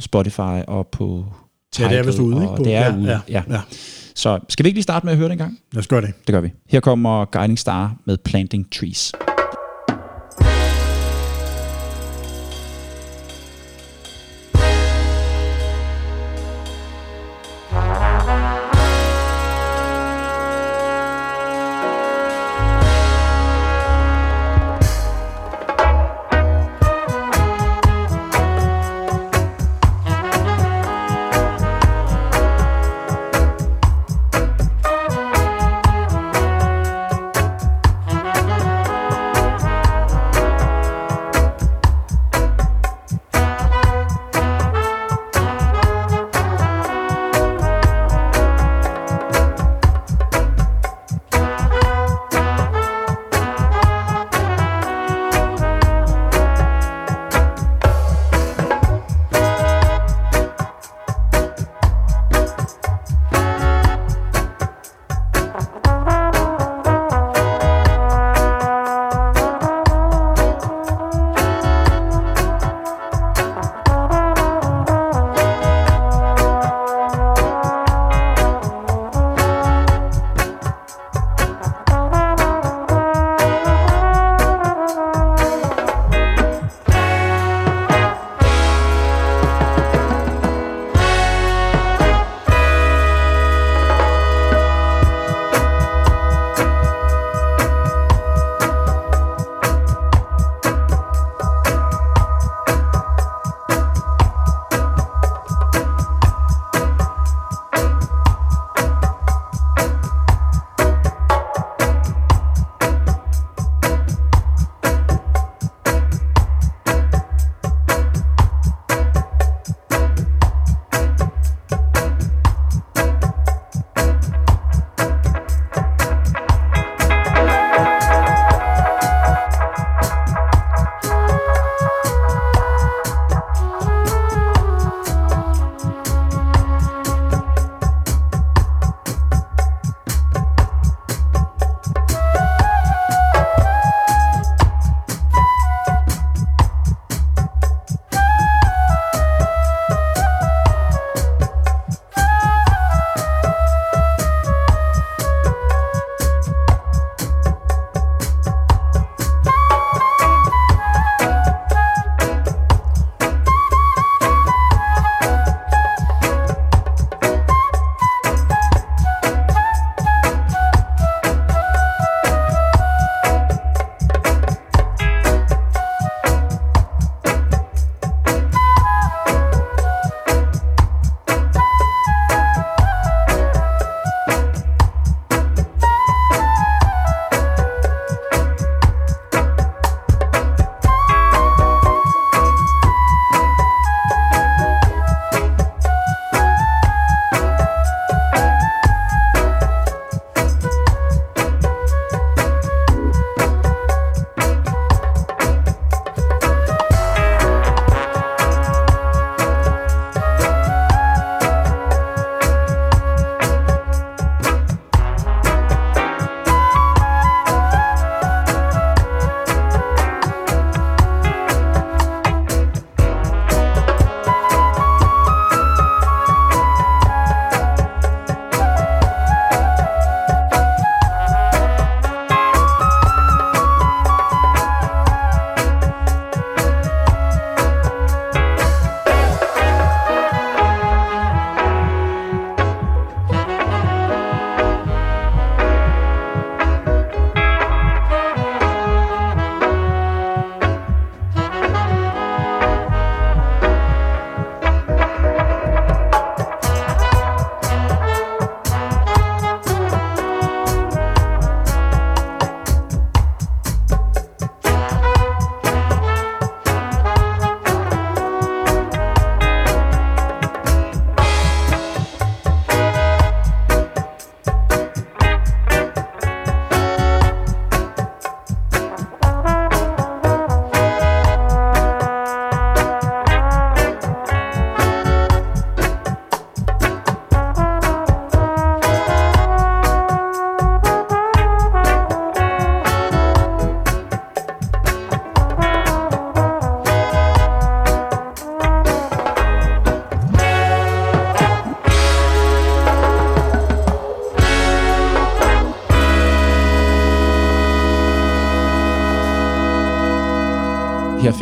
Spotify 0.00 0.62
og 0.68 0.86
på 0.86 1.26
Tidal. 1.72 1.90
Ja, 1.90 1.96
det 1.96 2.02
er 2.02 2.06
vist 2.06 2.18
ude, 2.18 2.36
ikke? 2.36 2.56
På, 2.56 2.64
det 2.64 2.74
er 2.74 2.84
ja, 2.84 2.96
ude, 2.96 3.10
ja, 3.10 3.20
ja. 3.28 3.42
ja. 3.50 3.60
Så 4.14 4.38
skal 4.48 4.64
vi 4.64 4.68
ikke 4.68 4.76
lige 4.76 4.82
starte 4.82 5.06
med 5.06 5.12
at 5.12 5.18
høre 5.18 5.28
det 5.28 5.32
en 5.32 5.38
gang? 5.38 5.58
Lad 5.72 5.80
os 5.80 5.86
gøre 5.86 6.00
det. 6.00 6.12
Det 6.26 6.32
gør 6.32 6.40
vi. 6.40 6.52
Her 6.68 6.80
kommer 6.80 7.24
Guiding 7.24 7.58
Star 7.58 7.96
med 8.04 8.16
Planting 8.16 8.72
Trees. 8.72 9.12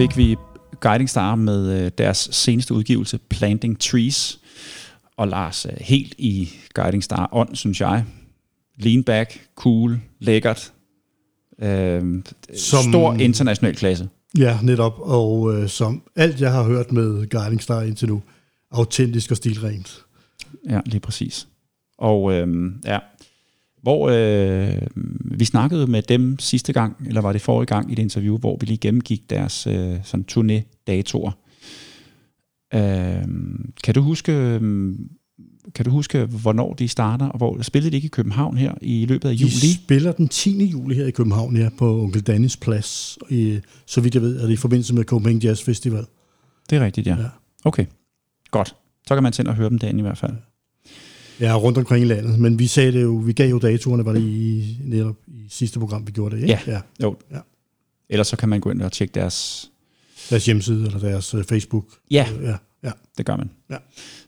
Fik 0.05 0.17
vi 0.17 0.37
Guiding 0.81 1.11
Star 1.11 1.35
med 1.35 1.85
øh, 1.85 1.91
deres 1.99 2.29
seneste 2.33 2.75
udgivelse, 2.75 3.19
Planting 3.19 3.81
Trees. 3.81 4.41
Og 5.17 5.29
Lars, 5.29 5.67
helt 5.81 6.15
i 6.19 6.51
Guiding 6.75 7.05
Star 7.05 7.29
ånd, 7.33 7.57
synes 7.57 7.81
jeg. 7.81 8.05
Lean 8.79 9.05
back, 9.05 9.41
cool, 9.55 10.01
lækkert. 10.19 10.73
Øh, 11.63 12.23
som, 12.57 12.83
stor 12.91 13.15
international 13.15 13.77
klasse. 13.77 14.09
Ja, 14.39 14.59
netop. 14.63 14.95
Og 14.99 15.55
øh, 15.55 15.69
som 15.69 16.03
alt, 16.17 16.41
jeg 16.41 16.53
har 16.53 16.63
hørt 16.63 16.93
med 16.93 17.29
Guiding 17.29 17.63
Star 17.63 17.83
indtil 17.83 18.09
nu, 18.09 18.23
autentisk 18.71 19.31
og 19.31 19.37
stilrent. 19.37 20.05
Ja, 20.71 20.81
lige 20.87 21.01
præcis. 21.01 21.49
Og 21.99 22.33
øh, 22.33 22.73
ja, 22.85 22.99
hvor 23.85 24.09
øh, 24.09 24.81
vi 25.25 25.45
snakkede 25.45 25.87
med 25.87 26.03
dem 26.03 26.39
sidste 26.39 26.73
gang, 26.73 26.97
eller 27.07 27.21
var 27.21 27.33
det 27.33 27.41
forrige 27.41 27.67
gang 27.67 27.91
i 27.91 27.93
et 27.93 27.99
interview, 27.99 28.39
hvor 28.39 28.57
vi 28.61 28.67
lige 28.67 28.79
gennemgik 28.79 29.31
deres 29.31 29.67
øh, 29.67 29.97
sådan 30.03 30.25
turné-datoer. 30.33 31.31
Øh, 32.75 33.25
kan 33.85 33.95
du 33.95 34.01
huske, 34.01 34.33
øh, 34.33 34.61
kan 35.75 35.85
du 35.85 35.91
huske, 35.91 36.25
hvornår 36.25 36.75
de 36.75 36.89
starter, 36.89 37.27
og 37.27 37.39
hvor 37.39 37.63
spillede 37.63 37.91
de 37.91 37.97
ikke 37.97 38.07
i 38.07 38.09
København 38.09 38.57
her 38.57 38.75
i 38.81 39.07
løbet 39.07 39.29
af 39.29 39.33
juli? 39.33 39.51
De 39.51 39.75
spiller 39.75 40.13
den 40.13 40.29
10. 40.29 40.65
juli 40.65 40.95
her 40.95 41.07
i 41.07 41.11
København, 41.11 41.57
ja, 41.57 41.69
på 41.79 42.03
Onkel 42.03 42.23
Dannis 42.23 42.57
Plads. 42.57 43.19
I, 43.31 43.61
så 43.87 44.01
vidt 44.01 44.15
jeg 44.15 44.23
ved, 44.23 44.41
er 44.41 44.47
det 44.47 44.53
i 44.53 44.57
forbindelse 44.57 44.95
med 44.95 45.05
Copenhagen 45.05 45.43
Jazz 45.43 45.63
Festival. 45.63 46.05
Det 46.71 46.77
er 46.77 46.85
rigtigt, 46.85 47.07
ja. 47.07 47.17
ja. 47.17 47.29
Okay, 47.65 47.87
godt. 48.51 48.77
Så 49.09 49.15
kan 49.15 49.23
man 49.23 49.33
tænde 49.33 49.51
og 49.51 49.55
høre 49.55 49.71
dem 49.71 49.79
derinde 49.79 49.99
i 49.99 50.03
hvert 50.03 50.19
fald. 50.19 50.33
Ja, 50.33 50.37
rundt 51.41 51.79
omkring 51.79 52.05
i 52.05 52.09
landet. 52.09 52.39
Men 52.39 52.59
vi 52.59 52.67
sagde 52.67 52.93
det 52.93 53.03
jo, 53.03 53.15
vi 53.15 53.33
gav 53.33 53.51
jo 53.51 53.59
datoerne, 53.59 54.05
var 54.05 54.13
det 54.13 54.21
i, 54.21 54.79
netop 54.85 55.17
i 55.27 55.47
sidste 55.49 55.79
program, 55.79 56.07
vi 56.07 56.13
gjorde 56.13 56.37
det, 56.37 56.43
ikke? 56.43 56.61
Ja, 56.67 56.73
ja. 56.73 56.81
jo. 57.03 57.17
Ja. 57.31 57.39
Ellers 58.09 58.27
så 58.27 58.37
kan 58.37 58.49
man 58.49 58.61
gå 58.61 58.71
ind 58.71 58.83
og 58.83 58.93
tjekke 58.93 59.15
deres... 59.15 59.71
Deres 60.31 60.47
hjemmeside 60.47 60.87
eller 60.87 60.99
deres 60.99 61.35
uh, 61.35 61.45
Facebook. 61.45 61.87
Ja, 62.11 62.27
uh, 62.37 62.45
ja, 62.45 62.57
ja, 62.83 62.91
det 63.19 63.27
gør 63.27 63.37
man. 63.37 63.51
Ja. 63.71 63.77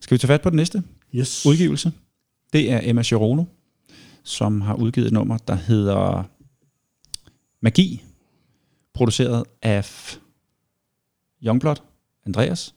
Skal 0.01 0.15
vi 0.15 0.19
tage 0.19 0.29
fat 0.29 0.43
på 0.43 0.51
den 0.51 0.57
næste 0.57 0.83
yes. 1.15 1.47
udgivelse? 1.47 1.93
Det 2.53 2.73
er 2.73 2.81
Emma 2.83 3.03
Girono, 3.03 3.45
som 4.23 4.61
har 4.61 4.75
udgivet 4.75 5.07
et 5.07 5.13
nummer, 5.13 5.39
der 5.39 5.55
hedder 5.55 6.23
Magi, 7.61 8.03
produceret 8.95 9.45
af 9.63 10.17
Youngblood, 11.45 11.77
Andreas. 12.27 12.75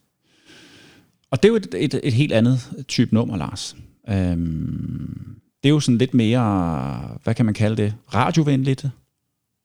Og 1.32 1.44
det 1.44 1.50
er 1.50 1.52
jo 1.52 1.56
et, 1.56 1.76
et, 1.78 2.00
et 2.04 2.14
helt 2.14 2.34
andet 2.34 2.86
type 2.88 3.16
nummer, 3.16 3.38
Lars. 3.38 3.76
Øhm, 4.10 5.36
det 5.64 5.70
er 5.70 5.74
jo 5.74 5.80
sådan 5.80 5.98
lidt 5.98 6.14
mere, 6.14 7.18
hvad 7.24 7.36
kan 7.36 7.46
man 7.46 7.54
kalde 7.54 7.84
det, 7.84 7.94
radiovenligt? 8.14 8.86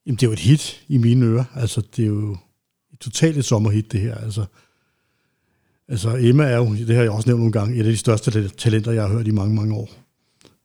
Jamen, 0.07 0.17
det 0.17 0.23
er 0.23 0.27
jo 0.27 0.33
et 0.33 0.39
hit 0.39 0.85
i 0.89 0.99
mine 0.99 1.27
ører. 1.27 1.45
Altså, 1.55 1.83
det 1.97 2.03
er 2.03 2.09
jo 2.09 2.37
et 2.93 2.99
totalt 3.01 3.37
et 3.37 3.45
sommerhit, 3.45 3.93
det 3.93 4.01
her. 4.01 4.15
Altså, 4.15 4.45
altså, 5.89 6.17
Emma 6.21 6.45
er 6.45 6.57
jo, 6.57 6.75
det 6.75 6.97
har 6.97 7.03
jeg 7.03 7.11
også 7.11 7.29
nævnt 7.29 7.41
nogle 7.41 7.53
gange, 7.53 7.77
et 7.77 7.87
af 7.87 7.93
de 7.93 7.97
største 7.97 8.49
talenter, 8.49 8.93
jeg 8.93 9.03
har 9.03 9.13
hørt 9.13 9.27
i 9.27 9.31
mange, 9.31 9.55
mange 9.55 9.75
år. 9.75 9.91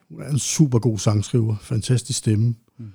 Hun 0.10 0.22
er 0.22 0.30
en 0.30 0.40
super 0.40 0.80
god 0.80 0.98
sangskriver, 0.98 1.56
fantastisk 1.62 2.20
stemme, 2.20 2.56
mm. 2.78 2.86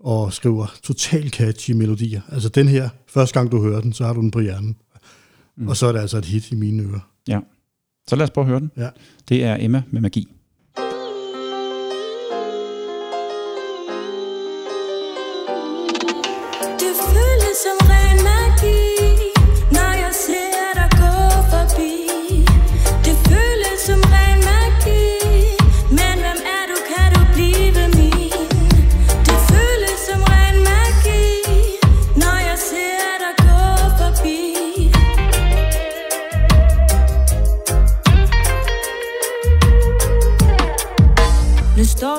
og 0.00 0.32
skriver 0.32 0.66
totalt 0.82 1.34
catchy 1.34 1.70
melodier. 1.70 2.20
Altså, 2.28 2.48
den 2.48 2.68
her, 2.68 2.88
første 3.06 3.34
gang 3.34 3.52
du 3.52 3.62
hører 3.62 3.80
den, 3.80 3.92
så 3.92 4.04
har 4.04 4.12
du 4.12 4.20
den 4.20 4.30
på 4.30 4.40
hjernen. 4.40 4.76
Mm. 5.56 5.68
Og 5.68 5.76
så 5.76 5.86
er 5.86 5.92
det 5.92 6.00
altså 6.00 6.18
et 6.18 6.24
hit 6.24 6.50
i 6.50 6.54
mine 6.54 6.82
ører. 6.82 7.10
Ja. 7.28 7.40
Så 8.08 8.16
lad 8.16 8.24
os 8.24 8.30
prøve 8.30 8.44
at 8.44 8.48
høre 8.48 8.60
den. 8.60 8.70
Ja. 8.76 8.88
Det 9.28 9.44
er 9.44 9.56
Emma 9.60 9.82
med 9.90 10.00
magi. 10.00 10.33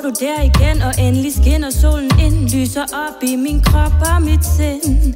Du 0.05 0.11
der 0.25 0.41
igen, 0.41 0.81
og 0.87 0.93
endelig 1.05 1.33
skinner 1.33 1.69
solen 1.69 2.11
ind 2.25 2.37
Lyser 2.53 2.85
op 3.03 3.23
i 3.23 3.35
min 3.35 3.61
krop 3.67 3.95
og 4.11 4.21
mit 4.21 4.45
sind. 4.55 5.13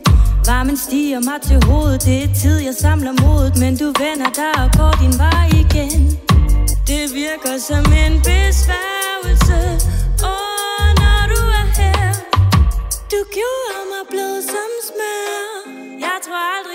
Varmen 0.47 0.77
stiger 0.77 1.19
mig 1.29 1.39
til 1.47 1.59
hovedet, 1.67 2.05
det 2.05 2.17
er 2.23 2.33
tid, 2.41 2.57
jeg 2.67 2.75
samler 2.83 3.13
modet 3.23 3.53
Men 3.61 3.73
du 3.81 3.87
vender 4.03 4.31
dig 4.41 4.53
og 4.63 4.69
går 4.79 4.93
din 5.01 5.15
vej 5.25 5.45
igen. 5.63 6.01
Det 6.89 7.03
virker 7.21 7.55
som 7.69 7.85
en 8.03 8.13
besværgelse. 8.29 9.59
Åh, 10.23 10.31
oh, 10.31 10.85
når 11.01 11.21
du 11.33 11.41
er 11.59 11.67
her. 11.79 12.09
Du 13.11 13.19
gjorde 13.37 13.81
mig 13.91 14.03
blød 14.11 14.35
som 14.53 14.69
smør 14.87 15.47
Jeg 16.05 16.17
tror 16.25 16.41
aldrig, 16.55 16.68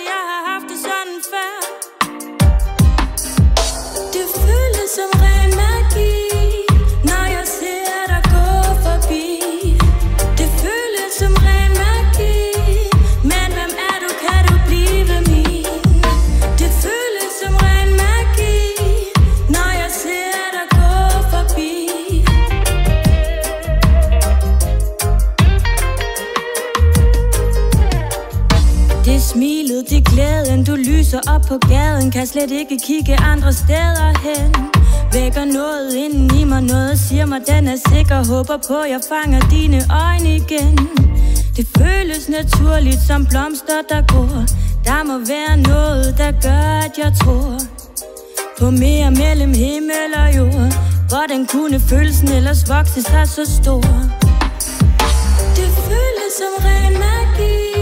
lyser 31.14 31.34
op 31.34 31.42
på 31.48 31.58
gaden 31.68 32.10
Kan 32.10 32.26
slet 32.26 32.50
ikke 32.50 32.78
kigge 32.86 33.16
andre 33.16 33.52
steder 33.52 34.12
hen. 34.26 34.54
Vækker 35.12 35.44
noget 35.44 35.94
inden 35.94 36.38
i 36.40 36.44
mig 36.44 36.62
Noget 36.62 36.98
siger 36.98 37.26
mig 37.26 37.40
den 37.48 37.68
er 37.68 37.76
sikker. 37.92 38.24
Håber 38.32 38.58
på 38.68 38.78
jeg 38.92 39.00
fanger 39.08 39.40
dine 39.50 39.80
øjne 40.04 40.36
igen. 40.36 40.78
Det 41.56 41.66
føles 41.78 42.28
naturligt 42.28 43.00
som 43.06 43.26
blomster 43.26 43.80
der 43.88 44.02
går 44.12 44.44
Der 44.84 45.04
må 45.04 45.16
være 45.32 45.56
noget 45.56 46.14
der 46.18 46.32
gør 46.42 46.66
at 46.86 46.94
jeg 47.02 47.12
tror 47.22 47.58
På 48.58 48.70
mere 48.70 49.10
mellem 49.10 49.52
himmel 49.54 50.10
og 50.22 50.36
jord. 50.36 50.72
Hvordan 51.08 51.46
kunne 51.46 51.80
følelsen 51.80 52.28
ellers 52.28 52.68
vokse 52.68 53.02
sig 53.02 53.28
så 53.28 53.44
stor? 53.62 53.86
Det 55.58 55.70
føles 55.86 56.32
som 56.40 56.54
ren 56.64 56.92
magi. 56.92 57.73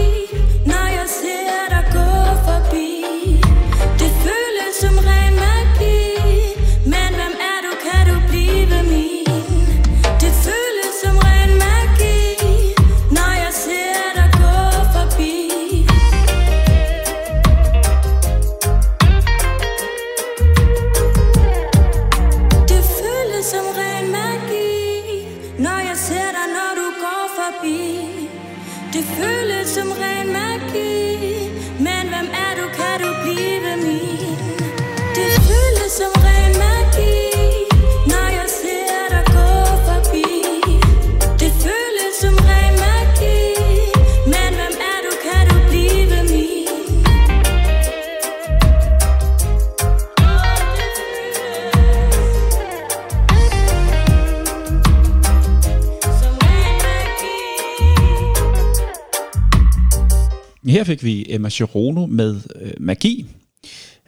Her 60.83 60.85
fik 60.85 61.03
vi 61.03 61.19
øh, 61.19 61.35
Emma 61.35 61.49
Girono 61.49 62.05
med 62.05 62.41
øh, 62.61 62.71
Magi. 62.79 63.25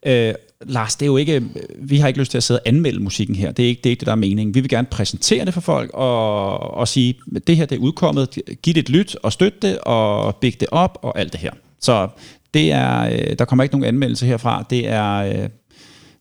Øh, 0.06 0.34
Lars, 0.66 0.96
det 0.96 1.06
er 1.06 1.08
jo 1.08 1.18
ikke, 1.18 1.36
øh, 1.36 1.42
vi 1.80 1.98
har 1.98 2.08
ikke 2.08 2.20
lyst 2.20 2.32
til 2.32 2.38
at 2.38 2.44
sidde 2.44 2.60
og 2.60 2.68
anmelde 2.68 3.00
musikken 3.00 3.36
her. 3.36 3.52
Det 3.52 3.66
er 3.66 3.70
ikke 3.70 3.82
det, 3.84 3.90
er 3.90 3.92
ikke 3.92 4.00
det 4.00 4.06
der 4.06 4.12
er 4.12 4.16
meningen. 4.16 4.56
Vi 4.56 4.60
vil 4.60 4.70
gerne 4.70 4.88
præsentere 4.92 5.46
det 5.46 5.54
for 5.54 5.62
folk 5.62 5.92
og, 5.94 6.60
og 6.60 6.88
sige, 6.88 7.16
det 7.48 7.58
her 7.58 7.66
det 7.66 7.76
er 7.76 7.80
udkommet, 7.80 8.40
giv 8.62 8.74
det 8.74 8.82
et 8.82 8.90
lyt 8.90 9.16
og 9.24 9.34
støtte 9.34 9.58
det 9.62 9.78
og 9.78 10.36
big 10.36 10.60
det 10.60 10.68
op 10.72 11.00
og 11.02 11.20
alt 11.20 11.34
det 11.34 11.42
her. 11.42 11.52
Så 11.80 12.08
det 12.54 12.72
er, 12.72 13.02
øh, 13.02 13.40
der 13.40 13.46
kommer 13.46 13.64
ikke 13.64 13.76
nogen 13.76 13.88
anmeldelse 13.88 14.26
herfra. 14.26 14.66
Det 14.70 14.88
er, 14.88 15.14
øh, 15.14 15.50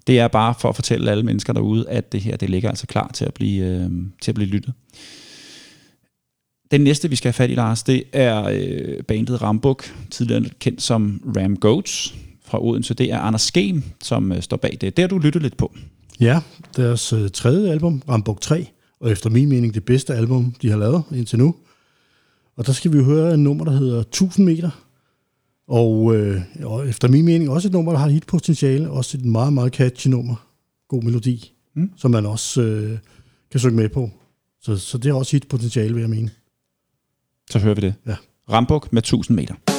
det 0.07 0.19
er 0.19 0.29
bare 0.29 0.55
for 0.61 0.69
at 0.69 0.75
fortælle 0.75 1.11
alle 1.11 1.23
mennesker 1.23 1.53
derude, 1.53 1.89
at 1.89 2.13
det 2.13 2.21
her 2.21 2.37
det 2.37 2.51
ligger 2.51 2.69
altså 2.69 2.87
klar 2.87 3.11
til 3.15 3.25
at 3.25 3.35
blive, 3.35 3.65
øh, 3.65 3.91
til 4.21 4.31
at 4.31 4.35
blive 4.35 4.49
lyttet. 4.49 4.73
Den 6.71 6.81
næste, 6.81 7.11
vi 7.11 7.17
skal 7.17 7.29
have 7.29 7.33
fat 7.33 7.51
i, 7.51 7.55
Lars, 7.55 7.83
det 7.83 8.05
er 8.13 8.49
øh, 8.53 9.03
bandet 9.03 9.43
Rambuk, 9.43 9.85
tidligere 10.11 10.45
kendt 10.59 10.83
som 10.83 11.33
Ram 11.37 11.57
Goats 11.57 12.15
fra 12.45 12.65
Odense. 12.65 12.95
Det 12.95 13.13
er 13.13 13.19
Anders 13.19 13.43
Skem, 13.43 13.83
som 14.03 14.33
øh, 14.33 14.43
står 14.43 14.57
bag 14.57 14.79
det. 14.81 14.97
Det 14.97 15.03
har 15.03 15.09
du 15.09 15.19
lyttet 15.19 15.43
lidt 15.43 15.57
på. 15.57 15.75
Ja, 16.21 16.41
deres 16.77 17.13
øh, 17.13 17.31
tredje 17.31 17.71
album, 17.71 18.03
Rambuk 18.09 18.41
3, 18.41 18.67
og 19.01 19.11
efter 19.11 19.31
min 19.31 19.49
mening 19.49 19.75
det 19.75 19.85
bedste 19.85 20.15
album, 20.15 20.55
de 20.63 20.71
har 20.71 20.77
lavet 20.77 21.03
indtil 21.15 21.39
nu. 21.39 21.55
Og 22.57 22.67
der 22.67 22.73
skal 22.73 22.93
vi 22.93 23.05
høre 23.05 23.33
et 23.33 23.39
nummer, 23.39 23.65
der 23.65 23.73
hedder 23.73 24.01
1000 24.01 24.47
meter. 24.47 24.71
Og, 25.69 26.17
øh, 26.17 26.41
og 26.63 26.89
efter 26.89 27.09
min 27.09 27.25
mening 27.25 27.51
også 27.51 27.69
et 27.69 27.73
nummer, 27.73 27.93
der 27.93 27.99
har 27.99 28.07
et 28.07 28.13
hitpotentiale. 28.13 28.91
Også 28.91 29.19
et 29.19 29.25
meget, 29.25 29.53
meget 29.53 29.75
catchy 29.75 30.09
nummer. 30.09 30.47
God 30.89 31.03
melodi, 31.03 31.53
mm. 31.77 31.91
som 31.97 32.11
man 32.11 32.27
også 32.27 32.63
øh, 32.63 32.99
kan 33.51 33.61
synge 33.61 33.77
med 33.77 33.89
på. 33.89 34.11
Så, 34.63 34.77
så 34.77 34.99
det 34.99 35.13
har 35.13 35.19
også 35.19 35.37
et 35.37 35.49
potentiale, 35.49 35.95
vil 35.95 36.01
jeg 36.01 36.11
mene. 36.11 36.31
Så 37.51 37.59
hører 37.59 37.75
vi 37.75 37.81
det. 37.81 37.95
Ja. 38.07 38.17
Rambuk 38.51 38.93
med 38.93 39.03
1000 39.03 39.37
meter. 39.37 39.74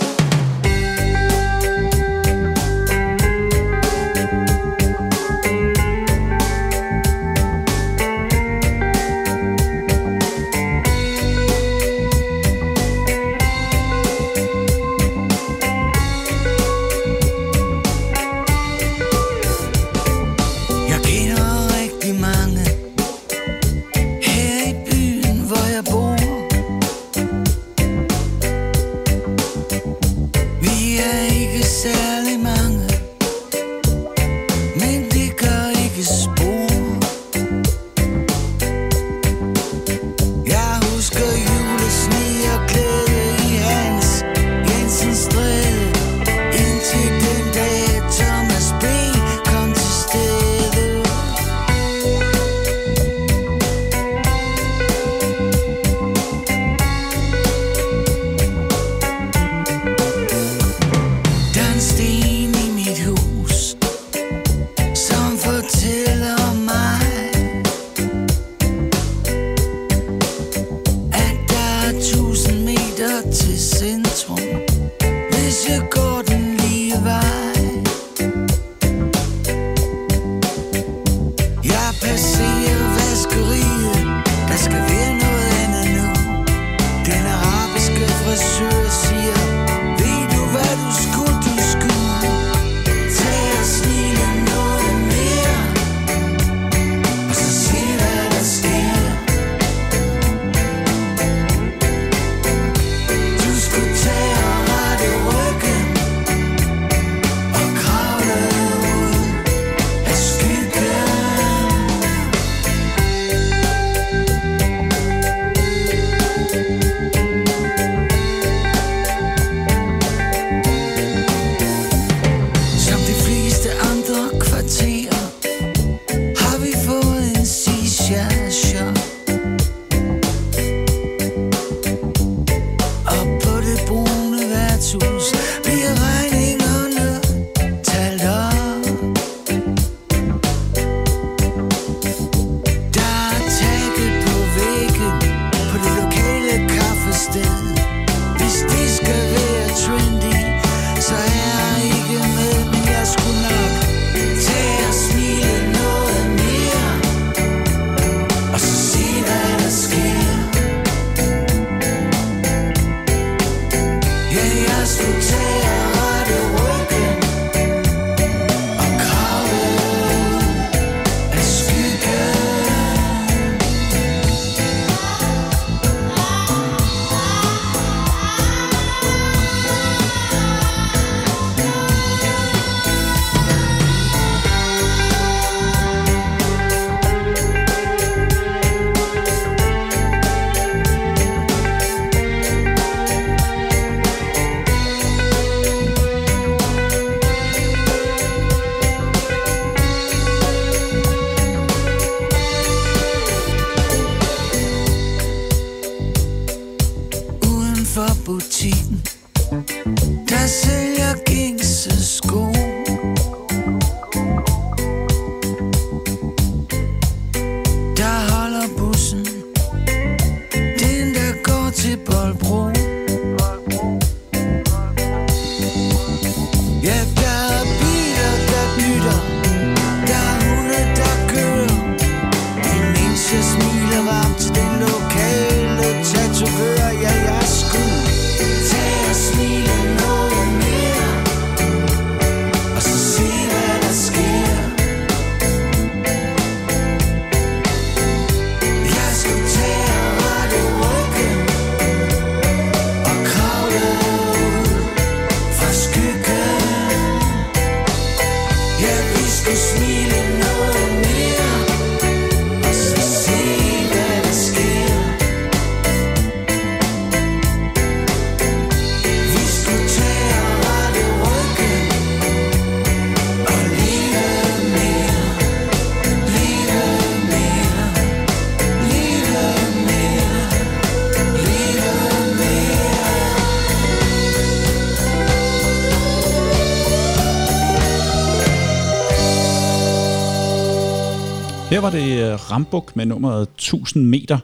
Var 291.86 291.92
det 291.92 292.32
øh, 292.32 292.52
Rambuk 292.52 292.96
med 292.96 293.06
nummeret 293.06 293.42
1000 293.56 294.06
meter. 294.06 294.38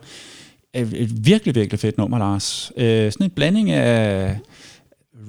Øh, 0.75 0.91
Et 0.93 1.25
virkelig, 1.25 1.55
virkelig 1.55 1.79
fedt 1.79 1.97
nummer, 1.97 2.17
Lars. 2.19 2.71
Øh, 2.77 3.11
Sådan 3.11 3.25
en 3.25 3.31
blanding 3.31 3.71
af 3.71 4.37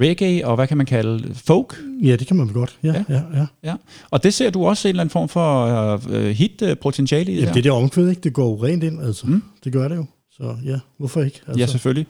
reggae 0.00 0.46
og 0.46 0.54
hvad 0.54 0.66
kan 0.66 0.76
man 0.76 0.86
kalde 0.86 1.34
folk. 1.34 1.82
Ja, 2.02 2.16
det 2.16 2.26
kan 2.26 2.36
man 2.36 2.46
vel 2.46 2.54
godt. 2.54 2.78
Ja, 2.82 2.88
Ja. 2.92 3.04
ja, 3.14 3.22
ja. 3.40 3.46
ja. 3.64 3.74
Og 4.10 4.22
det 4.22 4.34
ser 4.34 4.50
du 4.50 4.66
også 4.66 4.88
en 4.88 4.90
eller 4.90 5.00
anden 5.00 5.10
form 5.10 5.28
for 5.28 6.00
øh, 6.10 6.26
hit-potentiale 6.30 7.32
i 7.32 7.34
det 7.34 7.40
Jamen, 7.40 7.46
der? 7.46 7.52
det 7.52 7.58
er 7.58 7.62
det 7.62 7.72
omkvæd, 7.72 8.08
ikke? 8.08 8.20
Det 8.20 8.32
går 8.32 8.44
jo 8.50 8.64
rent 8.64 8.84
ind, 8.84 9.02
altså. 9.02 9.26
Mm. 9.26 9.42
Det 9.64 9.72
gør 9.72 9.88
det 9.88 9.96
jo. 9.96 10.04
Så 10.30 10.56
ja, 10.64 10.78
hvorfor 10.98 11.22
ikke? 11.22 11.40
Altså, 11.46 11.60
Ja, 11.60 11.66
selvfølgelig. 11.66 12.06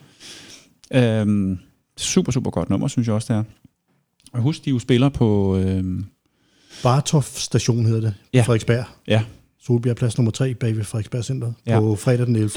Øhm, 0.93 1.57
super, 1.97 2.31
super 2.31 2.51
godt 2.51 2.69
nummer, 2.69 2.87
synes 2.87 3.07
jeg 3.07 3.15
også, 3.15 3.33
det 3.33 3.39
er. 3.39 3.43
Og 4.33 4.41
husk, 4.41 4.65
de 4.65 4.69
jo 4.69 4.79
spiller 4.79 5.09
på... 5.09 5.57
Øhm, 5.57 6.05
Bartof 6.83 7.37
station 7.37 7.85
hedder 7.85 8.01
det. 8.01 8.13
Ja. 8.33 8.41
Frederiksberg. 8.41 8.85
ja, 9.07 9.21
Solbjerg 9.65 9.95
plads 9.95 10.17
nummer 10.17 10.31
3 10.31 10.53
bag 10.53 10.77
ved 10.77 10.83
Frederiksberg 10.83 11.23
Center. 11.23 11.53
Ja. 11.65 11.79
På 11.79 11.95
fredag 11.95 12.25
den 12.27 12.35
11. 12.35 12.51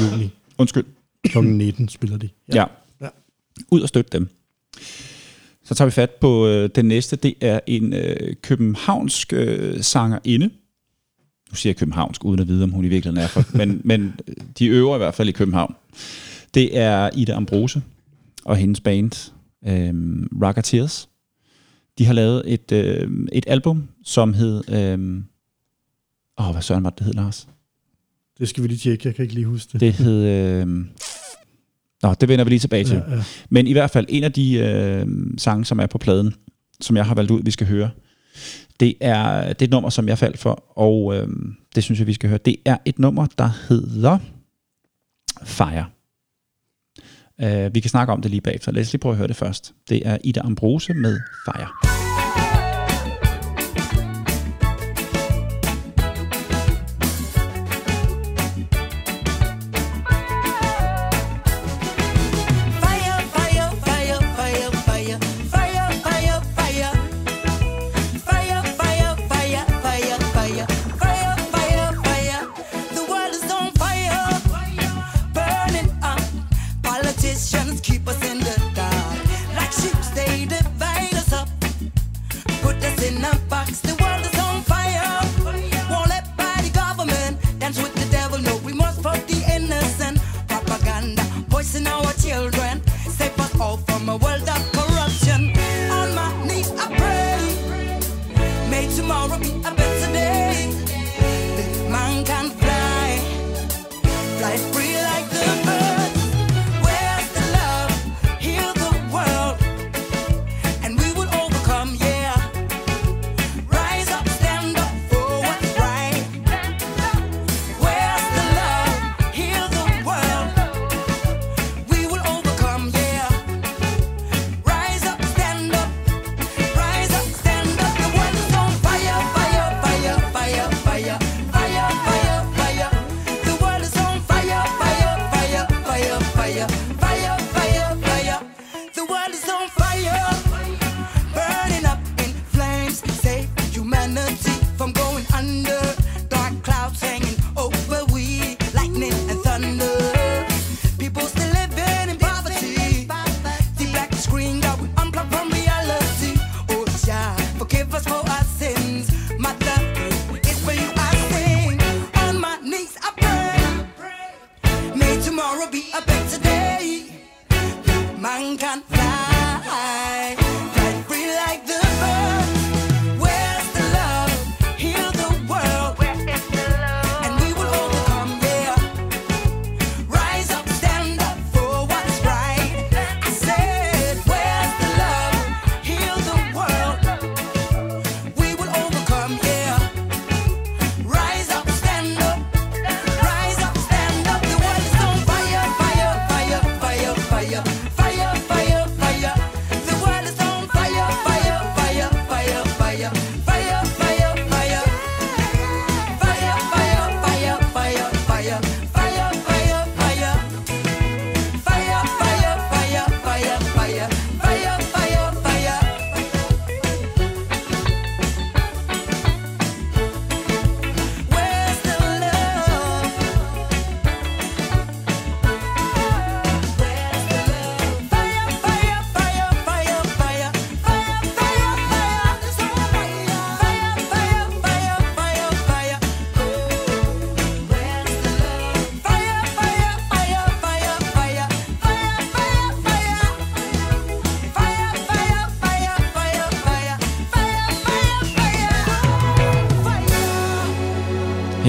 juni 0.00 0.30
undskyld. 0.58 0.84
kl. 1.24 1.38
19 1.38 1.88
spiller 1.88 2.16
de. 2.16 2.28
Ja. 2.48 2.54
ja. 2.54 2.64
Ja. 3.00 3.08
Ud 3.70 3.80
og 3.80 3.88
støtte 3.88 4.18
dem. 4.18 4.28
Så 5.64 5.74
tager 5.74 5.86
vi 5.86 5.90
fat 5.90 6.10
på 6.10 6.46
øh, 6.46 6.70
den 6.74 6.84
næste. 6.84 7.16
Det 7.16 7.34
er 7.40 7.60
en 7.66 7.92
øh, 7.92 8.34
københavnsk 8.42 9.32
øh, 9.32 9.82
sangerinde. 9.82 10.50
Nu 11.50 11.54
siger 11.54 11.70
jeg 11.70 11.76
københavnsk, 11.76 12.24
uden 12.24 12.40
at 12.40 12.48
vide, 12.48 12.64
om 12.64 12.70
hun 12.70 12.84
i 12.84 12.88
virkeligheden 12.88 13.24
er 13.24 13.28
for. 13.28 13.56
men, 13.56 13.80
men 13.84 14.14
øh, 14.28 14.34
de 14.58 14.66
øver 14.66 14.94
i 14.94 14.98
hvert 14.98 15.14
fald 15.14 15.28
i 15.28 15.32
København. 15.32 15.74
Det 16.54 16.78
er 16.78 17.10
Ida 17.14 17.32
Ambrose 17.32 17.82
og 18.44 18.56
hendes 18.56 18.80
band 18.80 19.32
øh, 19.66 19.92
Rocketeers. 20.42 21.08
De 21.98 22.06
har 22.06 22.12
lavet 22.12 22.42
et, 22.52 22.72
øh, 22.72 23.10
et 23.32 23.44
album, 23.48 23.88
som 24.04 24.34
hed... 24.34 24.70
Øh, 24.74 25.22
åh, 26.38 26.52
hvad 26.52 26.62
søren 26.62 26.84
var 26.84 26.90
det, 26.90 26.98
det 26.98 27.06
hed, 27.06 27.14
Lars? 27.14 27.48
Det 28.38 28.48
skal 28.48 28.62
vi 28.62 28.68
lige 28.68 28.78
tjekke. 28.78 29.08
Jeg 29.08 29.14
kan 29.14 29.22
ikke 29.22 29.34
lige 29.34 29.46
huske 29.46 29.72
det. 29.72 29.80
Det 29.80 29.92
hed... 29.92 30.24
Øh, 30.24 30.66
nå, 32.02 32.14
det 32.14 32.28
vender 32.28 32.44
vi 32.44 32.50
lige 32.50 32.60
tilbage 32.60 32.84
til. 32.84 33.02
Ja, 33.08 33.14
ja. 33.14 33.22
Men 33.50 33.66
i 33.66 33.72
hvert 33.72 33.90
fald 33.90 34.06
en 34.08 34.24
af 34.24 34.32
de 34.32 34.54
øh, 34.54 35.06
sange, 35.38 35.64
som 35.64 35.78
er 35.80 35.86
på 35.86 35.98
pladen, 35.98 36.34
som 36.80 36.96
jeg 36.96 37.06
har 37.06 37.14
valgt 37.14 37.30
ud, 37.30 37.42
vi 37.44 37.50
skal 37.50 37.66
høre, 37.66 37.90
det 38.80 38.94
er, 39.00 39.48
det 39.48 39.62
er 39.62 39.66
et 39.66 39.70
nummer, 39.70 39.90
som 39.90 40.08
jeg 40.08 40.18
faldt 40.18 40.38
for, 40.38 40.78
og 40.78 41.16
øh, 41.16 41.28
det 41.74 41.84
synes 41.84 41.98
jeg, 41.98 42.06
vi 42.06 42.12
skal 42.12 42.28
høre. 42.28 42.38
Det 42.44 42.56
er 42.64 42.76
et 42.84 42.98
nummer, 42.98 43.26
der 43.38 43.50
hedder 43.68 44.18
Fire. 45.42 45.84
Uh, 47.42 47.74
vi 47.74 47.80
kan 47.80 47.90
snakke 47.90 48.12
om 48.12 48.22
det 48.22 48.30
lige 48.30 48.40
bagefter. 48.40 48.72
Lad 48.72 48.82
os 48.82 48.92
lige 48.92 49.00
prøve 49.00 49.12
at 49.12 49.18
høre 49.18 49.28
det 49.28 49.36
først. 49.36 49.74
Det 49.88 50.08
er 50.08 50.18
Ida 50.24 50.40
Ambrose 50.44 50.94
med. 50.94 51.20
Fire, 51.44 52.03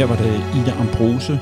Her 0.05 0.15
var 0.15 0.23
det 0.23 0.61
Ida 0.61 0.71
Ambrose 0.71 1.39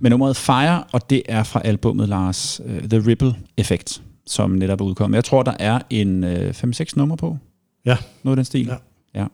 med 0.00 0.10
nummeret 0.10 0.36
Fire, 0.36 0.84
og 0.92 1.10
det 1.10 1.22
er 1.28 1.42
fra 1.42 1.60
albummet 1.64 2.08
Lars 2.08 2.60
uh, 2.64 2.88
The 2.88 3.10
Ripple 3.10 3.34
Effect, 3.56 4.02
som 4.26 4.50
netop 4.50 4.80
er 4.80 4.84
udkommet. 4.84 5.16
Jeg 5.16 5.24
tror, 5.24 5.42
der 5.42 5.52
er 5.58 5.80
en 5.90 6.24
uh, 6.24 6.30
5-6 6.30 6.84
nummer 6.96 7.16
på. 7.16 7.38
Ja. 7.84 7.96
Noget 8.22 8.32
af 8.32 8.36
den 8.36 8.44
stil. 8.44 8.66
Ja. 8.66 8.74
ja. 9.20 9.26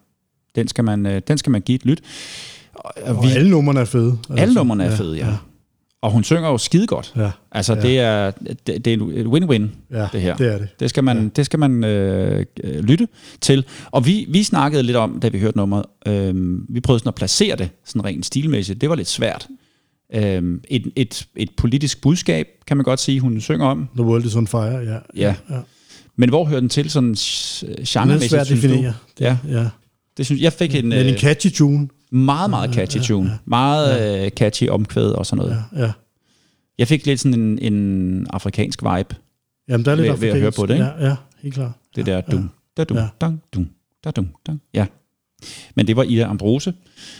Den, 0.54 0.68
skal 0.68 0.84
man, 0.84 1.06
uh, 1.06 1.12
den 1.28 1.38
skal 1.38 1.50
man 1.50 1.60
give 1.60 1.76
et 1.76 1.84
lyt. 1.86 2.00
Og, 2.74 2.92
Og 3.16 3.24
alle 3.26 3.50
numrene 3.50 3.80
er 3.80 3.84
fede. 3.84 4.18
alle 4.30 4.40
Altså, 4.40 4.54
numrene 4.58 4.84
er 4.84 4.96
fede, 4.96 5.16
ja. 5.16 5.26
ja. 5.26 5.36
Og 6.02 6.10
hun 6.10 6.24
synger 6.24 6.48
jo 6.48 6.58
skide 6.58 6.86
godt. 6.86 7.12
Ja, 7.16 7.30
Altså, 7.52 7.74
ja. 7.74 7.80
det 7.80 7.98
er, 7.98 8.30
det, 8.66 8.84
det 8.84 8.86
er 8.86 8.94
et 8.94 9.26
win-win, 9.26 9.62
ja, 9.90 10.08
det 10.12 10.20
her. 10.20 10.36
det 10.36 10.54
er 10.54 10.58
det. 10.58 10.68
Det 10.80 10.90
skal 10.90 11.04
man, 11.04 11.22
ja. 11.22 11.28
det 11.36 11.46
skal 11.46 11.58
man 11.58 11.84
øh, 11.84 12.46
lytte 12.64 13.08
til. 13.40 13.64
Og 13.90 14.06
vi, 14.06 14.26
vi 14.28 14.42
snakkede 14.42 14.82
lidt 14.82 14.96
om, 14.96 15.20
da 15.20 15.28
vi 15.28 15.38
hørte 15.38 15.56
nummeret, 15.56 15.84
øh, 16.06 16.58
vi 16.74 16.80
prøvede 16.80 16.98
sådan 17.00 17.08
at 17.08 17.14
placere 17.14 17.56
det 17.56 17.70
sådan 17.84 18.04
rent 18.04 18.26
stilmæssigt. 18.26 18.80
Det 18.80 18.88
var 18.88 18.94
lidt 18.94 19.08
svært. 19.08 19.48
Øh, 20.14 20.42
et, 20.68 20.92
et, 20.96 21.26
et 21.36 21.50
politisk 21.56 22.00
budskab, 22.02 22.46
kan 22.66 22.76
man 22.76 22.84
godt 22.84 23.00
sige, 23.00 23.20
hun 23.20 23.40
synger 23.40 23.66
om. 23.66 23.88
The 23.96 24.04
World 24.04 24.24
is 24.24 24.36
on 24.36 24.46
Fire, 24.46 24.62
ja. 24.78 24.96
Ja. 25.16 25.34
ja. 25.50 25.58
Men 26.16 26.28
hvor 26.28 26.44
hører 26.44 26.60
den 26.60 26.68
til 26.68 26.90
sådan 26.90 27.12
sh- 27.18 27.66
Det 27.66 27.78
er 27.80 27.84
genremæssigt, 28.00 28.30
svært 28.30 28.40
at 28.40 28.46
synes 28.46 28.60
definere. 28.62 28.92
du? 29.18 29.24
Ja, 29.24 29.36
ja. 29.48 29.66
det 30.16 30.26
synes 30.26 30.42
jeg 30.42 30.52
fik 30.52 30.74
en, 30.74 30.88
Men 30.88 30.98
en 30.98 31.14
øh, 31.14 31.20
catchy 31.20 31.50
tune. 31.52 31.88
Meget, 32.12 32.50
meget 32.50 32.74
catchy 32.74 32.98
tune. 33.00 33.38
Meget 33.44 34.24
øh, 34.24 34.30
catchy 34.30 34.68
omkvæd 34.68 35.10
og 35.10 35.26
sådan 35.26 35.44
noget. 35.44 35.64
Ja, 35.74 35.80
ja. 35.84 35.92
Jeg 36.78 36.88
fik 36.88 37.06
lidt 37.06 37.20
sådan 37.20 37.40
en, 37.40 37.58
en 37.74 38.26
afrikansk 38.30 38.82
vibe. 38.82 39.16
Jamen, 39.68 39.84
der 39.84 39.92
er 39.92 39.96
lidt 39.96 40.08
Ved- 40.08 40.16
ved 40.18 40.28
at 40.28 40.34
høre 40.34 40.46
afrikansk. 40.46 40.56
på 40.58 40.66
det, 40.66 40.74
ikke? 40.74 40.84
Ja, 40.84 41.06
ja, 41.08 41.16
helt 41.42 41.54
klart. 41.54 41.72
Det 41.96 42.06
der 42.06 42.20
dum, 42.20 42.50
da 42.76 42.84
dum, 42.84 42.96
Ja. 42.96 43.08
dang, 43.20 43.42
dum, 43.54 43.68
da 44.04 44.10
dum, 44.10 44.28
dang. 44.46 44.62
Ja. 44.74 44.86
Men 45.74 45.86
det 45.86 45.96
var 45.96 46.02
Ida 46.02 46.22
Ambrose 46.24 46.74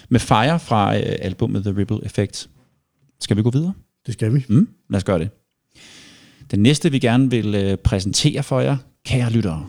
med 0.08 0.20
Fire 0.20 0.60
fra 0.60 0.96
øh, 0.96 1.02
albumet 1.20 1.64
The 1.64 1.76
Ripple 1.76 2.04
Effect. 2.04 2.48
Skal 3.20 3.36
vi 3.36 3.42
gå 3.42 3.50
videre? 3.50 3.72
Det 4.06 4.14
skal 4.14 4.34
vi. 4.34 4.44
Mm, 4.48 4.68
lad 4.90 4.96
os 4.96 5.04
gøre 5.04 5.18
det. 5.18 5.30
Den 6.50 6.58
næste, 6.62 6.90
vi 6.90 6.98
gerne 6.98 7.30
vil 7.30 7.54
øh, 7.54 7.76
præsentere 7.78 8.42
for 8.42 8.60
jer, 8.60 8.76
kære 9.04 9.30
lyttere. 9.30 9.66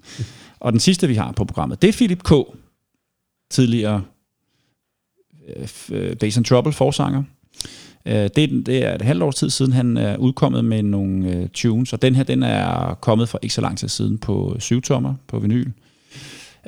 og 0.60 0.72
den 0.72 0.80
sidste, 0.80 1.08
vi 1.08 1.14
har 1.14 1.32
på 1.32 1.44
programmet, 1.44 1.82
det 1.82 1.88
er 1.88 1.92
Philip 1.92 2.22
K., 2.24 2.32
tidligere 3.50 4.02
øh, 5.56 5.62
f- 5.64 5.94
øh, 5.94 6.16
Bass 6.16 6.36
and 6.36 6.44
Trouble 6.44 6.72
forsanger. 6.72 7.22
Øh, 8.06 8.12
det, 8.14 8.38
er- 8.38 8.62
det 8.66 8.84
er 8.86 8.94
et 8.94 9.02
halvt 9.02 9.22
års 9.22 9.34
tid 9.34 9.50
siden, 9.50 9.72
han 9.72 9.96
er 9.96 10.16
udkommet 10.16 10.64
med 10.64 10.82
nogle 10.82 11.30
øh, 11.36 11.48
tunes, 11.48 11.92
og 11.92 12.02
den 12.02 12.14
her, 12.14 12.22
den 12.22 12.42
er 12.42 12.94
kommet 12.94 13.28
for 13.28 13.38
ikke 13.42 13.54
så 13.54 13.60
lang 13.60 13.78
tid 13.78 13.88
siden 13.88 14.18
på 14.18 14.56
syvtommer 14.58 15.14
på 15.26 15.38
vinyl. 15.38 15.70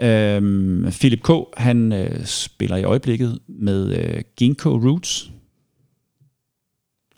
Øhm, 0.02 0.86
Philip 0.90 1.20
K., 1.22 1.30
han 1.56 1.92
øh, 1.92 2.24
spiller 2.24 2.76
i 2.76 2.84
øjeblikket 2.84 3.38
med 3.48 3.96
øh, 3.96 4.22
Ginkgo 4.36 4.70
Roots, 4.70 5.30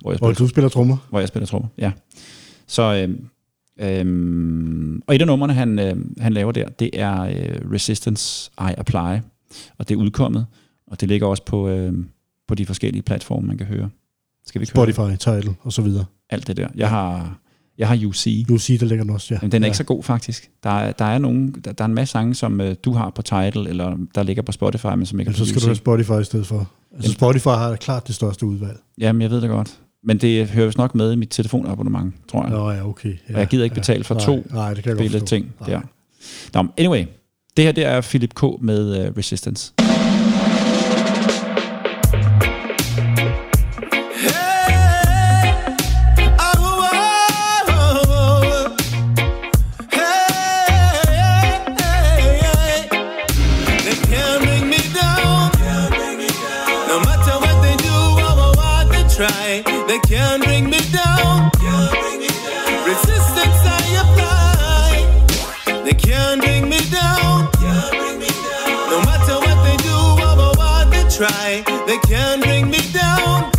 hvor 0.00 0.10
jeg 0.10 0.18
spiller 0.18 0.28
Og 0.34 0.38
du 0.38 0.48
spiller 0.48 0.68
trommer. 0.68 0.96
hvor 1.10 1.18
jeg 1.18 1.28
spiller 1.28 1.46
trommer. 1.46 1.68
Ja. 1.78 1.92
Så, 2.66 2.82
øhm, 2.94 3.28
øhm, 3.80 5.02
og 5.06 5.14
et 5.14 5.20
af 5.20 5.26
numrene, 5.26 5.52
han, 5.54 5.78
øhm, 5.78 6.16
han 6.20 6.32
laver 6.32 6.52
der, 6.52 6.68
det 6.68 6.90
er 6.92 7.20
øh, 7.22 7.72
Resistance 7.72 8.50
I 8.60 8.72
Apply, 8.78 9.18
og 9.78 9.88
det 9.88 9.94
er 9.94 9.98
udkommet, 9.98 10.46
og 10.90 11.00
det 11.00 11.08
ligger 11.08 11.26
også 11.26 11.42
på, 11.44 11.68
øhm, 11.68 12.08
på 12.48 12.54
de 12.54 12.66
forskellige 12.66 13.02
platforme, 13.02 13.46
man 13.46 13.58
kan 13.58 13.66
høre. 13.66 13.90
Skal 14.46 14.60
vi 14.60 14.62
ikke 14.62 14.78
høre 14.78 14.92
Spotify, 14.92 15.16
Tidal 15.18 15.54
og 15.60 15.72
så 15.72 15.82
videre. 15.82 16.04
alt 16.30 16.46
det 16.46 16.56
der? 16.56 16.68
Jeg 16.74 16.88
har, 16.90 17.38
jeg 17.78 17.88
har 17.88 18.06
UC, 18.06 18.44
Du 18.48 18.58
siger, 18.58 18.78
der 18.78 18.86
ligger 18.86 19.04
den 19.04 19.12
også, 19.14 19.34
ja. 19.34 19.38
men 19.42 19.52
den 19.52 19.62
er 19.62 19.66
ja. 19.66 19.68
ikke 19.68 19.76
så 19.76 19.84
god 19.84 20.02
faktisk. 20.02 20.50
Der 20.62 20.70
er, 20.70 20.92
der 20.92 21.04
er, 21.04 21.18
nogen, 21.18 21.52
der, 21.64 21.72
der 21.72 21.84
er 21.84 21.88
en 21.88 21.94
masse 21.94 22.12
sange, 22.12 22.34
som 22.34 22.60
øh, 22.60 22.76
du 22.84 22.92
har 22.92 23.10
på 23.10 23.22
Tidal, 23.22 23.66
eller 23.66 23.96
der 24.14 24.22
ligger 24.22 24.42
på 24.42 24.52
Spotify, 24.52 24.86
men 24.86 25.06
som 25.06 25.20
ikke 25.20 25.30
er 25.30 25.32
Ellers 25.32 25.48
så 25.48 25.54
på 25.54 25.60
skal 25.60 25.68
du 25.68 25.72
UC. 25.74 25.78
have 25.78 26.04
Spotify 26.04 26.20
i 26.20 26.24
stedet 26.24 26.46
for. 26.46 26.58
Altså 26.58 27.08
Jamen. 27.08 27.14
Spotify 27.14 27.46
har 27.48 27.76
klart 27.76 28.06
det 28.06 28.14
største 28.14 28.46
udvalg. 28.46 28.78
Jamen, 28.98 29.22
jeg 29.22 29.30
ved 29.30 29.40
det 29.40 29.50
godt. 29.50 29.78
Men 30.04 30.18
det 30.18 30.48
hører 30.48 30.66
vist 30.66 30.78
nok 30.78 30.94
med 30.94 31.12
i 31.12 31.16
mit 31.16 31.28
telefonabonnement, 31.30 32.14
tror 32.28 32.42
jeg. 32.42 32.50
Nå 32.50 32.70
ja, 32.70 32.88
okay. 32.88 33.14
Ja, 33.28 33.34
Og 33.34 33.40
jeg 33.40 33.46
gider 33.48 33.64
ikke 33.64 33.74
betale 33.74 34.04
for 34.04 34.14
nej, 34.14 34.24
to 34.24 34.46
nej, 34.50 34.74
det 34.74 34.84
kan 34.84 34.90
jeg 34.98 35.08
spille 35.10 35.26
ting 35.26 35.54
Nej. 35.60 35.68
der. 35.70 35.80
Nå, 36.62 36.68
anyway. 36.78 37.04
Det 37.56 37.64
her, 37.64 37.72
det 37.72 37.84
er 37.84 38.00
Philip 38.00 38.34
K. 38.34 38.42
med 38.60 39.08
uh, 39.10 39.16
Resistance. 39.16 39.72
They 71.96 72.08
can't 72.08 72.42
bring 72.42 72.70
me 72.70 72.78
down. 72.92 73.50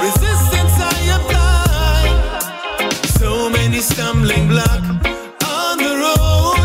Resistance 0.00 0.74
I 0.78 0.98
apply. 1.16 2.40
So 3.18 3.50
many 3.50 3.80
stumbling 3.80 4.48
blocks 4.48 4.88
on 5.44 5.78
the 5.78 5.94
road. 6.02 6.58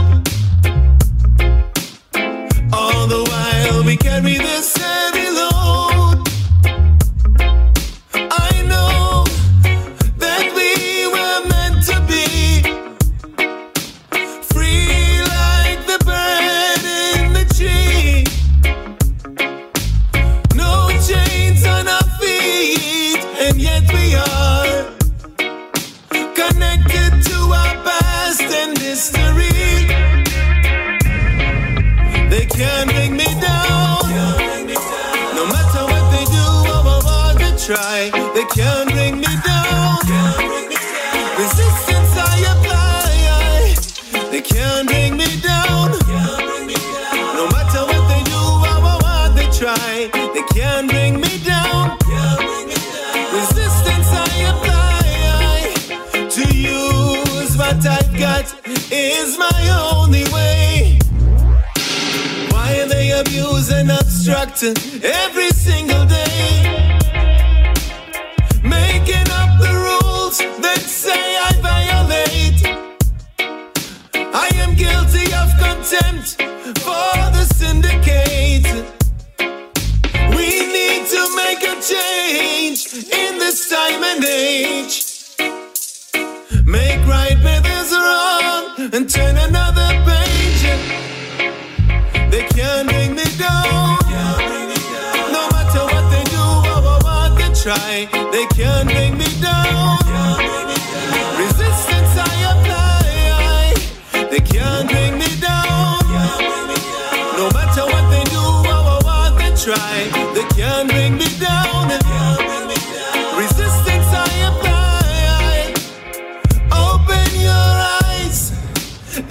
All 2.74 3.08
the 3.08 3.24
while 3.30 3.84
we 3.86 3.96
carry 3.98 4.38
this 4.38 4.76
heavy 4.76 5.13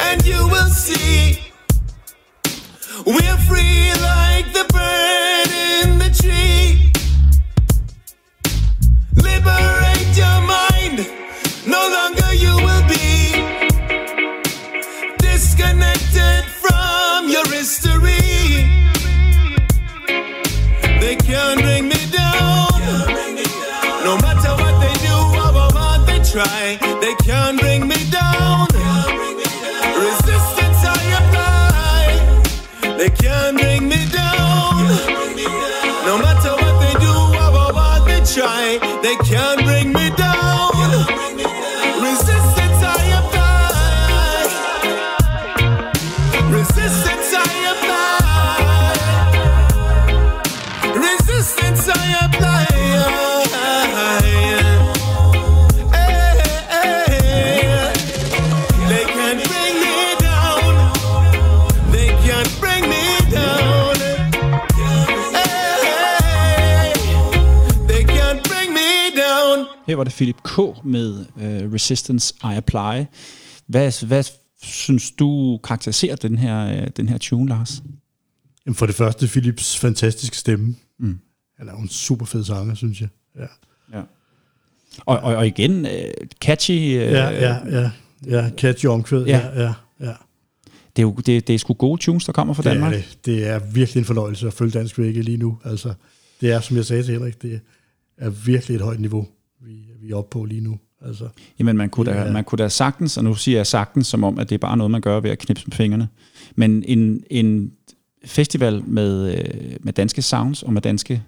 and 0.01 0.25
you 0.27 0.49
will 0.49 0.69
see 0.69 1.39
we're 3.07 3.39
free 3.49 3.91
like 4.01 4.53
the 4.53 4.65
bird 4.73 5.51
in 5.81 5.99
the 5.99 6.11
tree. 6.21 6.93
Liberate 9.17 10.17
your 10.17 10.41
mind, 10.57 10.99
no 11.67 11.83
longer 11.97 12.33
you 12.35 12.55
will 12.67 12.87
be 12.89 13.09
disconnected 15.19 16.45
from 16.63 17.29
your 17.29 17.47
history. 17.49 18.69
They 21.01 21.17
can't 21.17 21.61
bring 21.61 21.89
me 21.89 22.01
down, 22.13 22.81
no 24.05 24.17
matter 24.19 24.53
what 24.63 24.81
they 24.81 24.95
do 25.07 25.15
or 25.43 25.69
what 25.75 26.07
they 26.07 26.21
try. 26.31 26.82
Var 70.03 70.05
det 70.05 70.13
Philip 70.15 70.37
K. 70.45 70.59
med 70.85 71.19
uh, 71.37 71.73
Resistance 71.75 72.35
I 72.45 72.57
Apply. 72.57 73.05
Hvad, 73.67 74.07
hvad 74.07 74.25
synes 74.63 75.11
du 75.11 75.61
karakteriserer 75.65 76.17
den 76.17 76.39
her, 76.39 76.83
uh, 76.83 76.89
den 76.97 77.09
her 77.09 77.19
tune, 77.19 77.49
Lars? 77.49 77.83
Jamen 78.67 78.75
for 78.75 78.87
det 78.87 78.95
første, 78.95 79.27
Philips 79.27 79.79
fantastiske 79.79 80.37
stemme. 80.37 80.77
Mm. 80.99 81.19
Han 81.59 81.69
er 81.69 81.73
jo 81.73 81.79
en 81.79 81.89
super 81.89 82.27
fed 82.27 82.45
sanger, 82.45 82.75
synes 82.75 83.01
jeg. 83.01 83.09
Ja, 83.39 83.47
Ja. 83.93 84.03
Og, 85.07 85.19
og, 85.19 85.35
og 85.37 85.47
igen, 85.47 85.87
uh, 85.87 85.91
catchy. 86.41 86.73
Uh, 86.73 86.95
ja, 86.95 87.29
ja, 87.31 87.57
ja. 87.81 87.91
ja 88.27 88.51
catchy 88.59 88.87
omkvæd. 88.87 89.25
Ja. 89.25 89.39
Ja, 89.39 89.63
ja, 89.63 89.75
ja. 90.01 90.13
Det 90.97 91.03
er 91.03 91.07
jo 91.07 91.13
det, 91.27 91.47
det 91.47 91.55
er 91.55 91.59
sgu 91.59 91.73
gode 91.75 92.01
tunes, 92.01 92.25
der 92.25 92.33
kommer 92.33 92.55
fra 92.55 92.63
Det 92.63 92.73
Danmark. 92.73 92.93
er, 92.93 92.97
det. 92.97 93.19
det 93.25 93.47
er 93.47 93.59
virkelig 93.59 94.01
en 94.01 94.05
fornøjelse 94.05 94.47
at 94.47 94.53
følge 94.53 94.73
dansk 94.73 94.99
reggae 94.99 95.23
lige 95.23 95.37
nu. 95.37 95.59
Altså, 95.65 95.95
det 96.41 96.53
er, 96.53 96.61
som 96.61 96.77
jeg 96.77 96.85
sagde 96.85 97.03
til 97.03 97.15
Henrik, 97.15 97.43
det 97.43 97.61
er 98.19 98.31
virkelig 98.31 98.75
et 98.75 98.81
højt 98.81 99.01
niveau, 99.01 99.27
vi, 100.03 100.11
er 100.11 100.17
oppe 100.17 100.31
på 100.31 100.45
lige 100.45 100.61
nu. 100.61 100.79
Altså, 101.07 101.29
Jamen, 101.59 101.77
man 101.77 101.91
kunne, 101.91 102.11
da, 102.13 102.23
Ja. 102.25 102.33
man 102.33 102.45
kunne 102.45 102.57
da 102.59 102.69
sagtens, 102.69 103.17
og 103.17 103.25
nu 103.25 103.35
siger 103.35 103.59
jeg 103.59 103.67
sagtens, 103.67 104.07
som 104.07 104.25
om, 104.25 104.39
at 104.39 104.49
det 104.49 104.55
er 104.55 104.59
bare 104.59 104.77
noget, 104.77 104.91
man 104.91 105.01
gør 105.01 105.21
ved 105.21 105.31
at 105.31 105.39
knipse 105.39 105.67
med 105.67 105.73
fingrene. 105.77 106.09
Men 106.57 106.83
en, 106.87 107.25
en 107.31 107.73
festival 108.25 108.83
med, 108.87 109.35
øh, 109.39 109.77
med 109.81 109.93
danske 109.93 110.23
sounds 110.23 110.63
og 110.63 110.73
med 110.73 110.83
danske 110.83 111.23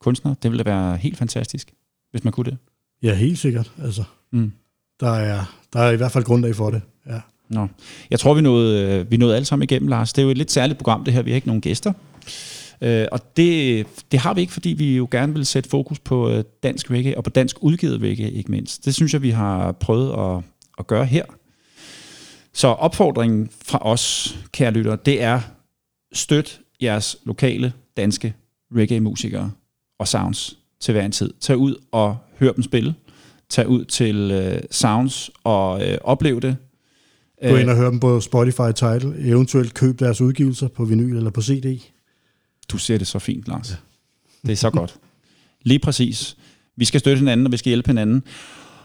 kunstnere, 0.00 0.34
det 0.42 0.50
ville 0.50 0.64
da 0.64 0.70
være 0.70 0.96
helt 0.96 1.16
fantastisk, 1.16 1.72
hvis 2.10 2.24
man 2.24 2.32
kunne 2.32 2.44
det. 2.50 2.56
ja, 3.02 3.14
helt 3.14 3.38
sikkert. 3.38 3.72
Altså, 3.82 4.04
Mm. 4.32 4.52
der, 5.00 5.10
er, 5.10 5.44
der 5.72 5.80
er 5.80 5.90
i 5.90 5.96
hvert 5.96 6.12
fald 6.12 6.24
grundlag 6.24 6.54
for 6.56 6.70
det. 6.70 6.82
Ja. 7.06 7.20
Nå. 7.50 7.66
Jeg 8.10 8.20
tror, 8.20 8.34
vi 8.34 8.40
nåede, 8.40 8.82
øh, 9.00 9.10
vi 9.10 9.16
nåede 9.16 9.34
alle 9.36 9.44
sammen 9.46 9.62
igennem, 9.62 9.88
Lars. 9.88 10.12
Det 10.12 10.22
er 10.22 10.24
jo 10.24 10.30
et 10.30 10.38
lidt 10.38 10.50
særligt 10.50 10.78
program, 10.78 11.04
det 11.04 11.14
her. 11.14 11.22
Vi 11.22 11.30
har 11.30 11.34
ikke 11.34 11.46
nogen 11.46 11.60
gæster. 11.60 11.92
Øh, 12.80 13.06
og 13.12 13.36
det, 13.36 13.86
det 14.12 14.20
har 14.20 14.34
vi 14.34 14.40
ikke, 14.40 14.52
fordi 14.52 14.68
vi 14.68 14.96
jo 14.96 15.08
gerne 15.10 15.34
vil 15.34 15.46
sætte 15.46 15.70
fokus 15.70 15.98
på 15.98 16.30
øh, 16.30 16.44
dansk 16.62 16.90
reggae, 16.90 17.16
og 17.16 17.24
på 17.24 17.30
dansk 17.30 17.56
udgivet 17.60 18.02
reggae, 18.02 18.30
ikke 18.30 18.50
mindst. 18.50 18.84
Det 18.84 18.94
synes 18.94 19.12
jeg, 19.12 19.22
vi 19.22 19.30
har 19.30 19.72
prøvet 19.72 20.36
at, 20.36 20.44
at 20.78 20.86
gøre 20.86 21.04
her. 21.04 21.24
Så 22.52 22.68
opfordringen 22.68 23.48
fra 23.64 23.78
os, 23.86 24.38
kære 24.52 24.70
lyttere, 24.70 24.98
det 25.06 25.22
er 25.22 25.40
støt 26.12 26.60
jeres 26.82 27.16
lokale 27.24 27.72
danske 27.96 28.34
reggae-musikere 28.74 29.50
og 29.98 30.08
sounds 30.08 30.58
til 30.80 30.92
hver 30.92 31.04
en 31.04 31.12
tid. 31.12 31.34
Tag 31.40 31.56
ud 31.56 31.74
og 31.92 32.16
hør 32.38 32.52
dem 32.52 32.62
spille. 32.62 32.94
Tag 33.48 33.68
ud 33.68 33.84
til 33.84 34.30
øh, 34.30 34.60
sounds 34.70 35.30
og 35.44 35.88
øh, 35.88 35.98
oplev 36.00 36.40
det. 36.40 36.56
Gå 37.42 37.56
ind 37.56 37.70
og 37.70 37.76
hør 37.76 37.90
dem 37.90 38.00
på 38.00 38.20
Spotify 38.20 38.72
Title, 38.74 39.14
eventuelt 39.18 39.74
køb 39.74 39.98
deres 39.98 40.20
udgivelser 40.20 40.68
på 40.68 40.84
vinyl 40.84 41.16
eller 41.16 41.30
på 41.30 41.42
CD. 41.42 41.80
Du 42.68 42.78
ser 42.78 42.98
det 42.98 43.06
så 43.06 43.18
fint, 43.18 43.48
Lars. 43.48 43.70
Ja. 43.70 43.76
Det 44.46 44.52
er 44.52 44.56
så 44.56 44.70
godt. 44.70 44.96
Lige 45.62 45.78
præcis. 45.78 46.36
Vi 46.76 46.84
skal 46.84 47.00
støtte 47.00 47.18
hinanden, 47.18 47.46
og 47.46 47.52
vi 47.52 47.56
skal 47.56 47.70
hjælpe 47.70 47.88
hinanden. 47.88 48.22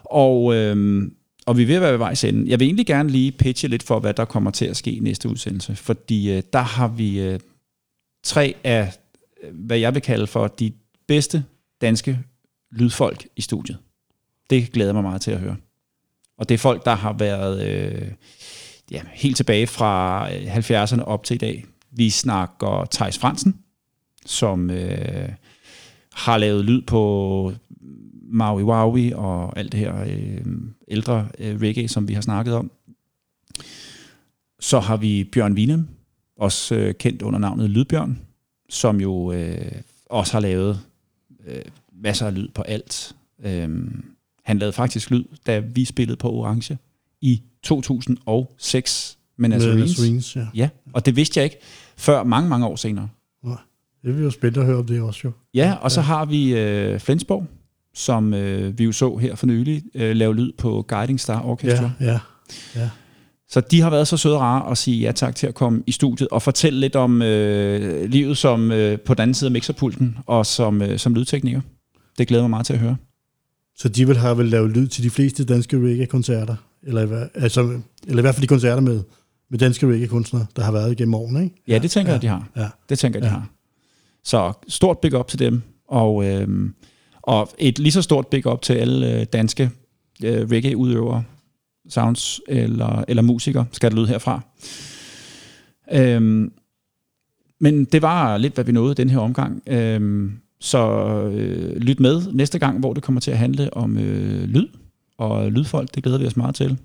Og, 0.03 0.55
øhm, 0.55 1.15
og 1.45 1.57
vi 1.57 1.63
er 1.63 1.67
ved 1.67 1.75
at 1.75 1.81
være 1.81 1.91
ved 1.91 1.97
vejs 1.97 2.23
ende. 2.23 2.49
Jeg 2.49 2.59
vil 2.59 2.65
egentlig 2.65 2.85
gerne 2.85 3.09
lige 3.09 3.31
pitche 3.31 3.67
lidt 3.67 3.83
for, 3.83 3.99
hvad 3.99 4.13
der 4.13 4.25
kommer 4.25 4.51
til 4.51 4.65
at 4.65 4.77
ske 4.77 4.91
i 4.91 4.99
næste 4.99 5.29
udsendelse. 5.29 5.75
Fordi 5.75 6.31
øh, 6.31 6.43
der 6.53 6.61
har 6.61 6.87
vi 6.87 7.19
øh, 7.19 7.39
tre 8.23 8.55
af, 8.63 8.93
øh, 9.43 9.55
hvad 9.55 9.77
jeg 9.77 9.93
vil 9.93 10.01
kalde 10.01 10.27
for, 10.27 10.47
de 10.47 10.71
bedste 11.07 11.43
danske 11.81 12.19
lydfolk 12.71 13.27
i 13.35 13.41
studiet. 13.41 13.77
Det 14.49 14.71
glæder 14.71 14.93
mig 14.93 15.03
meget 15.03 15.21
til 15.21 15.31
at 15.31 15.39
høre. 15.39 15.55
Og 16.37 16.49
det 16.49 16.55
er 16.55 16.59
folk, 16.59 16.85
der 16.85 16.95
har 16.95 17.13
været 17.13 17.67
øh, 17.67 18.11
ja, 18.91 19.01
helt 19.13 19.37
tilbage 19.37 19.67
fra 19.67 20.27
øh, 20.33 20.57
70'erne 20.57 21.03
op 21.03 21.23
til 21.23 21.35
i 21.35 21.37
dag. 21.37 21.65
Vi 21.91 22.09
snakker 22.09 22.87
Thijs 22.91 23.17
Fransen, 23.17 23.62
som 24.25 24.69
øh, 24.69 25.29
har 26.13 26.37
lavet 26.37 26.65
lyd 26.65 26.81
på 26.81 27.53
Maui 28.21 28.63
Waui 28.63 29.11
og 29.11 29.59
alt 29.59 29.71
det 29.71 29.79
her 29.79 30.03
øh, 30.03 30.45
ældre 30.87 31.27
øh, 31.39 31.61
reggae, 31.61 31.87
som 31.87 32.07
vi 32.07 32.13
har 32.13 32.21
snakket 32.21 32.53
om. 32.53 32.71
Så 34.59 34.79
har 34.79 34.97
vi 34.97 35.23
Bjørn 35.23 35.53
Wienem, 35.53 35.87
også 36.37 36.75
øh, 36.75 36.93
kendt 36.93 37.21
under 37.21 37.39
navnet 37.39 37.69
Lydbjørn, 37.69 38.19
som 38.69 39.01
jo 39.01 39.31
øh, 39.31 39.71
også 40.05 40.33
har 40.33 40.39
lavet 40.39 40.79
øh, 41.47 41.61
masser 41.93 42.27
af 42.27 42.35
lyd 42.35 42.47
på 42.47 42.61
alt. 42.61 43.15
Øh, 43.43 43.69
han 44.43 44.59
lavede 44.59 44.73
faktisk 44.73 45.11
lyd, 45.11 45.23
da 45.47 45.59
vi 45.59 45.85
spillede 45.85 46.17
på 46.17 46.31
Orange 46.31 46.77
i 47.21 47.41
2006 47.63 49.17
med 49.37 49.49
Med 49.49 49.57
Nazarines. 49.57 49.89
Nazarines, 49.89 50.35
ja. 50.35 50.47
Ja, 50.53 50.69
og 50.93 51.05
det 51.05 51.15
vidste 51.15 51.37
jeg 51.37 51.43
ikke 51.43 51.57
før 51.97 52.23
mange, 52.23 52.49
mange 52.49 52.65
år 52.65 52.75
senere. 52.75 53.09
Det 54.03 54.13
bliver 54.13 54.23
jo 54.25 54.31
spændende 54.31 54.59
at 54.59 54.65
høre 54.65 54.77
om 54.77 54.85
det 54.85 55.01
også 55.01 55.19
jo. 55.23 55.31
Ja, 55.53 55.75
og 55.81 55.91
så 55.91 56.01
har 56.01 56.25
vi 56.25 56.55
øh, 56.59 56.99
Flensborg, 56.99 57.47
som 57.93 58.33
øh, 58.33 58.79
vi 58.79 58.83
jo 58.83 58.91
så 58.91 59.15
her 59.17 59.35
for 59.35 59.45
nylig, 59.47 59.83
øh, 59.95 60.15
lave 60.15 60.35
lyd 60.35 60.51
på 60.57 60.85
Guiding 60.87 61.19
Star 61.19 61.41
Orchestra. 61.45 61.91
Ja, 61.99 62.19
ja. 62.75 62.89
Så 63.49 63.61
de 63.61 63.81
har 63.81 63.89
været 63.89 64.07
så 64.07 64.17
søde 64.17 64.35
og 64.35 64.41
rare 64.41 64.71
at 64.71 64.77
sige 64.77 64.97
ja 65.01 65.11
tak 65.11 65.35
til 65.35 65.47
at 65.47 65.55
komme 65.55 65.83
i 65.87 65.91
studiet 65.91 66.29
og 66.29 66.41
fortælle 66.41 66.79
lidt 66.79 66.95
om 66.95 67.21
øh, 67.21 68.09
livet 68.09 68.37
som 68.37 68.71
øh, 68.71 68.99
på 68.99 69.13
den 69.13 69.21
anden 69.21 69.33
side 69.33 69.47
af 69.47 69.51
mixerpulten 69.51 70.17
og 70.25 70.45
som, 70.45 70.81
øh, 70.81 70.99
som 70.99 71.13
lydtekniker. 71.15 71.61
Det 72.17 72.27
glæder 72.27 72.43
mig 72.43 72.49
meget 72.49 72.65
til 72.65 72.73
at 72.73 72.79
høre. 72.79 72.95
Så 73.77 73.89
de 73.89 74.07
vil 74.07 74.17
have 74.17 74.37
vel 74.37 74.45
lavet 74.45 74.71
lyd 74.71 74.87
til 74.87 75.03
de 75.03 75.09
fleste 75.09 75.45
danske 75.45 75.77
reggae-koncerter, 75.77 76.55
eller, 76.83 77.27
altså, 77.35 77.79
eller 78.07 78.17
i 78.19 78.21
hvert 78.21 78.35
fald 78.35 78.41
de 78.41 78.47
koncerter 78.47 78.81
med, 78.81 79.01
med 79.51 79.59
danske 79.59 79.87
reggae-kunstnere, 79.87 80.45
der 80.55 80.63
har 80.63 80.71
været 80.71 80.91
igennem 80.91 81.13
årene, 81.13 81.43
ikke? 81.43 81.55
Ja, 81.67 81.77
det 81.79 81.91
tænker 81.91 82.11
ja, 82.11 82.13
jeg, 82.13 82.21
de 82.21 82.27
har. 82.27 82.47
Ja. 82.57 82.67
Det 82.89 82.99
tænker 82.99 83.19
jeg, 83.19 83.23
de 83.23 83.27
Ja. 83.27 83.33
har. 83.33 83.49
Så 84.23 84.53
stort 84.67 84.99
big 84.99 85.19
up 85.19 85.27
til 85.27 85.39
dem, 85.39 85.61
og, 85.87 86.25
øh, 86.25 86.69
og 87.21 87.49
et 87.57 87.79
lige 87.79 87.91
så 87.91 88.01
stort 88.01 88.27
big 88.27 88.47
up 88.47 88.61
til 88.61 88.73
alle 88.73 89.19
øh, 89.19 89.25
danske 89.33 89.71
øh, 90.23 90.49
reggae-udøvere, 90.49 91.23
sounds 91.89 92.41
eller, 92.47 93.03
eller 93.07 93.23
musikere, 93.23 93.65
skal 93.71 93.91
det 93.91 93.97
lyde 93.97 94.07
herfra. 94.07 94.41
Øhm, 95.91 96.51
men 97.59 97.85
det 97.85 98.01
var 98.01 98.37
lidt, 98.37 98.53
hvad 98.53 98.63
vi 98.63 98.71
nåede 98.71 98.95
den 98.95 99.09
her 99.09 99.19
omgang. 99.19 99.63
Øhm, 99.67 100.39
så 100.59 100.87
øh, 101.33 101.75
lyt 101.75 101.99
med 101.99 102.21
næste 102.33 102.59
gang, 102.59 102.79
hvor 102.79 102.93
det 102.93 103.03
kommer 103.03 103.21
til 103.21 103.31
at 103.31 103.37
handle 103.37 103.73
om 103.73 103.97
øh, 103.97 104.43
lyd 104.43 104.67
og 105.17 105.51
lydfolk. 105.51 105.95
Det 105.95 106.03
glæder 106.03 106.17
vi 106.17 106.27
os 106.27 106.37
meget 106.37 106.55
til. 106.55 106.79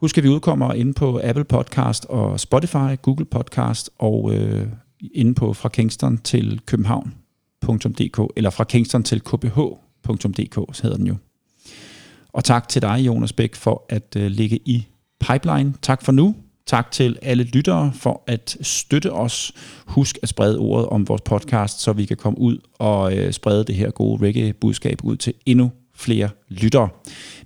Husk, 0.00 0.18
at 0.18 0.24
vi 0.24 0.28
udkommer 0.28 0.72
inde 0.72 0.92
på 0.92 1.20
Apple 1.24 1.44
Podcast 1.44 2.06
og 2.08 2.40
Spotify, 2.40 2.96
Google 3.02 3.24
Podcast 3.24 3.90
og 3.98 4.34
øh, 4.34 4.66
inde 5.14 5.34
på 5.34 5.52
fra 5.52 5.68
Kingston 5.68 6.18
til 6.18 6.60
København.dk 6.66 8.32
eller 8.36 8.50
fra 8.50 8.64
Kingston 8.64 9.02
til 9.02 9.20
kbh.dk, 9.20 10.76
så 10.76 10.82
hedder 10.82 10.96
den 10.96 11.06
jo. 11.06 11.16
Og 12.32 12.44
tak 12.44 12.68
til 12.68 12.82
dig, 12.82 13.06
Jonas 13.06 13.32
Bæk, 13.32 13.54
for 13.54 13.84
at 13.88 14.16
øh, 14.16 14.26
ligge 14.26 14.56
i 14.64 14.86
pipeline. 15.20 15.74
Tak 15.82 16.02
for 16.04 16.12
nu. 16.12 16.34
Tak 16.66 16.90
til 16.90 17.18
alle 17.22 17.44
lyttere 17.44 17.92
for 17.94 18.22
at 18.26 18.56
støtte 18.60 19.12
os. 19.12 19.52
Husk 19.86 20.18
at 20.22 20.28
sprede 20.28 20.58
ordet 20.58 20.86
om 20.86 21.08
vores 21.08 21.22
podcast, 21.22 21.80
så 21.80 21.92
vi 21.92 22.04
kan 22.04 22.16
komme 22.16 22.38
ud 22.38 22.58
og 22.78 23.16
øh, 23.16 23.32
sprede 23.32 23.64
det 23.64 23.74
her 23.74 23.90
gode 23.90 24.26
reggae-budskab 24.26 25.04
ud 25.04 25.16
til 25.16 25.34
endnu 25.46 25.70
flere 25.94 26.28
lyttere. 26.48 26.88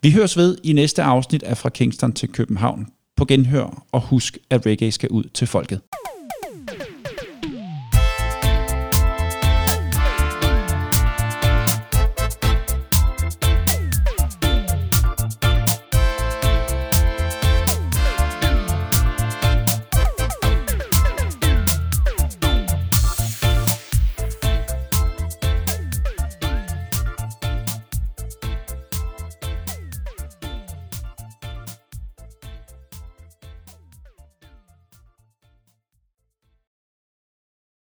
Vi 0.02 0.10
høres 0.10 0.36
ved 0.36 0.58
i 0.64 0.72
næste 0.72 1.02
afsnit 1.02 1.42
af 1.42 1.56
Fra 1.56 1.68
Kingston 1.68 2.12
til 2.12 2.28
København. 2.28 2.86
På 3.16 3.24
genhør, 3.24 3.84
og 3.92 4.00
husk, 4.00 4.38
at 4.50 4.66
reggae 4.66 4.92
skal 4.92 5.08
ud 5.08 5.24
til 5.34 5.46
folket. 5.46 5.80